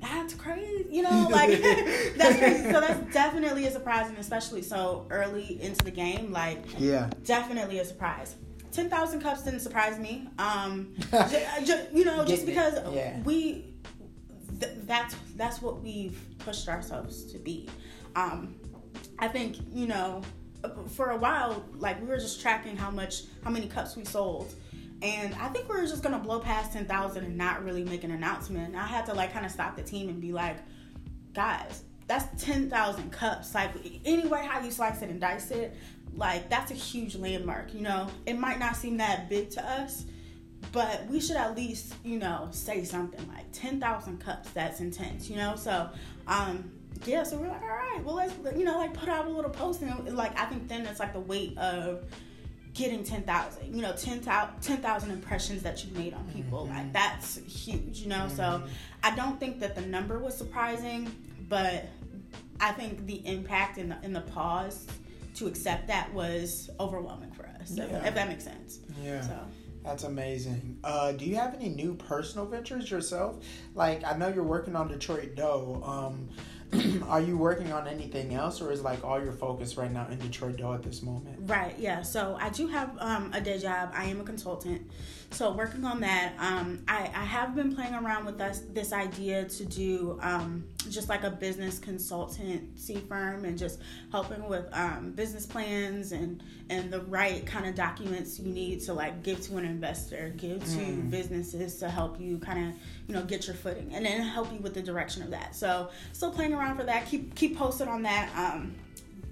that's 0.00 0.34
crazy, 0.34 0.86
you 0.90 1.02
know, 1.02 1.28
like 1.30 1.50
that's 2.16 2.38
crazy. 2.38 2.64
So 2.70 2.80
that's 2.80 3.12
definitely 3.12 3.66
a 3.66 3.70
surprise, 3.70 4.08
and 4.08 4.18
especially 4.18 4.62
so 4.62 5.06
early 5.10 5.62
into 5.62 5.84
the 5.84 5.90
game, 5.90 6.32
like, 6.32 6.64
Yeah. 6.78 7.10
definitely 7.24 7.78
a 7.78 7.84
surprise. 7.84 8.34
Ten 8.72 8.88
thousand 8.88 9.20
cups 9.20 9.42
didn't 9.42 9.60
surprise 9.60 9.98
me. 9.98 10.28
Um, 10.38 10.94
ju- 11.10 11.64
ju- 11.64 11.86
you 11.92 12.04
know, 12.04 12.24
just 12.24 12.46
because 12.46 12.74
yeah. 12.92 13.20
we 13.22 13.74
th- 14.60 14.72
that's 14.86 15.16
that's 15.36 15.60
what 15.60 15.82
we've 15.82 16.18
pushed 16.38 16.68
ourselves 16.68 17.24
to 17.32 17.38
be. 17.38 17.68
Um, 18.14 18.54
I 19.20 19.28
think 19.28 19.56
you 19.72 19.86
know, 19.86 20.22
for 20.88 21.10
a 21.10 21.16
while, 21.16 21.64
like 21.78 22.00
we 22.00 22.08
were 22.08 22.18
just 22.18 22.40
tracking 22.40 22.76
how 22.76 22.90
much, 22.90 23.24
how 23.44 23.50
many 23.50 23.68
cups 23.68 23.96
we 23.96 24.04
sold, 24.04 24.52
and 25.02 25.34
I 25.34 25.48
think 25.48 25.68
we 25.68 25.76
were 25.78 25.86
just 25.86 26.02
gonna 26.02 26.18
blow 26.18 26.40
past 26.40 26.72
ten 26.72 26.86
thousand 26.86 27.24
and 27.24 27.36
not 27.36 27.64
really 27.64 27.84
make 27.84 28.02
an 28.02 28.10
announcement. 28.10 28.68
And 28.68 28.76
I 28.76 28.86
had 28.86 29.06
to 29.06 29.14
like 29.14 29.32
kind 29.32 29.46
of 29.46 29.52
stop 29.52 29.76
the 29.76 29.82
team 29.82 30.08
and 30.08 30.20
be 30.20 30.32
like, 30.32 30.56
guys, 31.34 31.84
that's 32.06 32.42
ten 32.42 32.68
thousand 32.70 33.12
cups. 33.12 33.54
Like 33.54 33.72
anyway, 34.04 34.46
how 34.50 34.60
you 34.60 34.70
slice 34.70 35.02
it 35.02 35.10
and 35.10 35.20
dice 35.20 35.50
it, 35.50 35.76
like 36.14 36.48
that's 36.48 36.70
a 36.70 36.74
huge 36.74 37.14
landmark. 37.16 37.74
You 37.74 37.82
know, 37.82 38.08
it 38.26 38.38
might 38.38 38.58
not 38.58 38.74
seem 38.74 38.96
that 38.96 39.28
big 39.28 39.50
to 39.50 39.64
us, 39.64 40.04
but 40.72 41.06
we 41.08 41.20
should 41.20 41.36
at 41.36 41.56
least 41.56 41.94
you 42.04 42.18
know 42.18 42.48
say 42.50 42.84
something 42.84 43.26
like 43.28 43.50
10,000 43.52 44.18
cups 44.18 44.50
that's 44.50 44.80
intense 44.80 45.28
you 45.28 45.36
know 45.36 45.56
so 45.56 45.88
um 46.26 46.70
yeah 47.06 47.22
so 47.22 47.36
we're 47.36 47.48
like 47.48 47.62
all 47.62 47.68
right 47.68 48.00
well 48.04 48.14
let's 48.14 48.34
you 48.56 48.64
know 48.64 48.76
like 48.76 48.92
put 48.94 49.08
out 49.08 49.26
a 49.26 49.28
little 49.28 49.50
post 49.50 49.82
and 49.82 50.16
like 50.16 50.38
I 50.38 50.44
think 50.46 50.68
then 50.68 50.86
it's 50.86 51.00
like 51.00 51.12
the 51.12 51.20
weight 51.20 51.56
of 51.58 52.04
getting 52.74 53.02
10,000, 53.02 53.74
you 53.74 53.82
know, 53.82 53.92
10,000 53.92 54.78
10, 54.80 55.10
impressions 55.10 55.62
that 55.62 55.84
you 55.84 55.92
made 55.92 56.14
on 56.14 56.24
people. 56.32 56.64
Mm-hmm. 56.64 56.76
Like 56.76 56.92
that's 56.92 57.36
huge, 57.38 58.00
you 58.00 58.08
know? 58.08 58.26
Mm-hmm. 58.26 58.36
So 58.36 58.62
I 59.02 59.14
don't 59.16 59.40
think 59.40 59.60
that 59.60 59.74
the 59.74 59.82
number 59.82 60.18
was 60.18 60.36
surprising, 60.36 61.14
but 61.48 61.88
I 62.60 62.72
think 62.72 63.06
the 63.06 63.26
impact 63.26 63.78
and 63.78 63.90
the, 63.90 63.98
and 64.02 64.14
the 64.14 64.20
pause 64.20 64.86
to 65.36 65.46
accept 65.46 65.88
that 65.88 66.12
was 66.12 66.70
overwhelming 66.78 67.32
for 67.32 67.46
us, 67.46 67.72
yeah. 67.72 67.84
if, 67.84 68.06
if, 68.06 68.14
that 68.14 68.28
makes 68.28 68.44
sense. 68.44 68.80
Yeah. 69.02 69.20
So. 69.22 69.38
That's 69.84 70.04
amazing. 70.04 70.78
Uh, 70.84 71.12
do 71.12 71.24
you 71.24 71.36
have 71.36 71.54
any 71.54 71.68
new 71.68 71.94
personal 71.94 72.46
ventures 72.46 72.90
yourself? 72.90 73.38
Like, 73.74 74.04
I 74.04 74.16
know 74.16 74.28
you're 74.28 74.44
working 74.44 74.76
on 74.76 74.88
Detroit 74.88 75.34
Dough. 75.34 75.82
Um, 75.84 76.28
are 77.08 77.20
you 77.20 77.36
working 77.36 77.72
on 77.72 77.88
anything 77.88 78.34
else 78.34 78.60
or 78.60 78.70
is 78.70 78.82
like 78.82 79.04
all 79.04 79.22
your 79.22 79.32
focus 79.32 79.76
right 79.76 79.90
now 79.90 80.06
in 80.08 80.18
Detroit 80.18 80.58
Dough 80.58 80.74
at 80.74 80.82
this 80.82 81.02
moment? 81.02 81.38
Right, 81.40 81.74
yeah. 81.78 82.02
So 82.02 82.36
I 82.40 82.50
do 82.50 82.66
have 82.68 82.96
um, 82.98 83.32
a 83.32 83.40
day 83.40 83.58
job. 83.58 83.90
I 83.94 84.04
am 84.04 84.20
a 84.20 84.24
consultant. 84.24 84.90
So 85.32 85.52
working 85.52 85.84
on 85.84 86.00
that, 86.00 86.34
um, 86.38 86.82
I, 86.88 87.02
I 87.14 87.24
have 87.24 87.54
been 87.54 87.74
playing 87.74 87.94
around 87.94 88.26
with 88.26 88.36
this, 88.36 88.64
this 88.72 88.92
idea 88.92 89.44
to 89.44 89.64
do 89.64 90.18
um, 90.22 90.64
just 90.88 91.08
like 91.08 91.22
a 91.22 91.30
business 91.30 91.78
consultancy 91.78 93.06
firm 93.06 93.44
and 93.44 93.56
just 93.56 93.80
helping 94.10 94.48
with 94.48 94.66
um, 94.72 95.12
business 95.12 95.46
plans 95.46 96.10
and, 96.10 96.42
and 96.68 96.92
the 96.92 97.00
right 97.02 97.46
kind 97.46 97.66
of 97.66 97.76
documents 97.76 98.40
you 98.40 98.52
need 98.52 98.80
to 98.82 98.92
like 98.92 99.22
give 99.22 99.40
to 99.42 99.56
an 99.56 99.64
investor, 99.64 100.34
give 100.36 100.60
to 100.64 100.80
mm. 100.80 101.10
businesses 101.10 101.76
to 101.76 101.88
help 101.88 102.20
you 102.20 102.38
kind 102.38 102.68
of, 102.68 102.74
you 103.06 103.14
know, 103.14 103.22
get 103.22 103.46
your 103.46 103.56
footing 103.56 103.94
and 103.94 104.04
then 104.04 104.20
help 104.22 104.52
you 104.52 104.58
with 104.58 104.74
the 104.74 104.82
direction 104.82 105.22
of 105.22 105.30
that. 105.30 105.54
So 105.54 105.90
still 106.12 106.32
playing 106.32 106.54
around 106.54 106.76
for 106.76 106.84
that. 106.84 107.06
Keep 107.06 107.36
keep 107.36 107.56
posted 107.56 107.86
on 107.86 108.02
that. 108.02 108.30
Um, 108.36 108.74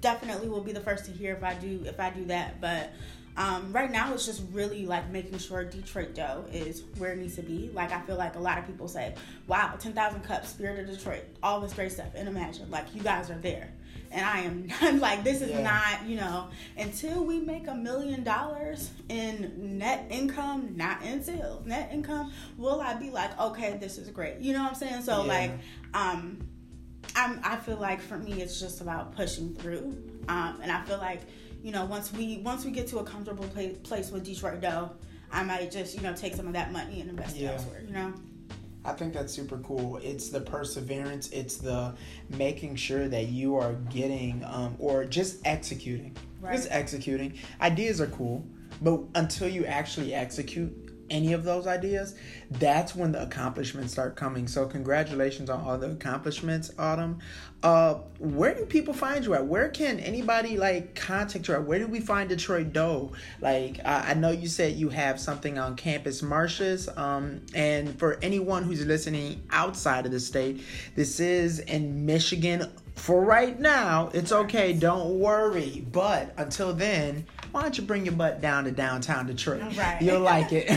definitely 0.01 0.49
will 0.49 0.61
be 0.61 0.73
the 0.73 0.81
first 0.81 1.05
to 1.07 1.11
hear 1.11 1.35
if 1.35 1.43
I 1.43 1.55
do 1.55 1.83
if 1.85 1.99
I 1.99 2.11
do 2.11 2.25
that. 2.27 2.61
But 2.61 2.93
um, 3.39 3.73
right 3.73 3.91
now, 3.91 4.13
it's 4.13 4.27
just 4.27 4.43
really 4.53 4.85
like 4.85 5.09
making 5.11 5.39
sure 5.39 5.63
Detroit 5.63 6.13
Dough 6.15 6.45
is 6.53 6.83
where 6.97 7.13
it 7.13 7.19
needs 7.19 7.37
to 7.37 7.43
be. 7.43 7.71
Like 7.73 7.93
I 7.93 8.01
feel 8.01 8.17
like 8.17 8.35
a 8.35 8.41
lot 8.41 8.59
of 8.59 8.67
people 8.67 8.89
say, 8.89 9.15
"Wow, 9.47 9.77
ten 9.79 9.93
thousand 9.93 10.23
cups, 10.25 10.49
Spirit 10.49 10.81
of 10.81 10.95
Detroit, 10.95 11.23
all 11.41 11.61
this 11.61 11.73
great 11.73 11.93
stuff." 11.93 12.09
And 12.17 12.29
Emagine, 12.29 12.69
like 12.69 12.93
you 12.97 13.01
guys 13.01 13.31
are 13.31 13.39
there, 13.39 13.73
and 14.11 14.27
I 14.27 14.41
am 14.41 14.99
like, 15.01 15.23
this 15.23 15.41
is 15.41 15.51
yeah. 15.51 15.63
not, 15.63 16.05
you 16.05 16.17
know, 16.17 16.49
until 16.77 17.25
we 17.25 17.39
make 17.39 17.69
a 17.69 17.75
million 17.77 18.25
dollars 18.25 18.91
in 19.09 19.79
net 19.79 20.07
income, 20.11 20.75
not 20.75 21.03
in 21.05 21.23
sales, 21.23 21.65
net 21.65 21.91
income. 21.93 22.33
Will 22.57 22.81
I 22.81 22.95
be 22.95 23.11
like, 23.11 23.39
okay, 23.39 23.77
this 23.79 23.99
is 23.99 24.09
great? 24.11 24.41
You 24.41 24.53
know 24.55 24.65
what 24.65 24.71
I'm 24.71 24.75
saying? 24.75 25.03
So 25.03 25.25
yeah. 25.25 25.33
like, 25.33 25.51
um 25.95 26.49
I'm, 27.15 27.41
I 27.43 27.57
feel 27.57 27.77
like 27.77 28.01
for 28.01 28.19
me, 28.19 28.43
it's 28.43 28.61
just 28.61 28.81
about 28.81 29.15
pushing 29.17 29.55
through. 29.55 29.97
Um, 30.29 30.59
and 30.63 30.71
I 30.71 30.85
feel 30.85 30.99
like, 30.99 31.23
you 31.63 31.73
know, 31.73 31.85
once 31.85 32.13
we 32.13 32.39
once 32.39 32.65
we 32.65 32.71
get 32.71 32.87
to 32.89 32.99
a 32.99 33.05
comfortable 33.05 33.45
place, 33.49 33.77
place 33.79 34.11
with 34.11 34.25
Detroit 34.25 34.61
Dough, 34.61 34.91
I 35.31 35.43
might 35.43 35.71
just 35.71 35.97
you 35.97 36.03
know 36.03 36.15
take 36.15 36.35
some 36.35 36.47
of 36.47 36.53
that 36.53 36.73
money 36.73 37.01
and 37.01 37.11
invest 37.11 37.37
yeah. 37.37 37.51
it 37.51 37.53
elsewhere. 37.55 37.83
You 37.87 37.93
know. 37.93 38.15
I 38.85 38.93
think 38.93 39.13
that's 39.13 39.33
super 39.33 39.59
cool. 39.59 39.99
It's 39.99 40.31
the 40.31 40.41
perseverance. 40.41 41.29
It's 41.31 41.57
the 41.57 41.95
making 42.31 42.77
sure 42.77 43.09
that 43.09 43.27
you 43.27 43.57
are 43.57 43.75
getting 43.91 44.43
um, 44.45 44.77
or 44.79 45.05
just 45.05 45.47
executing. 45.47 46.17
Right. 46.41 46.57
Just 46.57 46.69
executing. 46.71 47.35
Ideas 47.61 48.01
are 48.01 48.07
cool, 48.07 48.47
but 48.81 49.01
until 49.15 49.49
you 49.49 49.67
actually 49.67 50.15
execute, 50.15 50.73
any 51.11 51.33
of 51.33 51.45
those 51.45 51.67
ideas, 51.67 52.15
that's 52.51 52.95
when 52.95 53.13
the 53.13 53.23
accomplishments 53.23 53.93
start 53.93 54.17
coming. 54.17 54.49
So 54.49 54.67
congratulations 54.67 55.51
on 55.51 55.61
all 55.61 55.79
the 55.79 55.91
accomplishments, 55.91 56.73
Autumn. 56.79 57.21
Uh, 57.61 57.95
where 58.21 58.55
do 58.55 58.65
people 58.65 58.95
find 58.95 59.25
you 59.25 59.35
at? 59.35 59.45
Where 59.45 59.69
can 59.69 59.99
anybody 59.99 60.57
like 60.57 60.95
contact 60.95 61.49
you 61.49 61.55
at? 61.55 61.65
Where 61.65 61.81
do 61.81 61.89
we 61.89 61.99
find 61.99 62.29
Detroit 62.29 62.73
Dough? 62.73 63.13
Like 63.41 63.81
I, 63.85 64.11
I 64.11 64.15
know 64.15 64.31
you 64.31 64.47
said 64.47 64.75
you 64.75 64.91
have 64.91 65.19
something 65.19 65.59
on 65.59 65.75
Campus 65.75 66.23
Martius. 66.23 66.89
Um, 66.97 67.43
and 67.55 67.99
for 67.99 68.19
anyone 68.23 68.63
who's 68.63 68.87
listening 68.87 69.43
outside 69.51 70.07
of 70.07 70.13
the 70.13 70.21
state, 70.21 70.63
this 70.95 71.19
is 71.19 71.59
in 71.59 72.07
Michigan 72.07 72.71
for 72.99 73.25
right 73.25 73.59
now. 73.59 74.11
It's 74.13 74.33
okay, 74.33 74.73
don't 74.73 75.19
worry. 75.19 75.87
But 75.91 76.35
until 76.37 76.73
then 76.73 77.27
why 77.51 77.63
don't 77.63 77.79
you 77.79 77.85
bring 77.85 78.05
your 78.05 78.15
butt 78.15 78.41
down 78.41 78.65
to 78.65 78.71
downtown 78.71 79.27
Detroit? 79.27 79.77
Right. 79.77 80.01
You'll 80.01 80.21
like 80.35 80.53
it. 80.53 80.69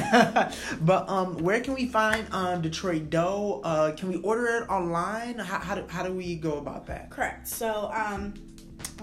but 0.82 1.09
um, 1.09 1.38
where 1.38 1.59
can 1.59 1.74
we 1.74 1.88
find 1.88 2.26
um 2.34 2.61
Detroit 2.61 3.09
Dough? 3.09 3.61
Uh, 3.63 3.91
can 3.93 4.09
we 4.09 4.17
order 4.17 4.47
it 4.57 4.69
online? 4.69 5.39
How, 5.39 5.59
how, 5.59 5.76
do, 5.76 5.86
how 5.88 6.03
do 6.03 6.13
we 6.13 6.36
go 6.36 6.57
about 6.57 6.88
that? 6.88 7.09
Correct. 7.09 7.47
So 7.47 7.91
um, 7.93 8.34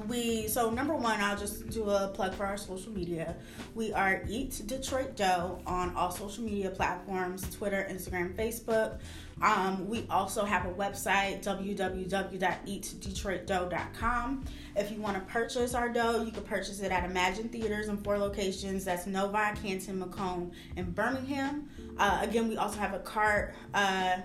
we 0.07 0.47
so 0.49 0.71
number 0.71 0.95
one 0.95 1.21
i'll 1.21 1.37
just 1.37 1.69
do 1.71 1.91
a 1.91 2.09
plug 2.09 2.35
for 2.35 2.47
our 2.47 2.57
social 2.57 2.91
media. 2.93 3.37
We 3.75 3.93
are 3.93 4.23
eat 4.29 4.63
detroit 4.67 5.17
dough 5.17 5.61
on 5.67 5.95
all 5.97 6.11
social 6.11 6.45
media 6.45 6.71
platforms 6.71 7.47
twitter 7.55 7.87
instagram 7.91 8.35
facebook. 8.35 8.99
Um, 9.41 9.89
we 9.89 10.05
also 10.11 10.45
have 10.45 10.67
a 10.67 10.73
website 10.73 11.45
www.eatdetroitdough.com 11.45 14.45
if 14.77 14.91
you 14.91 15.01
want 15.01 15.15
to 15.15 15.21
purchase 15.33 15.75
our 15.75 15.89
dough 15.89 16.23
you 16.23 16.33
can 16.33 16.43
purchase 16.43 16.81
it 16.81 16.93
at 16.93 17.09
Emagine 17.09 17.51
theaters 17.51 17.89
in 17.89 17.97
four 17.99 18.19
locations. 18.19 18.85
That's 18.85 19.07
novi 19.07 19.57
canton 19.63 19.99
macomb 19.99 20.53
and 20.77 20.95
birmingham. 20.95 21.69
Uh, 21.99 22.19
again 22.23 22.49
we 22.49 22.57
also 22.57 22.79
have 22.79 22.95
a 22.95 23.01
cart 23.01 23.55
uh, 23.75 24.19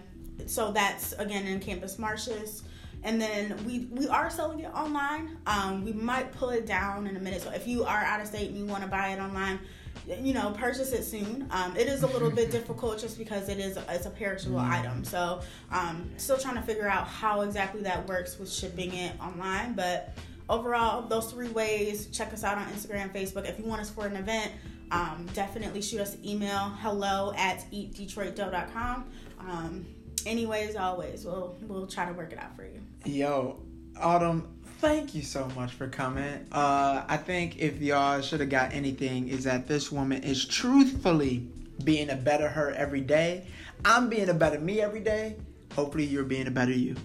so 0.46 0.72
that's 0.72 1.14
again 1.14 1.48
in 1.48 1.60
campus 1.60 1.98
martius 2.00 2.64
and 3.04 3.22
then 3.22 3.56
we 3.66 3.88
we 3.91 4.08
are 4.08 4.30
selling 4.30 4.60
it 4.62 4.74
online. 4.74 5.38
Um, 5.45 5.84
we 5.84 5.93
might 5.93 6.32
pull 6.32 6.49
it 6.49 6.66
down 6.66 7.08
in 7.08 7.16
a 7.18 7.20
minute. 7.20 7.41
So 7.41 7.51
if 7.51 7.68
you 7.68 7.84
are 7.84 7.97
out 7.97 8.22
of 8.22 8.28
state 8.28 8.49
and 8.49 8.58
you 8.58 8.66
want 8.66 8.84
to 8.84 8.89
buy 8.89 9.10
it 9.10 9.20
online, 9.20 9.60
you 10.08 10.34
know, 10.34 10.51
purchase 10.51 10.91
it 10.91 11.04
soon. 11.04 11.47
Um, 11.51 11.76
it 11.76 11.88
is 11.88 12.04
a 12.04 12.08
little 12.08 12.32
bit 12.32 12.51
difficult 12.58 12.99
just 12.99 13.18
because 13.18 13.49
it 13.49 13.60
is 13.60 13.78
it's 13.89 14.06
a 14.06 14.10
perishable 14.10 14.60
mm. 14.60 14.70
item. 14.70 15.04
So 15.04 15.41
um, 15.72 16.10
still 16.18 16.38
trying 16.38 16.56
to 16.56 16.62
figure 16.62 16.88
out 16.88 17.08
how 17.08 17.41
exactly 17.41 17.82
that 17.84 18.08
works 18.08 18.39
with 18.39 18.51
shipping 18.51 18.93
it 18.93 19.20
online. 19.22 19.74
But 19.74 20.14
overall, 20.49 21.08
those 21.08 21.32
three 21.32 21.49
ways. 21.49 22.08
Check 22.08 22.34
us 22.34 22.43
out 22.43 22.58
on 22.58 22.66
Instagram, 22.68 23.14
Facebook. 23.14 23.47
If 23.47 23.60
you 23.60 23.66
want 23.66 23.82
us 23.82 23.89
for 23.89 24.06
an 24.06 24.16
event, 24.16 24.51
um, 24.91 25.28
definitely 25.34 25.82
shoot 25.82 25.99
us 25.99 26.16
an 26.16 26.26
email. 26.26 26.70
Hello 26.80 27.34
at 27.36 27.70
eatdetroitdough.com. 27.72 29.06
Um, 29.39 29.86
anyways, 30.26 30.76
always, 30.76 31.26
we'll 31.26 31.58
we'll 31.62 31.88
try 31.88 32.06
to 32.06 32.14
work 32.14 32.32
it 32.32 32.39
out 32.39 32.56
for 32.56 32.64
you. 32.64 32.82
Yo, 33.06 33.60
Autumn, 33.99 34.47
thank 34.80 35.14
you 35.14 35.22
so 35.22 35.45
much 35.58 35.74
for 35.74 35.89
coming. 35.89 36.47
Uh, 36.54 37.04
I 37.06 37.18
think 37.18 37.60
if 37.60 37.82
y'all 37.82 38.22
should 38.22 38.39
have 38.39 38.49
got 38.49 38.74
anything, 38.74 39.28
is 39.28 39.43
that 39.43 39.68
this 39.68 39.91
woman 39.91 40.24
is 40.24 40.45
truthfully 40.45 41.45
being 41.84 42.10
a 42.12 42.16
better 42.16 42.47
her 42.47 42.72
every 42.72 43.01
day. 43.01 43.45
I'm 43.84 44.08
being 44.08 44.30
a 44.30 44.34
better 44.34 44.58
me 44.58 44.80
every 44.80 45.01
day. 45.01 45.36
Hopefully, 45.74 46.06
you're 46.06 46.24
being 46.24 46.47
a 46.47 46.51
better 46.51 46.72
you. 46.72 46.95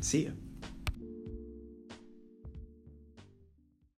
See 0.00 0.22
you. 0.22 0.41